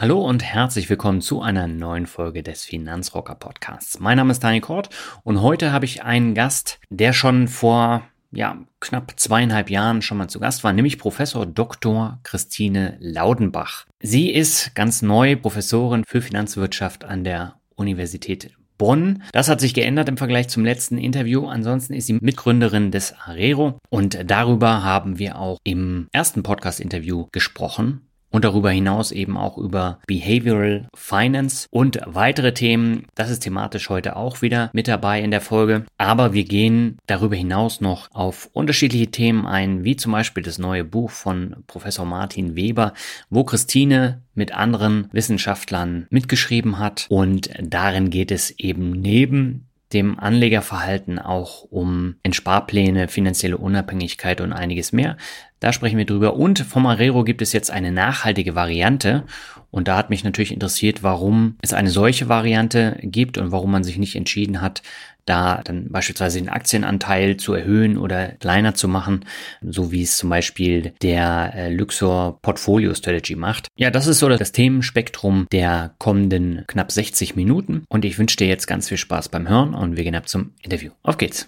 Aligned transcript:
Hallo 0.00 0.18
und 0.26 0.42
herzlich 0.42 0.88
willkommen 0.88 1.20
zu 1.20 1.42
einer 1.42 1.68
neuen 1.68 2.06
Folge 2.06 2.42
des 2.42 2.64
Finanzrocker 2.64 3.34
Podcasts. 3.34 4.00
Mein 4.00 4.16
Name 4.16 4.30
ist 4.30 4.42
Daniel 4.42 4.62
Kort 4.62 4.88
und 5.24 5.42
heute 5.42 5.72
habe 5.72 5.84
ich 5.84 6.02
einen 6.02 6.32
Gast, 6.32 6.80
der 6.88 7.12
schon 7.12 7.48
vor 7.48 8.00
ja, 8.32 8.56
knapp 8.80 9.20
zweieinhalb 9.20 9.68
Jahren 9.68 10.00
schon 10.00 10.16
mal 10.16 10.28
zu 10.28 10.40
Gast 10.40 10.64
war, 10.64 10.72
nämlich 10.72 10.96
Professor 10.96 11.44
Dr. 11.44 12.18
Christine 12.22 12.96
Laudenbach. 12.98 13.84
Sie 14.00 14.30
ist 14.30 14.74
ganz 14.74 15.02
neu 15.02 15.36
Professorin 15.36 16.04
für 16.06 16.22
Finanzwirtschaft 16.22 17.04
an 17.04 17.22
der 17.22 17.56
Universität 17.74 18.52
Bonn. 18.78 19.22
Das 19.32 19.50
hat 19.50 19.60
sich 19.60 19.74
geändert 19.74 20.08
im 20.08 20.16
Vergleich 20.16 20.48
zum 20.48 20.64
letzten 20.64 20.96
Interview. 20.96 21.46
Ansonsten 21.46 21.92
ist 21.92 22.06
sie 22.06 22.14
Mitgründerin 22.14 22.90
des 22.90 23.12
Arero 23.26 23.78
und 23.90 24.18
darüber 24.24 24.82
haben 24.82 25.18
wir 25.18 25.38
auch 25.38 25.58
im 25.62 26.08
ersten 26.12 26.42
Podcast-Interview 26.42 27.26
gesprochen 27.32 28.06
und 28.30 28.44
darüber 28.44 28.70
hinaus 28.70 29.12
eben 29.12 29.36
auch 29.36 29.58
über 29.58 29.98
Behavioral 30.06 30.88
Finance 30.94 31.66
und 31.70 32.00
weitere 32.06 32.54
Themen. 32.54 33.06
Das 33.14 33.30
ist 33.30 33.40
thematisch 33.40 33.88
heute 33.88 34.16
auch 34.16 34.42
wieder 34.42 34.70
mit 34.72 34.88
dabei 34.88 35.20
in 35.20 35.30
der 35.30 35.40
Folge. 35.40 35.84
Aber 35.98 36.32
wir 36.32 36.44
gehen 36.44 36.98
darüber 37.06 37.36
hinaus 37.36 37.80
noch 37.80 38.08
auf 38.12 38.48
unterschiedliche 38.52 39.10
Themen 39.10 39.46
ein, 39.46 39.84
wie 39.84 39.96
zum 39.96 40.12
Beispiel 40.12 40.42
das 40.42 40.58
neue 40.58 40.84
Buch 40.84 41.10
von 41.10 41.56
Professor 41.66 42.06
Martin 42.06 42.56
Weber, 42.56 42.94
wo 43.28 43.44
Christine 43.44 44.22
mit 44.34 44.52
anderen 44.54 45.08
Wissenschaftlern 45.12 46.06
mitgeschrieben 46.10 46.78
hat. 46.78 47.06
Und 47.08 47.50
darin 47.60 48.10
geht 48.10 48.30
es 48.30 48.50
eben 48.58 48.92
neben 48.92 49.69
dem 49.92 50.18
Anlegerverhalten 50.18 51.18
auch 51.18 51.62
um 51.64 52.16
Entsparpläne, 52.22 53.08
finanzielle 53.08 53.56
Unabhängigkeit 53.56 54.40
und 54.40 54.52
einiges 54.52 54.92
mehr. 54.92 55.16
Da 55.58 55.72
sprechen 55.72 55.98
wir 55.98 56.06
drüber. 56.06 56.34
Und 56.36 56.60
vom 56.60 56.86
Arero 56.86 57.24
gibt 57.24 57.42
es 57.42 57.52
jetzt 57.52 57.70
eine 57.70 57.92
nachhaltige 57.92 58.54
Variante. 58.54 59.24
Und 59.70 59.88
da 59.88 59.96
hat 59.96 60.10
mich 60.10 60.24
natürlich 60.24 60.52
interessiert, 60.52 61.02
warum 61.02 61.56
es 61.60 61.72
eine 61.72 61.90
solche 61.90 62.28
Variante 62.28 62.98
gibt 63.02 63.36
und 63.36 63.52
warum 63.52 63.70
man 63.70 63.84
sich 63.84 63.98
nicht 63.98 64.16
entschieden 64.16 64.60
hat, 64.60 64.82
da 65.26 65.60
dann 65.64 65.88
beispielsweise 65.90 66.38
den 66.38 66.48
Aktienanteil 66.48 67.36
zu 67.36 67.54
erhöhen 67.54 67.98
oder 67.98 68.28
kleiner 68.28 68.74
zu 68.74 68.88
machen, 68.88 69.24
so 69.62 69.92
wie 69.92 70.02
es 70.02 70.16
zum 70.16 70.30
Beispiel 70.30 70.92
der 71.02 71.52
äh, 71.54 71.72
Luxor 71.72 72.40
Portfolio 72.42 72.94
Strategy 72.94 73.36
macht. 73.36 73.68
Ja, 73.76 73.90
das 73.90 74.06
ist 74.06 74.18
so 74.18 74.28
das 74.28 74.52
Themenspektrum 74.52 75.46
der 75.52 75.94
kommenden 75.98 76.64
knapp 76.66 76.92
60 76.92 77.36
Minuten 77.36 77.84
und 77.88 78.04
ich 78.04 78.18
wünsche 78.18 78.36
dir 78.36 78.48
jetzt 78.48 78.66
ganz 78.66 78.88
viel 78.88 78.98
Spaß 78.98 79.28
beim 79.28 79.48
Hören 79.48 79.74
und 79.74 79.96
wir 79.96 80.04
gehen 80.04 80.14
ab 80.14 80.28
zum 80.28 80.52
Interview. 80.62 80.90
Auf 81.02 81.18
geht's! 81.18 81.46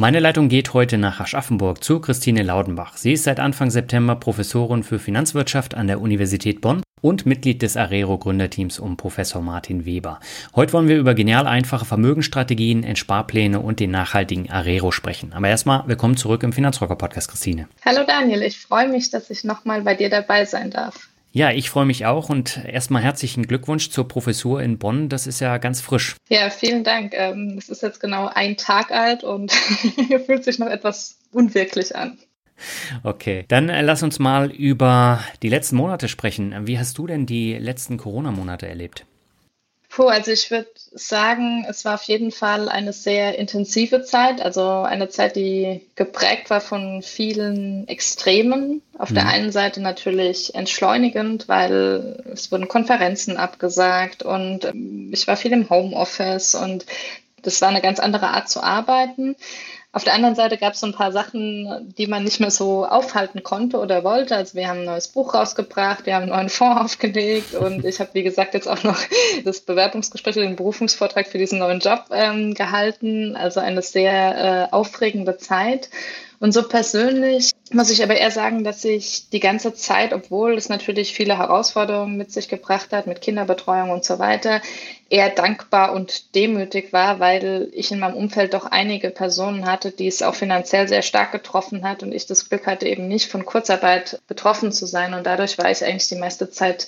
Meine 0.00 0.20
Leitung 0.20 0.48
geht 0.48 0.74
heute 0.74 0.96
nach 0.96 1.18
Aschaffenburg 1.18 1.82
zu 1.82 1.98
Christine 1.98 2.44
Laudenbach. 2.44 2.96
Sie 2.96 3.14
ist 3.14 3.24
seit 3.24 3.40
Anfang 3.40 3.68
September 3.68 4.14
Professorin 4.14 4.84
für 4.84 5.00
Finanzwirtschaft 5.00 5.74
an 5.74 5.88
der 5.88 6.00
Universität 6.00 6.60
Bonn 6.60 6.82
und 7.00 7.26
Mitglied 7.26 7.62
des 7.62 7.76
Arero 7.76 8.18
Gründerteams 8.18 8.78
um 8.78 8.96
Professor 8.96 9.42
Martin 9.42 9.84
Weber. 9.84 10.20
Heute 10.54 10.72
wollen 10.72 10.88
wir 10.88 10.98
über 10.98 11.14
genial 11.14 11.46
einfache 11.46 11.84
Vermögensstrategien, 11.84 12.84
Entsparpläne 12.84 13.60
und 13.60 13.80
den 13.80 13.90
nachhaltigen 13.90 14.50
Arero 14.50 14.90
sprechen. 14.90 15.32
Aber 15.32 15.48
erstmal 15.48 15.86
willkommen 15.86 16.16
zurück 16.16 16.42
im 16.42 16.52
Finanzrocker 16.52 16.96
Podcast, 16.96 17.30
Christine. 17.30 17.68
Hallo 17.84 18.04
Daniel, 18.06 18.42
ich 18.42 18.58
freue 18.58 18.88
mich, 18.88 19.10
dass 19.10 19.30
ich 19.30 19.44
nochmal 19.44 19.82
bei 19.82 19.94
dir 19.94 20.10
dabei 20.10 20.44
sein 20.44 20.70
darf. 20.70 21.08
Ja, 21.30 21.52
ich 21.52 21.68
freue 21.68 21.84
mich 21.84 22.06
auch 22.06 22.30
und 22.30 22.64
erstmal 22.64 23.02
herzlichen 23.02 23.46
Glückwunsch 23.46 23.90
zur 23.90 24.08
Professur 24.08 24.62
in 24.62 24.78
Bonn. 24.78 25.08
Das 25.08 25.26
ist 25.26 25.40
ja 25.40 25.58
ganz 25.58 25.80
frisch. 25.80 26.16
Ja, 26.28 26.48
vielen 26.48 26.84
Dank. 26.84 27.12
Ähm, 27.14 27.56
es 27.58 27.68
ist 27.68 27.82
jetzt 27.82 28.00
genau 28.00 28.30
ein 28.32 28.56
Tag 28.56 28.90
alt 28.90 29.24
und 29.24 29.52
fühlt 30.26 30.44
sich 30.44 30.58
noch 30.58 30.68
etwas 30.68 31.18
unwirklich 31.30 31.94
an. 31.94 32.18
Okay, 33.02 33.44
dann 33.48 33.68
äh, 33.68 33.82
lass 33.82 34.02
uns 34.02 34.18
mal 34.18 34.50
über 34.50 35.20
die 35.42 35.48
letzten 35.48 35.76
Monate 35.76 36.08
sprechen. 36.08 36.66
Wie 36.66 36.78
hast 36.78 36.98
du 36.98 37.06
denn 37.06 37.26
die 37.26 37.54
letzten 37.54 37.98
Corona-Monate 37.98 38.68
erlebt? 38.68 39.04
Puh, 39.90 40.08
also 40.08 40.30
ich 40.30 40.50
würde 40.50 40.68
sagen, 40.92 41.64
es 41.68 41.84
war 41.84 41.94
auf 41.94 42.02
jeden 42.02 42.30
Fall 42.30 42.68
eine 42.68 42.92
sehr 42.92 43.38
intensive 43.38 44.02
Zeit, 44.02 44.42
also 44.42 44.82
eine 44.82 45.08
Zeit, 45.08 45.34
die 45.34 45.80
geprägt 45.96 46.50
war 46.50 46.60
von 46.60 47.02
vielen 47.02 47.88
Extremen. 47.88 48.82
Auf 48.98 49.10
mhm. 49.10 49.14
der 49.14 49.28
einen 49.28 49.50
Seite 49.50 49.80
natürlich 49.80 50.54
entschleunigend, 50.54 51.48
weil 51.48 52.22
es 52.32 52.52
wurden 52.52 52.68
Konferenzen 52.68 53.38
abgesagt 53.38 54.22
und 54.22 54.66
ähm, 54.66 55.10
ich 55.12 55.26
war 55.26 55.36
viel 55.36 55.52
im 55.52 55.70
Homeoffice 55.70 56.54
und 56.54 56.84
das 57.42 57.60
war 57.62 57.68
eine 57.68 57.80
ganz 57.80 57.98
andere 57.98 58.28
Art 58.28 58.50
zu 58.50 58.62
arbeiten. 58.62 59.36
Auf 59.90 60.04
der 60.04 60.12
anderen 60.12 60.34
Seite 60.34 60.58
gab 60.58 60.74
es 60.74 60.80
so 60.80 60.86
ein 60.86 60.92
paar 60.92 61.12
Sachen, 61.12 61.94
die 61.96 62.06
man 62.06 62.22
nicht 62.22 62.40
mehr 62.40 62.50
so 62.50 62.84
aufhalten 62.84 63.42
konnte 63.42 63.78
oder 63.78 64.04
wollte. 64.04 64.36
Also 64.36 64.54
wir 64.54 64.68
haben 64.68 64.80
ein 64.80 64.84
neues 64.84 65.08
Buch 65.08 65.32
rausgebracht, 65.32 66.04
wir 66.04 66.14
haben 66.14 66.24
einen 66.24 66.32
neuen 66.32 66.48
Fonds 66.50 66.80
aufgelegt 66.84 67.54
und 67.54 67.86
ich 67.86 67.98
habe, 67.98 68.10
wie 68.12 68.22
gesagt, 68.22 68.52
jetzt 68.52 68.68
auch 68.68 68.82
noch 68.82 68.98
das 69.44 69.60
Bewerbungsgespräch 69.60 70.34
den 70.34 70.56
Berufungsvortrag 70.56 71.26
für 71.26 71.38
diesen 71.38 71.58
neuen 71.58 71.80
Job 71.80 72.04
ähm, 72.10 72.52
gehalten. 72.52 73.34
Also 73.34 73.60
eine 73.60 73.80
sehr 73.80 74.68
äh, 74.70 74.74
aufregende 74.74 75.38
Zeit. 75.38 75.88
Und 76.40 76.52
so 76.52 76.62
persönlich 76.62 77.50
muss 77.72 77.90
ich 77.90 78.02
aber 78.02 78.16
eher 78.16 78.30
sagen, 78.30 78.62
dass 78.62 78.84
ich 78.84 79.28
die 79.30 79.40
ganze 79.40 79.74
Zeit, 79.74 80.12
obwohl 80.12 80.56
es 80.56 80.68
natürlich 80.68 81.12
viele 81.12 81.36
Herausforderungen 81.36 82.16
mit 82.16 82.30
sich 82.30 82.48
gebracht 82.48 82.92
hat, 82.92 83.08
mit 83.08 83.20
Kinderbetreuung 83.20 83.90
und 83.90 84.04
so 84.04 84.20
weiter, 84.20 84.62
eher 85.10 85.30
dankbar 85.30 85.92
und 85.92 86.34
demütig 86.36 86.92
war, 86.92 87.18
weil 87.18 87.68
ich 87.72 87.90
in 87.90 87.98
meinem 87.98 88.14
Umfeld 88.14 88.54
doch 88.54 88.66
einige 88.66 89.10
Personen 89.10 89.66
hatte, 89.66 89.90
die 89.90 90.06
es 90.06 90.22
auch 90.22 90.36
finanziell 90.36 90.86
sehr 90.86 91.02
stark 91.02 91.32
getroffen 91.32 91.82
hat 91.82 92.04
und 92.04 92.12
ich 92.12 92.26
das 92.26 92.48
Glück 92.48 92.66
hatte, 92.66 92.86
eben 92.86 93.08
nicht 93.08 93.30
von 93.30 93.44
Kurzarbeit 93.44 94.20
betroffen 94.28 94.70
zu 94.70 94.86
sein. 94.86 95.14
Und 95.14 95.26
dadurch 95.26 95.58
war 95.58 95.70
ich 95.70 95.84
eigentlich 95.84 96.08
die 96.08 96.16
meiste 96.16 96.50
Zeit 96.50 96.86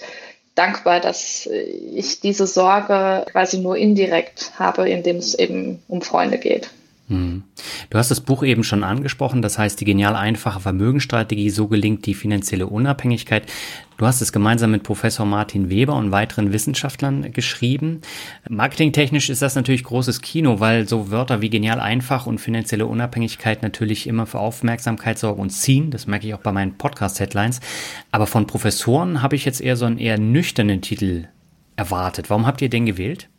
dankbar, 0.55 1.01
dass 1.01 1.47
ich 1.47 2.21
diese 2.21 2.47
Sorge 2.47 3.25
quasi 3.31 3.59
nur 3.59 3.77
indirekt 3.77 4.53
habe, 4.59 4.89
indem 4.89 5.17
es 5.17 5.35
eben 5.35 5.83
um 5.89 6.03
Freunde 6.03 6.39
geht. 6.39 6.71
Hm. 7.11 7.43
Du 7.91 7.99
hast 7.99 8.13
das 8.13 8.21
Buch 8.21 8.45
eben 8.45 8.63
schon 8.63 8.85
angesprochen, 8.85 9.43
das 9.43 9.59
heißt 9.59 9.81
die 9.81 9.85
genial 9.85 10.15
einfache 10.15 10.61
Vermögensstrategie, 10.61 11.51
so 11.51 11.67
gelingt 11.67 12.07
die 12.07 12.15
finanzielle 12.15 12.69
Unabhängigkeit. 12.69 13.51
Du 13.99 14.07
hast 14.07 14.21
es 14.21 14.33
gemeinsam 14.33 14.71
mit 14.71 14.85
Professor 14.85 15.27
Martin 15.27 15.71
Weber 15.71 15.97
und 15.97 16.13
weiteren 16.13 16.53
Wissenschaftlern 16.53 17.33
geschrieben. 17.33 18.01
Marketingtechnisch 18.49 19.29
ist 19.29 19.43
das 19.43 19.57
natürlich 19.57 19.83
großes 19.83 20.23
Kino, 20.23 20.61
weil 20.61 20.87
so 20.87 21.11
Wörter 21.11 21.41
wie 21.41 21.51
genial 21.51 21.81
einfach 21.81 22.27
und 22.27 22.39
finanzielle 22.39 22.87
Unabhängigkeit 22.87 23.65
natürlich 23.65 24.07
immer 24.07 24.27
für 24.27 24.39
Aufmerksamkeit 24.39 25.19
sorgen 25.19 25.43
und 25.43 25.51
ziehen. 25.51 25.91
Das 25.91 26.07
merke 26.07 26.29
ich 26.29 26.35
auch 26.35 26.43
bei 26.43 26.53
meinen 26.53 26.79
Podcast-Headlines. 26.79 27.59
Aber 28.13 28.29
von 28.29 28.47
Professoren 28.47 29.21
habe 29.21 29.35
ich 29.35 29.45
jetzt 29.45 29.61
eher 29.61 29.75
so 29.75 29.85
einen 29.85 29.99
eher 29.99 30.17
nüchternen 30.17 30.81
Titel 30.81 31.27
erwartet. 31.75 32.31
Warum 32.31 32.47
habt 32.47 32.63
ihr 32.63 32.71
den 32.71 32.87
gewählt? 32.87 33.30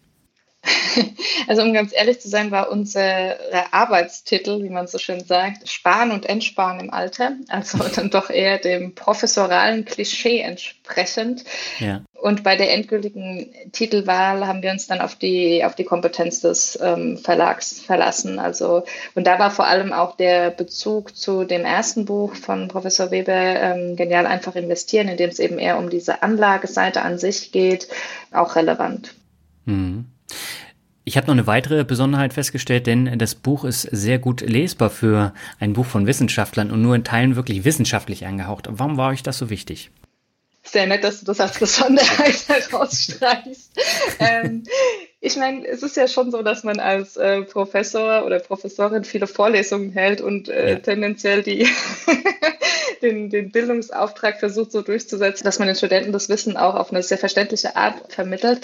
Also 1.48 1.64
um 1.64 1.74
ganz 1.74 1.92
ehrlich 1.94 2.20
zu 2.22 2.30
sein, 2.30 2.52
war 2.52 2.70
unser 2.70 3.36
Arbeitstitel, 3.72 4.64
wie 4.64 4.70
man 4.70 4.88
so 4.88 4.98
schön 4.98 5.24
sagt, 5.24 5.68
Sparen 5.68 6.12
und 6.12 6.28
Entsparen 6.28 6.80
im 6.80 6.94
Alter. 6.94 7.34
Also 7.50 7.78
dann 7.96 8.10
doch 8.10 8.30
eher 8.30 8.58
dem 8.58 8.96
professoralen 8.96 9.86
Klischee 9.86 10.40
entsprechend. 10.40 11.44
Ja. 11.80 12.02
Und 12.14 12.44
bei 12.44 12.56
der 12.56 12.74
endgültigen 12.74 13.52
Titelwahl 13.72 14.46
haben 14.46 14.62
wir 14.62 14.72
uns 14.72 14.86
dann 14.86 15.02
auf 15.02 15.16
die, 15.16 15.64
auf 15.66 15.74
die 15.74 15.84
Kompetenz 15.84 16.42
des 16.42 16.78
ähm, 16.82 17.18
Verlags 17.18 17.82
verlassen. 17.82 18.38
Also, 18.38 18.84
und 19.16 19.26
da 19.26 19.40
war 19.40 19.50
vor 19.50 19.66
allem 19.66 19.92
auch 19.92 20.16
der 20.16 20.52
Bezug 20.52 21.18
zu 21.18 21.46
dem 21.46 21.66
ersten 21.66 22.06
Buch 22.06 22.36
von 22.36 22.68
Professor 22.68 23.10
Weber, 23.10 23.34
ähm, 23.34 23.96
Genial 23.96 24.28
einfach 24.28 24.56
investieren, 24.56 25.08
in 25.08 25.18
dem 25.18 25.32
es 25.32 25.40
eben 25.40 25.58
eher 25.58 25.80
um 25.80 25.90
diese 25.90 26.22
Anlageseite 26.22 27.02
an 27.02 27.18
sich 27.18 27.52
geht, 27.52 27.88
auch 28.32 28.56
relevant. 28.56 29.16
Mhm. 29.66 30.06
Ich 31.04 31.18
habe 31.18 31.28
noch 31.28 31.34
eine 31.34 31.48
weitere 31.48 31.84
Besonderheit 31.84 32.34
festgestellt, 32.34 32.86
denn 32.86 33.18
das 33.18 33.34
Buch 33.34 33.66
ist 33.66 33.82
sehr 33.82 34.20
gut 34.20 34.42
lesbar 34.42 34.92
für 34.92 35.34
ein 35.60 35.74
Buch 35.74 35.86
von 35.86 36.06
Wissenschaftlern 36.06 36.70
und 36.70 36.82
nur 36.82 36.96
in 36.96 37.04
Teilen 37.04 37.36
wirklich 37.36 37.66
wissenschaftlich 37.66 38.26
angehaucht. 38.28 38.68
Warum 38.70 38.98
war 38.98 39.10
euch 39.10 39.24
das 39.24 39.40
so 39.40 39.50
wichtig? 39.50 39.90
Sehr 40.64 40.86
nett, 40.86 41.04
dass 41.04 41.20
du 41.20 41.26
das 41.26 41.40
als 41.40 41.58
Besonderheit 41.58 42.36
herausstreichst. 42.48 43.72
ähm, 44.20 44.64
ich 45.20 45.36
meine, 45.36 45.66
es 45.68 45.82
ist 45.82 45.98
ja 45.98 46.08
schon 46.08 46.30
so, 46.30 46.44
dass 46.44 46.64
man 46.64 46.80
als 46.80 47.18
äh, 47.18 47.42
Professor 47.42 48.24
oder 48.24 48.40
Professorin 48.40 49.04
viele 49.04 49.26
Vorlesungen 49.26 49.92
hält 49.92 50.22
und 50.22 50.50
äh, 50.50 50.74
ja. 50.74 50.80
tendenziell 50.80 51.42
die 51.42 51.68
den, 53.02 53.32
den 53.32 53.52
Bildungsauftrag 53.52 54.40
versucht 54.40 54.72
so 54.72 54.84
durchzusetzen, 54.84 55.44
dass 55.44 55.58
man 55.58 55.68
den 55.68 55.76
Studenten 55.76 56.12
das 56.12 56.30
Wissen 56.30 56.58
auch 56.58 56.76
auf 56.76 56.92
eine 56.92 57.02
sehr 57.02 57.18
verständliche 57.18 57.76
Art 57.76 58.14
vermittelt. 58.14 58.62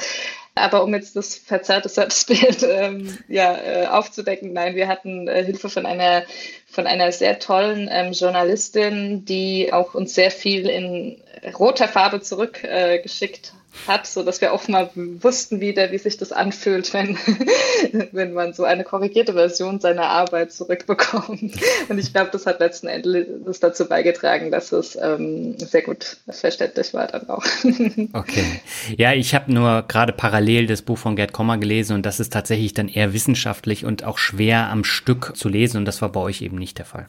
Aber 0.57 0.83
um 0.83 0.93
jetzt 0.93 1.15
das 1.15 1.35
verzerrte 1.35 1.89
Bild 2.27 2.63
ähm, 2.63 3.17
ja, 3.27 3.57
äh, 3.57 3.87
aufzudecken, 3.87 4.53
nein, 4.53 4.75
wir 4.75 4.87
hatten 4.87 5.27
äh, 5.27 5.43
Hilfe 5.43 5.69
von 5.69 5.85
einer, 5.85 6.23
von 6.67 6.87
einer 6.87 7.11
sehr 7.11 7.39
tollen 7.39 7.89
ähm, 7.91 8.11
Journalistin, 8.13 9.25
die 9.25 9.71
auch 9.73 9.93
uns 9.93 10.13
sehr 10.13 10.31
viel 10.31 10.67
in 10.67 11.21
roter 11.57 11.87
Farbe 11.87 12.21
zurückgeschickt 12.21 13.53
äh, 13.53 13.56
hat, 13.87 14.07
so 14.07 14.23
dass 14.23 14.41
wir 14.41 14.53
auch 14.53 14.67
mal 14.67 14.89
wussten 14.95 15.59
wieder, 15.59 15.91
wie 15.91 15.97
sich 15.97 16.17
das 16.17 16.31
anfühlt, 16.31 16.93
wenn, 16.93 17.17
wenn 18.11 18.33
man 18.33 18.53
so 18.53 18.63
eine 18.63 18.83
korrigierte 18.83 19.33
Version 19.33 19.79
seiner 19.79 20.05
Arbeit 20.05 20.51
zurückbekommt. 20.51 21.55
Und 21.89 21.97
ich 21.97 22.13
glaube, 22.13 22.29
das 22.31 22.45
hat 22.45 22.59
letzten 22.59 22.87
Endes 22.87 23.59
dazu 23.59 23.87
beigetragen, 23.87 24.51
dass 24.51 24.71
es 24.71 24.97
ähm, 25.01 25.57
sehr 25.57 25.81
gut 25.81 26.17
verständlich 26.29 26.93
war 26.93 27.07
dann 27.07 27.29
auch. 27.29 27.45
Okay. 28.13 28.61
Ja, 28.95 29.13
ich 29.13 29.35
habe 29.35 29.53
nur 29.53 29.83
gerade 29.87 30.13
parallel 30.13 30.67
das 30.67 30.81
Buch 30.81 30.97
von 30.97 31.15
Gerd 31.15 31.33
Kommer 31.33 31.57
gelesen 31.57 31.93
und 31.93 32.05
das 32.05 32.19
ist 32.19 32.33
tatsächlich 32.33 32.73
dann 32.73 32.87
eher 32.87 33.13
wissenschaftlich 33.13 33.85
und 33.85 34.03
auch 34.03 34.17
schwer 34.17 34.69
am 34.69 34.83
Stück 34.83 35.33
zu 35.35 35.49
lesen 35.49 35.77
und 35.77 35.85
das 35.85 36.01
war 36.01 36.09
bei 36.11 36.19
euch 36.19 36.41
eben 36.41 36.57
nicht 36.57 36.77
der 36.77 36.85
Fall. 36.85 37.07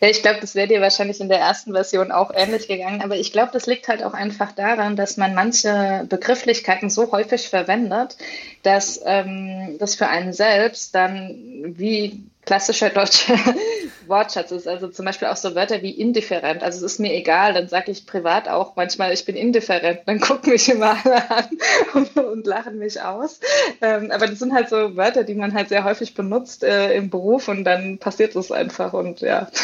Ja, 0.00 0.08
ich 0.08 0.22
glaube, 0.22 0.40
das 0.40 0.54
wäre 0.54 0.68
dir 0.68 0.80
wahrscheinlich 0.80 1.20
in 1.20 1.28
der 1.28 1.38
ersten 1.38 1.72
Version 1.72 2.12
auch 2.12 2.30
ähnlich 2.34 2.68
gegangen. 2.68 3.02
Aber 3.02 3.16
ich 3.16 3.32
glaube, 3.32 3.50
das 3.52 3.66
liegt 3.66 3.88
halt 3.88 4.02
auch 4.02 4.14
einfach 4.14 4.52
daran, 4.52 4.96
dass 4.96 5.16
man 5.16 5.34
manche 5.34 6.04
Begrifflichkeiten 6.08 6.90
so 6.90 7.10
häufig 7.12 7.48
verwendet, 7.48 8.16
dass 8.62 9.00
ähm, 9.04 9.76
das 9.78 9.94
für 9.94 10.08
einen 10.08 10.32
selbst 10.32 10.94
dann 10.94 11.74
wie 11.76 12.24
klassischer 12.44 12.90
deutscher 12.90 13.36
Wortschatz 14.06 14.50
ist. 14.50 14.68
Also 14.68 14.88
zum 14.88 15.04
Beispiel 15.04 15.28
auch 15.28 15.36
so 15.36 15.54
Wörter 15.54 15.82
wie 15.82 15.90
indifferent. 15.90 16.62
Also 16.62 16.84
es 16.84 16.92
ist 16.92 17.00
mir 17.00 17.12
egal, 17.14 17.54
dann 17.54 17.68
sage 17.68 17.90
ich 17.90 18.06
privat 18.06 18.48
auch 18.48 18.76
manchmal, 18.76 19.12
ich 19.12 19.24
bin 19.24 19.36
indifferent. 19.36 20.00
Dann 20.06 20.20
gucken 20.20 20.52
mich 20.52 20.68
immer 20.68 20.96
alle 21.04 21.30
an 21.30 21.48
und, 21.94 22.16
und 22.16 22.46
lachen 22.46 22.78
mich 22.78 23.00
aus. 23.00 23.40
Ähm, 23.80 24.10
aber 24.10 24.26
das 24.26 24.38
sind 24.38 24.52
halt 24.52 24.68
so 24.68 24.96
Wörter, 24.96 25.24
die 25.24 25.34
man 25.34 25.54
halt 25.54 25.68
sehr 25.68 25.84
häufig 25.84 26.14
benutzt 26.14 26.64
äh, 26.64 26.94
im 26.94 27.10
Beruf 27.10 27.48
und 27.48 27.64
dann 27.64 27.98
passiert 27.98 28.36
es 28.36 28.50
einfach 28.50 28.92
und 28.92 29.20
ja. 29.20 29.48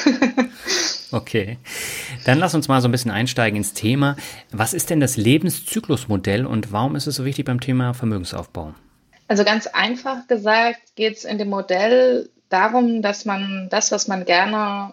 Okay, 1.12 1.59
dann 2.25 2.38
lass 2.38 2.55
uns 2.55 2.69
mal 2.69 2.81
so 2.81 2.87
ein 2.87 2.93
bisschen 2.93 3.11
einsteigen 3.11 3.56
ins 3.56 3.73
Thema. 3.73 4.15
Was 4.53 4.75
ist 4.75 4.91
denn 4.91 5.00
das 5.00 5.17
Lebenszyklusmodell 5.17 6.47
und 6.47 6.73
warum 6.73 6.94
ist 6.94 7.09
es 7.09 7.17
so 7.17 7.25
wichtig 7.25 7.47
beim 7.47 7.59
Thema 7.59 7.94
Vermögensaufbau? 7.94 8.75
Also 9.26 9.44
ganz 9.44 9.67
einfach 9.67 10.26
gesagt 10.29 10.94
geht 10.94 11.17
es 11.17 11.25
in 11.25 11.38
dem 11.38 11.49
Modell 11.49 12.31
darum, 12.50 13.00
dass 13.00 13.25
man 13.25 13.69
das, 13.70 13.91
was 13.93 14.08
man 14.08 14.26
gerne 14.26 14.93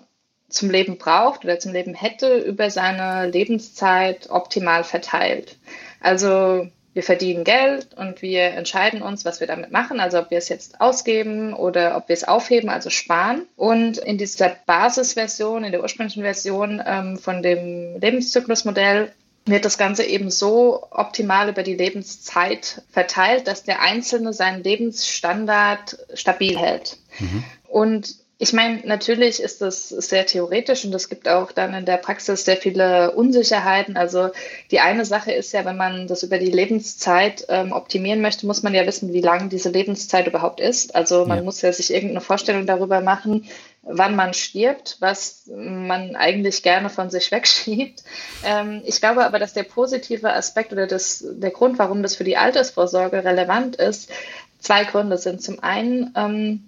zum 0.50 0.70
Leben 0.70 0.98
braucht 0.98 1.44
oder 1.44 1.60
zum 1.60 1.74
Leben 1.74 1.94
hätte, 1.94 2.38
über 2.38 2.70
seine 2.70 3.30
Lebenszeit 3.30 4.30
optimal 4.30 4.86
verteilt. 4.86 5.58
Also 6.00 6.68
wir 6.94 7.04
verdienen 7.04 7.44
Geld 7.44 7.94
und 7.96 8.24
wir 8.24 8.46
entscheiden 8.46 9.02
uns, 9.02 9.24
was 9.24 9.40
wir 9.40 9.46
damit 9.46 9.72
machen, 9.72 10.00
also 10.00 10.20
ob 10.20 10.32
wir 10.32 10.40
es 10.40 10.50
jetzt 10.50 10.82
ausgeben 10.82 11.54
oder 11.54 11.96
ob 11.96 12.08
wir 12.10 12.14
es 12.14 12.24
aufheben, 12.24 12.70
also 12.70 12.90
sparen. 12.90 13.46
Und 13.56 14.00
in 14.00 14.18
dieser 14.18 14.56
Basisversion, 14.66 15.64
in 15.64 15.72
der 15.72 15.84
ursprünglichen 15.84 16.24
Version 16.24 16.82
ähm, 16.84 17.18
von 17.18 17.44
dem 17.44 18.00
Lebenszyklusmodell 18.00 19.12
wird 19.46 19.66
das 19.66 19.78
Ganze 19.78 20.06
eben 20.06 20.32
so 20.32 20.88
optimal 20.90 21.50
über 21.50 21.64
die 21.64 21.76
Lebenszeit 21.76 22.82
verteilt, 22.90 23.48
dass 23.48 23.64
der 23.64 23.82
Einzelne 23.82 24.34
seinen 24.34 24.64
Lebensstandard 24.64 26.00
stabil 26.16 26.58
hält. 26.58 26.98
Mhm. 27.20 27.44
Und 27.68 28.16
ich 28.40 28.54
meine, 28.54 28.82
natürlich 28.86 29.42
ist 29.42 29.62
das 29.64 29.90
sehr 29.90 30.28
theoretisch 30.28 30.86
und 30.86 30.94
es 30.94 31.10
gibt 31.10 31.28
auch 31.28 31.52
dann 31.52 31.74
in 31.74 31.86
der 31.86 31.98
Praxis 31.98 32.46
sehr 32.46 32.58
viele 32.58 33.14
Unsicherheiten. 33.14 33.98
Also 33.98 34.30
die 34.70 34.80
eine 34.80 35.06
Sache 35.06 35.32
ist 35.32 35.54
ja, 35.54 35.66
wenn 35.66 35.78
man 35.78 36.06
das 36.06 36.22
über 36.22 36.38
die 36.38 36.52
Lebenszeit 36.52 37.46
ähm, 37.50 37.72
optimieren 37.72 38.22
möchte, 38.22 38.46
muss 38.46 38.62
man 38.62 38.76
ja 38.76 38.86
wissen, 38.86 39.12
wie 39.12 39.22
lang 39.22 39.50
diese 39.50 39.70
Lebenszeit 39.70 40.28
überhaupt 40.28 40.60
ist. 40.60 40.96
Also 40.96 41.26
man 41.26 41.40
ja. 41.40 41.44
muss 41.44 41.64
ja 41.64 41.74
sich 41.74 41.92
irgendeine 41.92 42.22
Vorstellung 42.22 42.68
darüber 42.68 43.02
machen, 43.02 43.48
wann 43.82 44.16
man 44.16 44.36
stirbt, 44.36 44.98
was 45.00 45.50
man 45.52 46.16
eigentlich 46.16 46.62
gerne 46.62 46.92
von 46.92 47.10
sich 47.10 47.32
wegschiebt. 47.32 48.04
Ähm, 48.46 48.84
ich 48.86 49.00
glaube 49.00 49.26
aber, 49.26 49.40
dass 49.40 49.54
der 49.54 49.64
positive 49.64 50.32
Aspekt 50.32 50.72
oder 50.72 50.86
das, 50.86 51.26
der 51.28 51.52
Grund, 51.52 51.80
warum 51.80 52.04
das 52.04 52.16
für 52.16 52.24
die 52.24 52.38
Altersvorsorge 52.38 53.26
relevant 53.26 53.78
ist, 53.78 54.12
zwei 54.60 54.84
Gründe 54.84 55.18
sind. 55.18 55.42
Zum 55.42 55.64
einen, 55.64 56.14
ähm, 56.16 56.66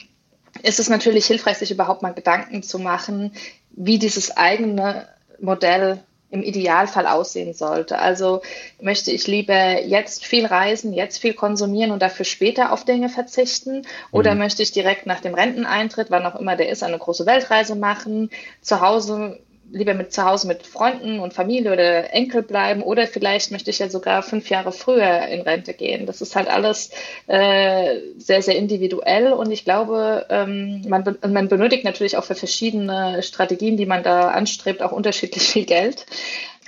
ist 0.64 0.80
es 0.80 0.90
natürlich 0.90 1.26
hilfreich, 1.26 1.58
sich 1.58 1.72
überhaupt 1.72 2.02
mal 2.02 2.14
Gedanken 2.14 2.64
zu 2.64 2.80
machen, 2.80 3.34
wie 3.72 4.00
dieses 4.00 4.36
eigene 4.36 5.08
Modell 5.40 6.04
im 6.32 6.44
Idealfall 6.44 7.08
aussehen 7.08 7.54
sollte. 7.54 7.98
Also 7.98 8.42
möchte 8.80 9.12
ich 9.12 9.26
lieber 9.26 9.82
jetzt 9.82 10.26
viel 10.26 10.46
reisen, 10.46 10.94
jetzt 10.94 11.18
viel 11.18 11.34
konsumieren 11.34 11.92
und 11.92 12.02
dafür 12.02 12.26
später 12.26 12.72
auf 12.72 12.86
Dinge 12.86 13.10
verzichten? 13.10 13.88
Oder 14.12 14.34
mhm. 14.34 14.40
möchte 14.40 14.62
ich 14.62 14.72
direkt 14.72 15.08
nach 15.08 15.22
dem 15.22 15.34
Renteneintritt, 15.34 16.12
wann 16.12 16.26
auch 16.26 16.36
immer 16.36 16.56
der 16.56 16.70
ist, 16.70 16.84
eine 16.84 17.00
große 17.00 17.26
Weltreise 17.26 17.76
machen, 17.76 18.30
zu 18.62 18.82
Hause 18.82 19.40
lieber 19.72 19.94
mit 19.94 20.12
zu 20.14 20.24
Hause 20.26 20.48
mit 20.48 20.66
Freunden 20.66 21.20
und 21.20 21.34
Familie 21.34 21.74
oder 21.74 22.14
Enkel 22.14 22.42
bleiben 22.42 22.82
oder 22.82 23.08
vielleicht 23.08 23.52
möchte 23.52 23.70
ich 23.70 23.80
ja 23.80 23.90
sogar 23.90 24.24
fünf 24.24 24.50
Jahre 24.50 24.72
früher 24.72 25.28
in 25.28 25.42
Rente 25.42 25.74
gehen. 25.74 26.06
Das 26.06 26.22
ist 26.22 26.36
halt 26.36 26.50
alles 26.50 26.92
äh, 27.28 27.98
sehr, 28.18 28.42
sehr 28.42 28.56
individuell 28.56 29.34
und 29.34 29.52
ich 29.52 29.66
glaube, 29.66 30.26
ähm, 30.30 30.82
man, 30.88 31.18
man 31.28 31.48
benötigt 31.48 31.84
natürlich 31.84 32.18
auch 32.18 32.24
für 32.24 32.36
verschiedene 32.36 33.22
Strategien, 33.24 33.78
die 33.78 33.86
man 33.86 34.04
da 34.04 34.30
anstrebt, 34.30 34.82
auch 34.82 34.92
unterschiedlich 34.92 35.44
viel 35.44 35.66
Geld. 35.66 36.06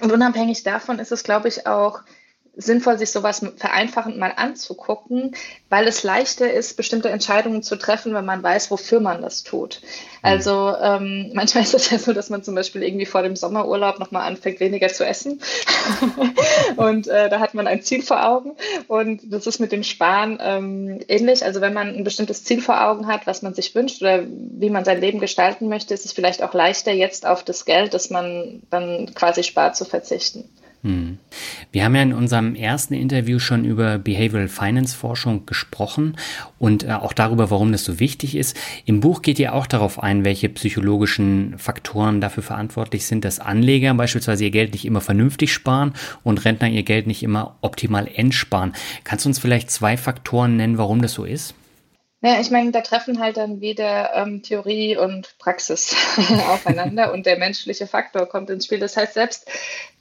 Und 0.02 0.12
unabhängig 0.12 0.64
davon 0.64 1.00
ist 1.00 1.12
es, 1.12 1.24
glaube 1.24 1.48
ich, 1.48 1.68
auch 1.68 2.02
sinnvoll, 2.56 2.98
sich 2.98 3.12
sowas 3.12 3.46
vereinfachend 3.56 4.18
mal 4.18 4.34
anzugucken, 4.36 5.36
weil 5.70 5.88
es 5.88 6.04
leichter 6.04 6.52
ist, 6.52 6.76
bestimmte 6.76 7.10
Entscheidungen 7.10 7.64
zu 7.64 7.78
treffen, 7.78 8.14
wenn 8.14 8.26
man 8.26 8.44
weiß, 8.44 8.72
wofür 8.72 9.00
man 9.00 9.22
das 9.22 9.44
tut. 9.44 9.82
Mhm. 9.82 9.88
Also 10.22 10.76
ähm, 10.82 11.32
manchmal 11.34 11.64
ist 11.64 11.74
es 11.74 11.90
ja 11.90 11.98
so, 11.98 12.12
dass 12.12 12.30
man 12.30 12.44
zum 12.44 12.56
Beispiel 12.56 12.84
irgendwie 12.84 13.06
vor 13.06 13.24
dem 13.24 13.38
Sommerurlaub 13.38 14.00
nochmal 14.00 14.28
anfängt, 14.28 14.60
weniger 14.60 14.90
zu 14.90 15.06
essen. 15.06 15.42
und 16.76 17.08
äh, 17.08 17.30
da 17.30 17.40
hat 17.40 17.54
man 17.54 17.68
ein 17.68 17.84
Ziel 17.84 18.02
vor 18.04 18.26
Augen. 18.28 18.52
Und 18.88 19.22
das 19.32 19.48
ist 19.48 19.60
mit 19.60 19.72
dem 19.72 19.84
Sparen 19.84 20.38
ähm, 20.42 21.00
ähnlich. 21.08 21.46
Also 21.46 21.62
wenn 21.62 21.74
man 21.74 21.96
ein 21.96 22.04
bestimmtes 22.04 22.44
Ziel 22.44 22.62
vor 22.62 22.86
Augen 22.86 23.08
hat, 23.08 23.28
was 23.28 23.42
man 23.42 23.54
sich 23.54 23.74
wünscht 23.76 24.02
oder 24.02 24.24
wie 24.28 24.70
man 24.70 24.84
sein 24.84 25.00
Leben 25.00 25.20
gestalten 25.20 25.70
möchte, 25.70 25.94
ist 25.94 26.06
es 26.06 26.12
vielleicht 26.12 26.44
auch 26.44 26.54
leichter, 26.54 26.92
jetzt 26.92 27.26
auf 27.26 27.44
das 27.44 27.64
Geld, 27.64 27.94
das 27.94 28.10
man 28.10 28.62
dann 28.70 29.14
quasi 29.16 29.44
spart, 29.44 29.78
zu 29.78 29.86
verzichten. 29.86 30.50
Hm. 30.84 31.20
Wir 31.72 31.86
haben 31.86 31.94
ja 31.94 32.02
in 32.02 32.14
unserem 32.14 32.56
ersten 32.56 32.96
Interview 32.96 33.38
schon 33.38 33.66
über 33.66 34.00
Behavioral 34.00 34.48
Finance 34.48 34.96
Forschung 34.98 35.46
gesprochen 35.46 36.18
und 36.58 36.84
äh, 36.84 36.94
auch 36.94 37.14
darüber, 37.14 37.52
warum 37.52 37.72
das 37.72 37.86
so 37.86 38.00
wichtig 38.00 38.36
ist. 38.36 38.58
Im 38.86 39.00
Buch 39.00 39.22
geht 39.22 39.38
ihr 39.38 39.54
auch 39.54 39.68
darauf 39.68 40.02
ein, 40.02 40.26
welche 40.26 40.50
psychologischen 40.50 41.54
Faktoren 41.60 42.20
dafür 42.20 42.42
verantwortlich 42.42 43.06
sind, 43.06 43.24
dass 43.26 43.40
Anleger 43.40 43.94
beispielsweise 43.94 44.46
ihr 44.46 44.52
Geld 44.52 44.74
nicht 44.74 44.86
immer 44.86 45.02
vernünftig 45.02 45.54
sparen 45.54 45.94
und 46.24 46.46
Rentner 46.46 46.70
ihr 46.70 46.84
Geld 46.84 47.06
nicht 47.06 47.22
immer 47.22 47.58
optimal 47.62 48.10
entsparen. 48.12 48.74
Kannst 49.04 49.26
du 49.26 49.30
uns 49.30 49.38
vielleicht 49.38 49.70
zwei 49.70 49.98
Faktoren 49.98 50.58
nennen, 50.58 50.80
warum 50.80 51.04
das 51.04 51.14
so 51.14 51.26
ist? 51.26 51.54
Naja, 52.22 52.40
ich 52.40 52.52
meine, 52.52 52.72
da 52.72 52.82
treffen 52.82 53.20
halt 53.20 53.38
dann 53.38 53.62
wieder 53.62 54.14
ähm, 54.14 54.44
Theorie 54.44 54.96
und 54.96 55.36
Praxis 55.40 55.96
aufeinander 56.50 57.12
und 57.14 57.26
der 57.26 57.38
menschliche 57.38 57.88
Faktor 57.88 58.28
kommt 58.28 58.50
ins 58.52 58.66
Spiel. 58.66 58.80
Das 58.80 58.96
heißt, 58.96 59.16
selbst 59.16 59.50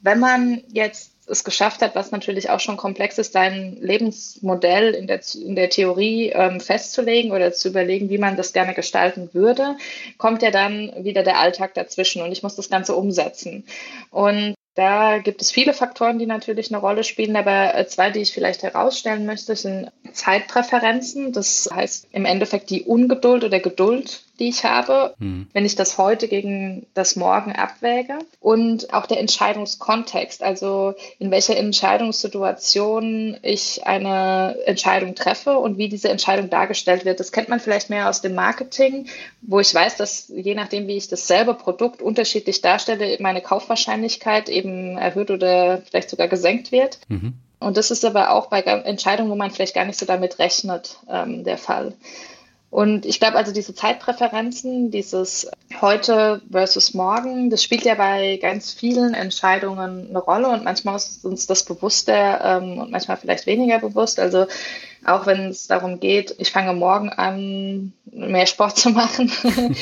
wenn 0.02 0.18
man 0.18 0.62
jetzt 0.68 1.12
es 1.30 1.44
geschafft 1.44 1.80
hat, 1.80 1.94
was 1.94 2.10
natürlich 2.10 2.50
auch 2.50 2.60
schon 2.60 2.76
komplex 2.76 3.16
ist, 3.18 3.32
sein 3.32 3.76
Lebensmodell 3.80 4.94
in 4.94 5.06
der, 5.06 5.20
in 5.34 5.54
der 5.54 5.70
Theorie 5.70 6.30
ähm, 6.30 6.60
festzulegen 6.60 7.30
oder 7.30 7.52
zu 7.52 7.68
überlegen, 7.68 8.10
wie 8.10 8.18
man 8.18 8.36
das 8.36 8.52
gerne 8.52 8.74
gestalten 8.74 9.30
würde, 9.32 9.76
kommt 10.18 10.42
ja 10.42 10.50
dann 10.50 10.92
wieder 10.98 11.22
der 11.22 11.38
Alltag 11.38 11.74
dazwischen 11.74 12.22
und 12.22 12.32
ich 12.32 12.42
muss 12.42 12.56
das 12.56 12.68
Ganze 12.68 12.96
umsetzen. 12.96 13.64
Und 14.10 14.54
da 14.74 15.18
gibt 15.18 15.42
es 15.42 15.50
viele 15.50 15.74
Faktoren, 15.74 16.18
die 16.18 16.26
natürlich 16.26 16.70
eine 16.70 16.80
Rolle 16.80 17.04
spielen, 17.04 17.36
aber 17.36 17.74
äh, 17.74 17.86
zwei, 17.86 18.10
die 18.10 18.20
ich 18.20 18.32
vielleicht 18.32 18.62
herausstellen 18.62 19.26
möchte, 19.26 19.56
sind 19.56 19.90
Zeitpräferenzen. 20.12 21.32
Das 21.32 21.68
heißt 21.72 22.08
im 22.12 22.24
Endeffekt 22.24 22.70
die 22.70 22.84
Ungeduld 22.84 23.44
oder 23.44 23.60
Geduld, 23.60 24.24
die 24.40 24.48
ich 24.48 24.64
habe, 24.64 25.14
mhm. 25.18 25.46
wenn 25.52 25.64
ich 25.64 25.76
das 25.76 25.98
heute 25.98 26.26
gegen 26.26 26.86
das 26.94 27.14
Morgen 27.14 27.52
abwäge. 27.52 28.18
Und 28.40 28.92
auch 28.92 29.06
der 29.06 29.20
Entscheidungskontext, 29.20 30.42
also 30.42 30.94
in 31.18 31.30
welcher 31.30 31.56
Entscheidungssituation 31.56 33.36
ich 33.42 33.86
eine 33.86 34.56
Entscheidung 34.64 35.14
treffe 35.14 35.58
und 35.58 35.78
wie 35.78 35.88
diese 35.88 36.08
Entscheidung 36.08 36.50
dargestellt 36.50 37.04
wird. 37.04 37.20
Das 37.20 37.32
kennt 37.32 37.48
man 37.48 37.60
vielleicht 37.60 37.90
mehr 37.90 38.08
aus 38.08 38.22
dem 38.22 38.34
Marketing, 38.34 39.06
wo 39.42 39.60
ich 39.60 39.74
weiß, 39.74 39.96
dass 39.96 40.32
je 40.34 40.54
nachdem, 40.54 40.88
wie 40.88 40.96
ich 40.96 41.08
dasselbe 41.08 41.54
Produkt 41.54 42.00
unterschiedlich 42.00 42.62
darstelle, 42.62 43.18
meine 43.20 43.42
Kaufwahrscheinlichkeit 43.42 44.48
eben 44.48 44.96
erhöht 44.96 45.30
oder 45.30 45.82
vielleicht 45.88 46.10
sogar 46.10 46.28
gesenkt 46.28 46.72
wird. 46.72 46.98
Mhm. 47.08 47.34
Und 47.60 47.76
das 47.76 47.90
ist 47.90 48.06
aber 48.06 48.30
auch 48.30 48.46
bei 48.46 48.60
Entscheidungen, 48.60 49.30
wo 49.30 49.36
man 49.36 49.50
vielleicht 49.50 49.74
gar 49.74 49.84
nicht 49.84 49.98
so 49.98 50.06
damit 50.06 50.38
rechnet, 50.38 50.96
ähm, 51.10 51.44
der 51.44 51.58
Fall. 51.58 51.92
Und 52.70 53.04
ich 53.04 53.18
glaube 53.18 53.36
also 53.36 53.52
diese 53.52 53.74
Zeitpräferenzen, 53.74 54.92
dieses 54.92 55.50
heute 55.80 56.40
versus 56.50 56.94
morgen, 56.94 57.50
das 57.50 57.64
spielt 57.64 57.84
ja 57.84 57.96
bei 57.96 58.38
ganz 58.40 58.72
vielen 58.72 59.12
Entscheidungen 59.12 60.08
eine 60.08 60.18
Rolle 60.20 60.48
und 60.48 60.62
manchmal 60.62 60.94
ist 60.94 61.24
uns 61.24 61.48
das 61.48 61.64
bewusster 61.64 62.40
ähm, 62.44 62.78
und 62.78 62.92
manchmal 62.92 63.16
vielleicht 63.16 63.46
weniger 63.46 63.80
bewusst. 63.80 64.20
Also 64.20 64.46
auch 65.04 65.26
wenn 65.26 65.48
es 65.48 65.66
darum 65.66 65.98
geht, 65.98 66.36
ich 66.38 66.52
fange 66.52 66.72
morgen 66.72 67.08
an, 67.08 67.92
mehr 68.04 68.46
Sport 68.46 68.78
zu 68.78 68.90
machen 68.90 69.32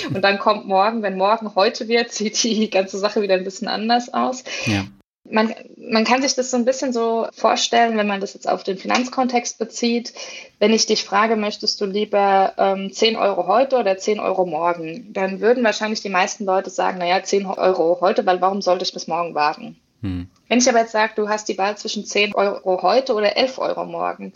und 0.14 0.22
dann 0.22 0.38
kommt 0.38 0.66
morgen, 0.66 1.02
wenn 1.02 1.18
morgen 1.18 1.54
heute 1.54 1.88
wird, 1.88 2.12
sieht 2.12 2.42
die 2.42 2.70
ganze 2.70 2.98
Sache 2.98 3.20
wieder 3.20 3.34
ein 3.34 3.44
bisschen 3.44 3.68
anders 3.68 4.14
aus. 4.14 4.44
Ja. 4.64 4.84
Man, 5.30 5.54
man 5.76 6.04
kann 6.04 6.22
sich 6.22 6.34
das 6.34 6.50
so 6.50 6.56
ein 6.56 6.64
bisschen 6.64 6.92
so 6.92 7.26
vorstellen, 7.32 7.96
wenn 7.96 8.06
man 8.06 8.20
das 8.20 8.34
jetzt 8.34 8.48
auf 8.48 8.62
den 8.62 8.78
Finanzkontext 8.78 9.58
bezieht. 9.58 10.14
Wenn 10.58 10.72
ich 10.72 10.86
dich 10.86 11.04
frage, 11.04 11.36
möchtest 11.36 11.80
du 11.80 11.86
lieber 11.86 12.54
ähm, 12.56 12.92
10 12.92 13.16
Euro 13.16 13.46
heute 13.46 13.76
oder 13.76 13.98
10 13.98 14.20
Euro 14.20 14.46
morgen? 14.46 15.12
Dann 15.12 15.40
würden 15.40 15.64
wahrscheinlich 15.64 16.00
die 16.00 16.08
meisten 16.08 16.44
Leute 16.44 16.70
sagen, 16.70 16.98
naja, 16.98 17.22
10 17.22 17.46
Euro 17.46 17.98
heute, 18.00 18.24
weil 18.26 18.40
warum 18.40 18.62
sollte 18.62 18.84
ich 18.84 18.92
bis 18.92 19.06
morgen 19.06 19.34
warten? 19.34 19.76
Hm. 20.02 20.28
Wenn 20.48 20.58
ich 20.58 20.68
aber 20.68 20.80
jetzt 20.80 20.92
sage, 20.92 21.12
du 21.16 21.28
hast 21.28 21.48
die 21.48 21.58
Wahl 21.58 21.76
zwischen 21.76 22.04
10 22.04 22.34
Euro 22.34 22.82
heute 22.82 23.14
oder 23.14 23.36
11 23.36 23.58
Euro 23.58 23.84
morgen, 23.84 24.32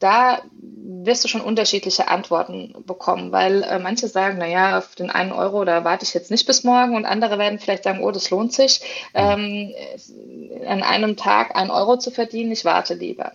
da 0.00 0.40
wirst 1.04 1.24
du 1.24 1.28
schon 1.28 1.40
unterschiedliche 1.40 2.08
Antworten 2.08 2.74
bekommen, 2.86 3.32
weil 3.32 3.62
äh, 3.62 3.78
manche 3.78 4.08
sagen, 4.08 4.36
na 4.38 4.46
ja, 4.46 4.78
auf 4.78 4.94
den 4.94 5.10
einen 5.10 5.32
Euro, 5.32 5.64
da 5.64 5.84
warte 5.84 6.04
ich 6.04 6.14
jetzt 6.14 6.30
nicht 6.30 6.46
bis 6.46 6.64
morgen 6.64 6.96
und 6.96 7.04
andere 7.04 7.38
werden 7.38 7.58
vielleicht 7.58 7.84
sagen, 7.84 8.02
oh, 8.02 8.10
das 8.10 8.30
lohnt 8.30 8.52
sich, 8.52 8.80
ähm, 9.14 9.72
an 10.66 10.82
einem 10.82 11.16
Tag 11.16 11.56
einen 11.56 11.70
Euro 11.70 11.96
zu 11.98 12.10
verdienen, 12.10 12.52
ich 12.52 12.64
warte 12.64 12.94
lieber. 12.94 13.32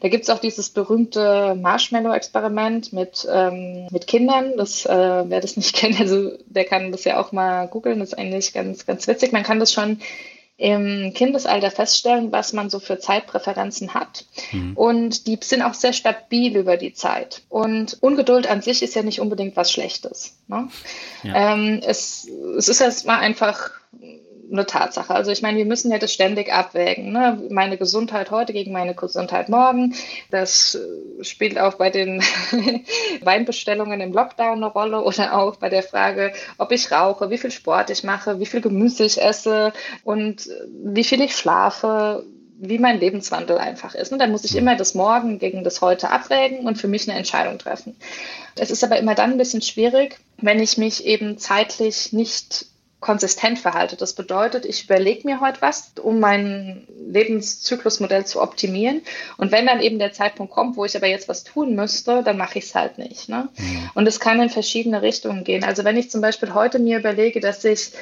Da 0.00 0.08
gibt's 0.08 0.30
auch 0.30 0.38
dieses 0.38 0.70
berühmte 0.70 1.56
Marshmallow-Experiment 1.56 2.92
mit, 2.92 3.26
ähm, 3.32 3.88
mit 3.90 4.06
Kindern, 4.06 4.56
das, 4.56 4.84
äh, 4.86 5.24
wer 5.28 5.40
das 5.40 5.56
nicht 5.56 5.74
kennt, 5.76 6.00
also 6.00 6.32
der 6.46 6.64
kann 6.64 6.92
das 6.92 7.04
ja 7.04 7.20
auch 7.20 7.32
mal 7.32 7.66
googeln, 7.68 8.00
das 8.00 8.10
ist 8.10 8.18
eigentlich 8.18 8.52
ganz, 8.52 8.86
ganz 8.86 9.06
witzig, 9.06 9.32
man 9.32 9.42
kann 9.42 9.60
das 9.60 9.72
schon 9.72 10.00
im 10.58 11.14
Kindesalter 11.14 11.70
feststellen, 11.70 12.32
was 12.32 12.52
man 12.52 12.68
so 12.68 12.80
für 12.80 12.98
Zeitpräferenzen 12.98 13.94
hat. 13.94 14.24
Mhm. 14.50 14.76
Und 14.76 15.28
die 15.28 15.38
sind 15.40 15.62
auch 15.62 15.72
sehr 15.72 15.92
stabil 15.92 16.56
über 16.56 16.76
die 16.76 16.92
Zeit. 16.92 17.42
Und 17.48 17.96
Ungeduld 18.00 18.50
an 18.50 18.60
sich 18.60 18.82
ist 18.82 18.96
ja 18.96 19.04
nicht 19.04 19.20
unbedingt 19.20 19.56
was 19.56 19.70
Schlechtes. 19.70 20.36
Ne? 20.48 20.68
Ja. 21.22 21.54
Ähm, 21.54 21.80
es, 21.86 22.28
es 22.56 22.68
ist 22.68 22.80
erstmal 22.80 23.20
einfach 23.20 23.70
eine 24.50 24.66
Tatsache. 24.66 25.14
Also 25.14 25.30
ich 25.30 25.42
meine, 25.42 25.58
wir 25.58 25.64
müssen 25.64 25.90
ja 25.90 25.98
das 25.98 26.12
ständig 26.12 26.52
abwägen. 26.52 27.12
Ne? 27.12 27.42
Meine 27.50 27.76
Gesundheit 27.76 28.30
heute 28.30 28.52
gegen 28.52 28.72
meine 28.72 28.94
Gesundheit 28.94 29.48
morgen. 29.48 29.94
Das 30.30 30.74
äh, 30.74 31.24
spielt 31.24 31.58
auch 31.58 31.74
bei 31.74 31.90
den 31.90 32.22
Weinbestellungen 33.22 34.00
im 34.00 34.12
Lockdown 34.12 34.56
eine 34.58 34.66
Rolle 34.66 35.02
oder 35.02 35.36
auch 35.36 35.56
bei 35.56 35.68
der 35.68 35.82
Frage, 35.82 36.32
ob 36.56 36.72
ich 36.72 36.90
rauche, 36.90 37.30
wie 37.30 37.38
viel 37.38 37.50
Sport 37.50 37.90
ich 37.90 38.04
mache, 38.04 38.40
wie 38.40 38.46
viel 38.46 38.60
Gemüse 38.60 39.04
ich 39.04 39.20
esse 39.20 39.72
und 40.04 40.46
äh, 40.46 40.50
wie 40.68 41.04
viel 41.04 41.20
ich 41.20 41.36
schlafe 41.36 42.24
wie 42.60 42.78
mein 42.78 42.98
Lebenswandel 42.98 43.56
einfach 43.56 43.94
ist. 43.94 44.12
Und 44.12 44.18
dann 44.18 44.32
muss 44.32 44.44
ich 44.44 44.56
immer 44.56 44.74
das 44.74 44.94
Morgen 44.94 45.38
gegen 45.38 45.62
das 45.62 45.80
Heute 45.80 46.10
abwägen 46.10 46.66
und 46.66 46.76
für 46.76 46.88
mich 46.88 47.08
eine 47.08 47.16
Entscheidung 47.16 47.58
treffen. 47.58 47.94
Es 48.56 48.72
ist 48.72 48.82
aber 48.82 48.98
immer 48.98 49.14
dann 49.14 49.30
ein 49.30 49.38
bisschen 49.38 49.62
schwierig, 49.62 50.18
wenn 50.38 50.60
ich 50.60 50.76
mich 50.76 51.06
eben 51.06 51.38
zeitlich 51.38 52.12
nicht 52.12 52.66
konsistent 53.00 53.58
verhalte. 53.58 53.96
Das 53.96 54.12
bedeutet, 54.12 54.64
ich 54.64 54.84
überlege 54.84 55.26
mir 55.26 55.40
heute 55.40 55.62
was, 55.62 55.92
um 56.02 56.18
mein 56.18 56.86
Lebenszyklusmodell 57.08 58.26
zu 58.26 58.42
optimieren. 58.42 59.02
Und 59.36 59.52
wenn 59.52 59.66
dann 59.66 59.80
eben 59.80 59.98
der 59.98 60.12
Zeitpunkt 60.12 60.52
kommt, 60.52 60.76
wo 60.76 60.84
ich 60.84 60.96
aber 60.96 61.06
jetzt 61.06 61.28
was 61.28 61.44
tun 61.44 61.74
müsste, 61.74 62.22
dann 62.24 62.36
mache 62.36 62.58
ich 62.58 62.66
es 62.66 62.74
halt 62.74 62.98
nicht. 62.98 63.28
Ne? 63.28 63.48
Mhm. 63.56 63.90
Und 63.94 64.08
es 64.08 64.18
kann 64.18 64.40
in 64.40 64.50
verschiedene 64.50 65.02
Richtungen 65.02 65.44
gehen. 65.44 65.62
Also 65.62 65.84
wenn 65.84 65.96
ich 65.96 66.10
zum 66.10 66.20
Beispiel 66.20 66.54
heute 66.54 66.80
mir 66.80 66.98
überlege, 66.98 67.40
dass 67.40 67.64
ich 67.64 67.92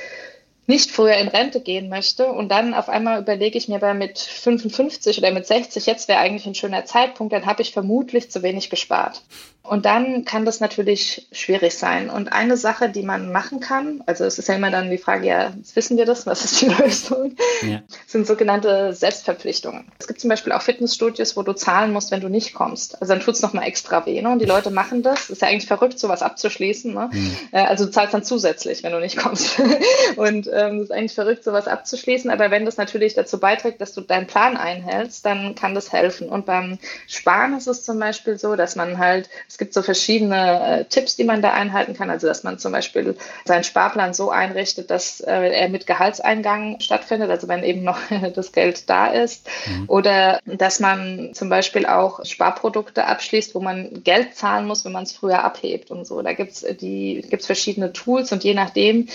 nicht 0.66 0.90
früher 0.90 1.14
in 1.16 1.28
Rente 1.28 1.60
gehen 1.60 1.88
möchte 1.88 2.26
und 2.26 2.48
dann 2.48 2.74
auf 2.74 2.88
einmal 2.88 3.20
überlege 3.20 3.56
ich 3.56 3.68
mir 3.68 3.76
aber 3.76 3.94
mit 3.94 4.18
55 4.18 5.18
oder 5.18 5.30
mit 5.30 5.46
60, 5.46 5.86
jetzt 5.86 6.08
wäre 6.08 6.18
eigentlich 6.18 6.46
ein 6.46 6.56
schöner 6.56 6.84
Zeitpunkt, 6.84 7.32
dann 7.32 7.46
habe 7.46 7.62
ich 7.62 7.72
vermutlich 7.72 8.30
zu 8.30 8.42
wenig 8.42 8.68
gespart. 8.68 9.22
Und 9.68 9.84
dann 9.84 10.24
kann 10.24 10.44
das 10.44 10.60
natürlich 10.60 11.28
schwierig 11.32 11.76
sein. 11.76 12.10
Und 12.10 12.32
eine 12.32 12.56
Sache, 12.56 12.88
die 12.88 13.02
man 13.02 13.32
machen 13.32 13.60
kann, 13.60 14.02
also 14.06 14.24
es 14.24 14.38
ist 14.38 14.48
ja 14.48 14.54
immer 14.54 14.70
dann 14.70 14.90
die 14.90 14.98
Frage, 14.98 15.26
ja, 15.26 15.52
wissen 15.74 15.96
wir 15.96 16.06
das, 16.06 16.26
was 16.26 16.44
ist 16.44 16.60
die 16.60 16.66
Lösung, 16.82 17.36
ja. 17.62 17.82
sind 18.06 18.26
sogenannte 18.26 18.92
Selbstverpflichtungen. 18.92 19.86
Es 19.98 20.06
gibt 20.06 20.20
zum 20.20 20.30
Beispiel 20.30 20.52
auch 20.52 20.62
Fitnessstudios, 20.62 21.36
wo 21.36 21.42
du 21.42 21.52
zahlen 21.52 21.92
musst, 21.92 22.10
wenn 22.10 22.20
du 22.20 22.28
nicht 22.28 22.54
kommst. 22.54 23.00
Also 23.00 23.12
dann 23.12 23.22
tut 23.22 23.34
es 23.34 23.42
nochmal 23.42 23.66
extra 23.66 24.06
weh. 24.06 24.20
Ne? 24.20 24.30
Und 24.30 24.40
die 24.40 24.46
Leute 24.46 24.70
machen 24.70 25.02
das. 25.02 25.30
Ist 25.30 25.42
ja 25.42 25.48
eigentlich 25.48 25.66
verrückt, 25.66 25.98
sowas 25.98 26.22
abzuschließen. 26.22 26.92
Ne? 26.94 27.10
Mhm. 27.12 27.36
Also 27.52 27.86
du 27.86 27.90
zahlst 27.90 28.14
dann 28.14 28.24
zusätzlich, 28.24 28.82
wenn 28.82 28.92
du 28.92 29.00
nicht 29.00 29.16
kommst. 29.16 29.60
Und 30.16 30.48
ähm, 30.52 30.82
ist 30.82 30.92
eigentlich 30.92 31.14
verrückt, 31.14 31.44
sowas 31.44 31.68
abzuschließen. 31.68 32.30
Aber 32.30 32.50
wenn 32.50 32.64
das 32.64 32.76
natürlich 32.76 33.14
dazu 33.14 33.38
beiträgt, 33.38 33.80
dass 33.80 33.92
du 33.92 34.00
deinen 34.00 34.26
Plan 34.26 34.56
einhältst, 34.56 35.24
dann 35.26 35.54
kann 35.54 35.74
das 35.74 35.92
helfen. 35.92 36.28
Und 36.28 36.46
beim 36.46 36.78
Sparen 37.06 37.56
ist 37.56 37.66
es 37.66 37.84
zum 37.84 37.98
Beispiel 37.98 38.38
so, 38.38 38.56
dass 38.56 38.76
man 38.76 38.98
halt, 38.98 39.28
es 39.56 39.58
gibt 39.58 39.72
so 39.72 39.80
verschiedene 39.80 40.80
äh, 40.80 40.84
Tipps, 40.84 41.16
die 41.16 41.24
man 41.24 41.40
da 41.40 41.54
einhalten 41.54 41.94
kann. 41.94 42.10
Also, 42.10 42.26
dass 42.26 42.44
man 42.44 42.58
zum 42.58 42.72
Beispiel 42.72 43.16
seinen 43.46 43.64
Sparplan 43.64 44.12
so 44.12 44.28
einrichtet, 44.28 44.90
dass 44.90 45.20
äh, 45.20 45.32
er 45.32 45.70
mit 45.70 45.86
Gehaltseingang 45.86 46.78
stattfindet, 46.80 47.30
also 47.30 47.48
wenn 47.48 47.64
eben 47.64 47.82
noch 47.82 47.98
das 48.34 48.52
Geld 48.52 48.90
da 48.90 49.06
ist. 49.06 49.48
Mhm. 49.66 49.84
Oder 49.88 50.40
dass 50.44 50.78
man 50.78 51.30
zum 51.32 51.48
Beispiel 51.48 51.86
auch 51.86 52.22
Sparprodukte 52.26 53.06
abschließt, 53.06 53.54
wo 53.54 53.60
man 53.60 54.04
Geld 54.04 54.34
zahlen 54.34 54.66
muss, 54.66 54.84
wenn 54.84 54.92
man 54.92 55.04
es 55.04 55.12
früher 55.12 55.42
abhebt 55.42 55.90
und 55.90 56.06
so. 56.06 56.20
Da 56.20 56.34
gibt 56.34 56.52
es 56.52 56.62
gibt's 56.78 57.46
verschiedene 57.46 57.94
Tools 57.94 58.32
und 58.32 58.44
je 58.44 58.52
nachdem, 58.52 59.08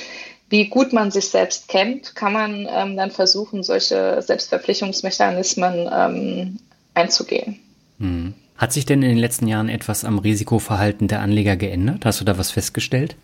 wie 0.49 0.69
gut 0.69 0.91
man 0.91 1.11
sich 1.11 1.29
selbst 1.29 1.67
kennt, 1.67 2.15
kann 2.15 2.33
man 2.33 2.67
ähm, 2.67 2.97
dann 2.97 3.11
versuchen, 3.11 3.61
solche 3.61 4.23
Selbstverpflichtungsmechanismen 4.23 5.87
ähm, 5.93 6.59
einzugehen. 6.95 7.59
Mhm. 7.99 8.33
Hat 8.61 8.71
sich 8.71 8.85
denn 8.85 9.01
in 9.01 9.09
den 9.09 9.17
letzten 9.17 9.47
Jahren 9.47 9.69
etwas 9.69 10.05
am 10.05 10.19
Risikoverhalten 10.19 11.07
der 11.07 11.21
Anleger 11.21 11.55
geändert? 11.55 12.05
Hast 12.05 12.21
du 12.21 12.25
da 12.25 12.37
was 12.37 12.51
festgestellt? 12.51 13.15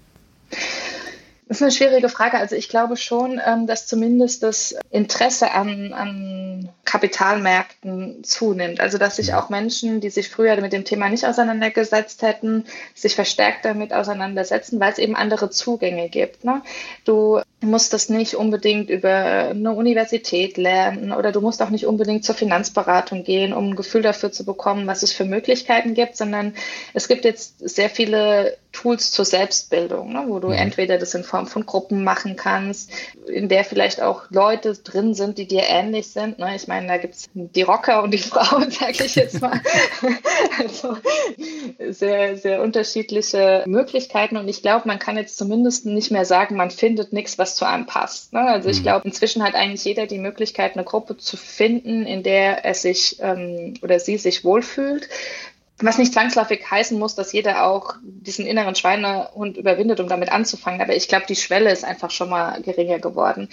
Das 1.48 1.58
ist 1.58 1.62
eine 1.62 1.72
schwierige 1.72 2.10
Frage. 2.10 2.38
Also 2.38 2.56
ich 2.56 2.68
glaube 2.68 2.98
schon, 2.98 3.40
ähm, 3.46 3.68
dass 3.68 3.88
zumindest 3.88 4.44
das 4.44 4.76
Interesse 4.90 5.52
an, 5.52 5.94
an 5.94 6.70
Kapitalmärkten 6.84 8.24
zunimmt. 8.24 8.82
Also 8.82 8.98
dass 8.98 9.16
sich 9.16 9.34
auch 9.34 9.50
Menschen, 9.50 10.02
die 10.02 10.10
sich 10.10 10.30
früher 10.30 10.60
mit 10.60 10.74
dem 10.74 10.84
Thema 10.84 11.10
nicht 11.10 11.26
auseinandergesetzt 11.26 12.22
hätten, 12.22 12.66
sich 12.96 13.16
verstärkt 13.16 13.64
damit 13.64 13.94
auseinandersetzen, 13.94 14.80
weil 14.80 14.92
es 14.92 14.98
eben 14.98 15.16
andere 15.16 15.50
Zugänge 15.50 16.10
gibt. 16.10 16.44
Ne? 16.44 16.62
Du 17.06 17.42
musst 17.62 17.94
das 17.94 18.10
nicht 18.10 18.36
unbedingt 18.36 18.90
über 18.90 19.50
eine 19.50 19.74
Universität 19.74 20.58
lernen 20.58 21.12
oder 21.12 21.32
du 21.32 21.42
musst 21.42 21.62
auch 21.62 21.70
nicht 21.70 21.86
unbedingt 21.86 22.24
zur 22.24 22.36
Finanzberatung 22.36 23.24
gehen, 23.24 23.54
um 23.54 23.70
ein 23.70 23.76
Gefühl 23.76 24.02
dafür 24.02 24.32
zu 24.32 24.46
bekommen, 24.46 24.88
was 24.88 25.04
es 25.04 25.14
für 25.14 25.26
Möglichkeiten 25.26 25.94
gibt, 25.94 26.18
sondern 26.18 26.54
es 26.94 27.08
gibt 27.08 27.26
jetzt 27.26 27.58
sehr 27.60 27.90
viele 27.90 28.58
Tools 28.72 29.12
zur 29.12 29.26
Selbstbildung, 29.26 30.14
ne, 30.14 30.26
wo 30.28 30.40
du 30.40 30.50
entweder 30.50 30.98
das 30.98 31.16
in 31.16 31.24
Form 31.24 31.37
von 31.46 31.66
Gruppen 31.66 32.04
machen 32.04 32.36
kannst, 32.36 32.92
in 33.28 33.50
der 33.50 33.64
vielleicht 33.64 34.02
auch 34.02 34.24
Leute 34.30 34.74
drin 34.76 35.14
sind, 35.14 35.38
die 35.38 35.48
dir 35.48 35.64
ähnlich 35.68 36.08
sind. 36.08 36.40
Ne? 36.40 36.56
Ich 36.56 36.68
meine, 36.68 36.88
da 36.88 36.98
gibt 36.98 37.16
es 37.16 37.30
die 37.34 37.62
Rocker 37.64 38.04
und 38.04 38.12
die 38.12 38.18
Frauen, 38.20 38.70
sage 38.72 39.06
ich 39.06 39.16
jetzt 39.16 39.42
mal. 39.42 39.60
also 40.60 40.98
sehr, 41.90 42.38
sehr 42.38 42.62
unterschiedliche 42.62 43.64
Möglichkeiten 43.66 44.38
und 44.38 44.48
ich 44.48 44.62
glaube, 44.62 44.88
man 44.88 45.00
kann 45.00 45.18
jetzt 45.18 45.38
zumindest 45.38 45.86
nicht 45.86 46.12
mehr 46.12 46.26
sagen, 46.26 46.56
man 46.56 46.72
findet 46.72 47.14
nichts, 47.14 47.38
was 47.38 47.48
was 47.48 47.56
zu 47.56 47.66
einem 47.66 47.86
passt. 47.86 48.34
Ne? 48.34 48.42
Also 48.42 48.70
ich 48.70 48.80
mhm. 48.80 48.84
glaube, 48.84 49.08
inzwischen 49.08 49.44
hat 49.44 49.56
eigentlich 49.56 49.86
jeder 49.86 50.06
die 50.06 50.18
Möglichkeit, 50.18 50.74
eine 50.74 50.84
Gruppe 50.84 51.18
zu 51.18 51.38
finden, 51.38 52.06
in 52.06 52.24
der 52.24 52.66
er 52.66 52.74
sich 52.74 53.18
ähm, 53.22 53.76
oder 53.82 54.00
sie 54.00 54.18
sich 54.18 54.44
wohlfühlt. 54.44 55.08
Was 55.80 56.00
nicht 56.00 56.12
zwangsläufig 56.12 56.72
heißen 56.72 56.98
muss, 56.98 57.14
dass 57.14 57.34
jeder 57.34 57.68
auch 57.68 57.94
diesen 58.02 58.48
inneren 58.48 58.74
Schweinehund 58.74 59.58
überwindet, 59.58 60.00
um 60.00 60.08
damit 60.08 60.32
anzufangen. 60.32 60.82
Aber 60.82 60.96
ich 60.96 61.08
glaube, 61.08 61.26
die 61.30 61.36
Schwelle 61.36 61.72
ist 61.72 61.86
einfach 61.86 62.10
schon 62.10 62.30
mal 62.30 62.60
geringer 62.64 62.98
geworden. 62.98 63.48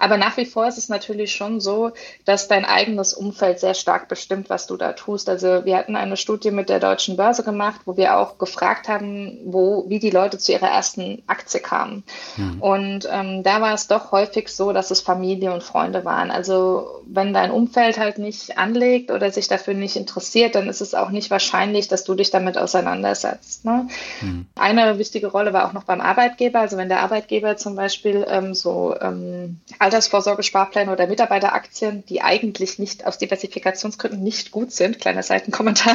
Aber 0.00 0.16
nach 0.16 0.36
wie 0.36 0.46
vor 0.46 0.66
ist 0.66 0.78
es 0.78 0.88
natürlich 0.88 1.32
schon 1.32 1.60
so, 1.60 1.92
dass 2.24 2.48
dein 2.48 2.64
eigenes 2.64 3.14
Umfeld 3.14 3.60
sehr 3.60 3.74
stark 3.74 4.08
bestimmt, 4.08 4.50
was 4.50 4.66
du 4.66 4.76
da 4.76 4.94
tust. 4.94 5.28
Also 5.28 5.64
wir 5.64 5.76
hatten 5.76 5.94
eine 5.94 6.16
Studie 6.16 6.50
mit 6.50 6.70
der 6.70 6.80
Deutschen 6.80 7.16
Börse 7.16 7.44
gemacht, 7.44 7.82
wo 7.84 7.96
wir 7.96 8.16
auch 8.16 8.38
gefragt 8.38 8.88
haben, 8.88 9.38
wo, 9.44 9.84
wie 9.88 10.00
die 10.00 10.10
Leute 10.10 10.38
zu 10.38 10.50
ihrer 10.50 10.68
ersten 10.68 11.22
Aktie 11.28 11.60
kamen. 11.60 12.02
Mhm. 12.36 12.60
Und 12.60 13.08
ähm, 13.12 13.44
da 13.44 13.60
war 13.60 13.74
es 13.74 13.86
doch 13.86 14.10
häufig 14.10 14.48
so, 14.48 14.72
dass 14.72 14.90
es 14.90 15.02
Familie 15.02 15.52
und 15.52 15.62
Freunde 15.62 16.04
waren. 16.04 16.32
Also 16.32 17.02
wenn 17.06 17.32
dein 17.32 17.52
Umfeld 17.52 17.98
halt 17.98 18.18
nicht 18.18 18.58
anlegt 18.58 19.12
oder 19.12 19.30
sich 19.30 19.46
dafür 19.46 19.74
nicht 19.74 19.94
interessiert, 19.94 20.56
dann 20.56 20.68
ist 20.68 20.80
es 20.80 20.94
auch 20.94 21.10
nicht 21.10 21.30
wahrscheinlich, 21.30 21.59
dass 21.88 22.04
du 22.04 22.14
dich 22.14 22.30
damit 22.30 22.56
auseinandersetzt. 22.56 23.64
Ne? 23.64 23.88
Mhm. 24.20 24.46
Eine 24.56 24.98
wichtige 24.98 25.28
Rolle 25.28 25.52
war 25.52 25.66
auch 25.66 25.72
noch 25.72 25.84
beim 25.84 26.00
Arbeitgeber. 26.00 26.60
Also 26.60 26.76
wenn 26.76 26.88
der 26.88 27.00
Arbeitgeber 27.00 27.56
zum 27.56 27.76
Beispiel 27.76 28.26
ähm, 28.28 28.54
so 28.54 28.94
ähm, 29.00 29.60
Altersvorsorgesparpläne 29.78 30.90
oder 30.90 31.06
Mitarbeiteraktien, 31.06 32.04
die 32.06 32.22
eigentlich 32.22 32.78
nicht 32.78 33.06
aus 33.06 33.18
Diversifikationsgründen 33.18 34.22
nicht 34.22 34.50
gut 34.50 34.72
sind, 34.72 34.98
kleiner 35.00 35.22
Seitenkommentar, 35.22 35.94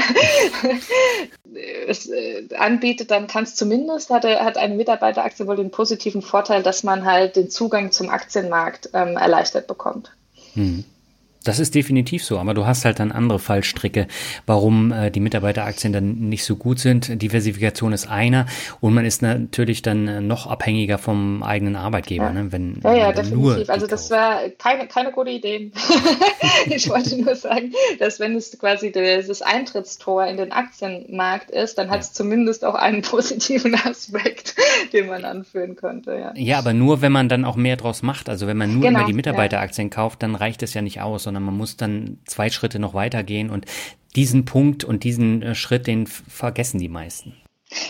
es 1.88 2.08
äh, 2.08 2.48
anbietet, 2.58 3.12
dann 3.12 3.28
kann 3.28 3.44
es 3.44 3.56
zumindest, 3.56 4.10
hat, 4.10 4.24
hat 4.26 4.58
eine 4.58 4.76
Mitarbeiteraktie 4.76 5.48
wohl 5.48 5.56
den 5.56 5.72
positiven 5.72 6.22
Vorteil, 6.22 6.64
dass 6.64 6.84
man 6.84 7.06
halt 7.06 7.36
den 7.36 7.50
Zugang 7.50 7.92
zum 7.92 8.10
Aktienmarkt 8.10 8.90
ähm, 8.94 9.18
erleichtert 9.18 9.68
bekommt. 9.68 10.12
Hm. 10.54 10.86
Das 11.46 11.60
ist 11.60 11.76
definitiv 11.76 12.26
so, 12.26 12.40
aber 12.40 12.54
du 12.54 12.66
hast 12.66 12.86
halt 12.86 13.00
dann 13.00 13.12
andere 13.12 13.40
Fallstricke, 13.40 14.08
warum 14.46 14.92
äh, 14.92 15.12
die 15.12 15.20
Mitarbeiteraktien 15.20 15.94
dann 15.94 16.16
nicht 16.30 16.44
so 16.44 16.56
gut 16.56 16.80
sind. 16.80 17.22
Diversifikation 17.22 17.94
ist 17.94 18.08
einer 18.08 18.48
und 18.82 18.94
man 18.94 19.06
ist 19.06 19.22
natürlich 19.22 19.82
dann 19.82 20.08
äh, 20.08 20.22
noch 20.22 20.48
abhängiger 20.48 20.98
vom 20.98 21.44
eigenen 21.44 21.76
Arbeitgeber, 21.76 22.26
ja. 22.26 22.34
ne? 22.34 22.52
wenn, 22.52 22.80
ja, 22.84 22.96
ja, 22.96 23.12
definitiv. 23.12 23.70
also 23.70 23.88
das 23.88 24.10
war 24.10 24.40
keine, 24.58 24.88
keine 24.88 25.12
gute 25.12 25.30
Idee. 25.30 25.72
ich 26.66 26.90
wollte 26.90 27.22
nur 27.22 27.36
sagen, 27.36 27.72
dass 28.00 28.20
wenn 28.20 28.36
es 28.36 28.58
quasi 28.60 28.92
das 28.92 29.42
Eintrittstor 29.42 30.26
in 30.26 30.38
den 30.38 30.52
Aktienmarkt 30.52 31.52
ist, 31.52 31.78
dann 31.78 31.92
hat 31.92 32.02
es 32.02 32.08
ja. 32.08 32.14
zumindest 32.16 32.66
auch 32.66 32.76
einen 32.76 33.04
positiven 33.04 33.76
Aspekt, 33.86 34.56
den 34.94 35.08
man 35.08 35.24
anführen 35.26 35.76
könnte. 35.76 36.16
Ja. 36.16 36.34
ja, 36.36 36.58
aber 36.58 36.74
nur, 36.74 37.02
wenn 37.02 37.12
man 37.12 37.30
dann 37.30 37.46
auch 37.46 37.56
mehr 37.56 37.78
draus 37.78 38.02
macht. 38.02 38.30
Also 38.30 38.48
wenn 38.48 38.58
man 38.58 38.74
nur 38.74 38.82
genau, 38.82 39.00
immer 39.00 39.08
die 39.08 39.14
Mitarbeiteraktien 39.14 39.90
kauft, 39.92 40.24
dann 40.24 40.34
reicht 40.34 40.64
es 40.64 40.74
ja 40.74 40.82
nicht 40.82 41.02
aus, 41.02 41.28
sondern 41.36 41.44
man 41.44 41.58
muss 41.58 41.76
dann 41.76 42.18
zwei 42.26 42.50
Schritte 42.50 42.80
noch 42.80 42.94
weitergehen 42.94 43.50
und 43.50 43.66
diesen 44.16 44.46
Punkt 44.46 44.86
und 44.86 45.04
diesen 45.04 45.42
äh, 45.42 45.54
Schritt, 45.54 45.86
den 45.86 46.08
vergessen 46.08 46.80
die 46.80 46.88
meisten. 46.88 47.34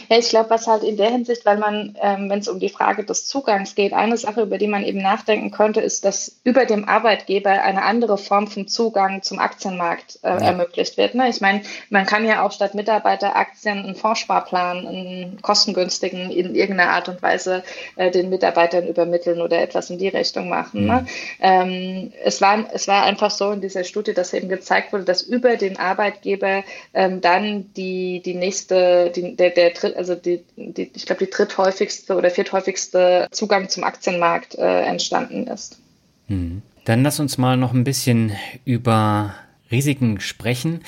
Ja, 0.10 0.18
ich 0.18 0.30
glaube, 0.30 0.50
was 0.50 0.68
halt 0.68 0.84
in 0.84 0.98
der 0.98 1.10
Hinsicht, 1.10 1.46
weil 1.46 1.58
man, 1.58 1.96
ähm, 2.01 2.30
wenn 2.30 2.39
es 2.39 2.48
um 2.48 2.60
die 2.60 2.70
Frage 2.70 3.04
des 3.04 3.27
Zugangs 3.27 3.75
geht, 3.75 3.94
eine 3.94 4.18
Sache, 4.18 4.42
über 4.42 4.58
die 4.58 4.68
man 4.68 4.84
eben 4.84 5.01
nachdenken 5.01 5.51
könnte, 5.51 5.82
ist, 5.82 6.06
dass 6.06 6.39
über 6.44 6.65
dem 6.65 6.88
Arbeitgeber 6.88 7.50
eine 7.50 7.84
andere 7.84 8.18
Form 8.18 8.48
von 8.48 8.68
Zugang 8.68 9.22
zum 9.22 9.39
Aktienmarkt 9.39 10.20
äh, 10.24 10.30
ja. 10.30 10.38
ermöglicht 10.38 10.98
wird. 10.98 11.15
Ne? 11.15 11.30
Ich 11.30 11.42
meine, 11.42 11.62
man 11.89 12.06
kann 12.06 12.25
ja 12.25 12.44
auch 12.44 12.51
statt 12.51 12.75
Mitarbeiteraktien 12.75 13.80
einen 13.80 13.96
Fondssparplan, 13.96 14.88
einen 14.88 15.42
kostengünstigen 15.42 16.32
in 16.32 16.56
irgendeiner 16.56 16.92
Art 16.92 17.10
und 17.10 17.22
Weise 17.22 17.63
äh, 17.96 18.12
den 18.12 18.30
Mitarbeitern 18.30 18.88
übermitteln 18.88 19.42
oder 19.42 19.62
etwas 19.62 19.89
in 19.89 19.98
die 19.98 20.08
Richtung 20.08 20.50
machen. 20.50 20.86
Ne? 20.86 20.94
Mhm. 20.94 20.96
Ne? 20.96 21.06
Ähm, 21.39 22.13
es, 22.24 22.42
war, 22.42 22.65
es 22.74 22.88
war 22.88 23.04
einfach 23.04 23.32
so 23.32 23.51
in 23.51 23.62
dieser 23.62 23.84
Studie, 23.84 24.13
dass 24.13 24.34
eben 24.34 24.50
gezeigt 24.50 24.94
wurde, 24.94 25.04
dass 25.04 25.22
über 25.22 25.58
den 25.58 25.77
Arbeitgeber 25.77 26.63
ähm, 26.94 27.22
dann 27.22 27.72
die, 27.74 28.22
die 28.24 28.34
nächste, 28.34 29.12
die, 29.12 29.36
der, 29.36 29.51
der 29.51 29.74
dritt, 29.75 29.96
also 29.96 30.15
die, 30.15 30.44
die 30.55 30.91
ich 30.96 31.05
glaube, 31.05 31.25
die 31.25 31.32
dritthäufigste 31.32 32.15
oder 32.15 32.29
vierthäufigste 32.29 33.27
Zugang 33.32 33.70
zum 33.70 33.84
Aktienmarkt 33.84 34.55
äh, 34.55 34.82
entstanden 34.82 35.48
ist. 35.48 35.79
Hm. 36.27 36.62
Dann 36.86 37.03
lass 37.03 37.20
uns 37.20 37.38
mal 37.38 37.58
noch 37.58 37.74
ein 37.74 37.84
bisschen 37.84 38.32
über 38.63 39.36
Risiken 39.72 40.20
sprechen. 40.20 40.82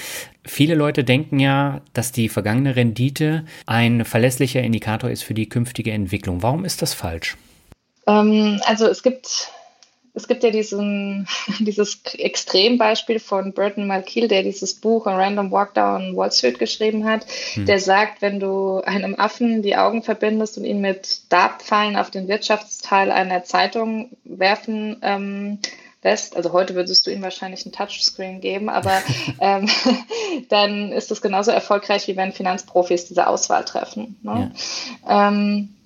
Viele 0.45 0.75
Leute 0.75 1.03
denken 1.03 1.39
ja, 1.39 1.81
dass 1.93 2.11
die 2.11 2.29
vergangene 2.29 2.75
Rendite 2.75 3.45
ein 3.65 4.05
verlässlicher 4.05 4.61
Indikator 4.61 5.09
ist 5.09 5.23
für 5.23 5.33
die 5.33 5.49
künftige 5.49 5.91
Entwicklung. 5.91 6.43
Warum 6.43 6.65
ist 6.65 6.81
das 6.81 6.93
falsch? 6.93 7.35
Ähm, 8.07 8.61
also 8.65 8.87
es 8.87 9.03
gibt 9.03 9.51
es 10.17 10.27
gibt 10.27 10.43
ja 10.43 10.49
diesen, 10.49 11.27
dieses 11.59 12.01
Extrembeispiel 12.17 13.19
von 13.19 13.53
Burton 13.53 13.87
Malkiel, 13.87 14.27
der 14.27 14.43
dieses 14.43 14.73
Buch 14.73 15.05
A 15.05 15.15
Random 15.15 15.51
Walk 15.51 15.75
Down 15.75 16.17
Wall 16.17 16.31
Street 16.31 16.59
geschrieben 16.59 17.05
hat, 17.05 17.25
hm. 17.53 17.65
der 17.67 17.79
sagt, 17.79 18.21
wenn 18.21 18.39
du 18.39 18.81
einem 18.81 19.17
Affen 19.17 19.61
die 19.61 19.77
Augen 19.77 20.01
verbindest 20.01 20.57
und 20.57 20.65
ihn 20.65 20.81
mit 20.81 21.31
Dartpfeilen 21.31 21.95
auf 21.95 22.09
den 22.09 22.27
Wirtschaftsteil 22.27 23.11
einer 23.11 23.43
Zeitung 23.43 24.09
werfen 24.23 24.97
ähm, 25.03 25.59
lässt, 26.03 26.35
also 26.35 26.51
heute 26.51 26.73
würdest 26.73 27.05
du 27.05 27.11
ihm 27.11 27.21
wahrscheinlich 27.21 27.65
ein 27.65 27.71
Touchscreen 27.71 28.41
geben, 28.41 28.69
aber 28.69 29.01
ähm, 29.39 29.69
dann 30.49 30.91
ist 30.91 31.11
das 31.11 31.21
genauso 31.21 31.51
erfolgreich, 31.51 32.07
wie 32.07 32.17
wenn 32.17 32.33
Finanzprofis 32.33 33.07
diese 33.07 33.27
Auswahl 33.27 33.65
treffen. 33.65 34.17
Ne? 34.23 34.51
Ja. 35.07 35.27
Ähm, 35.27 35.76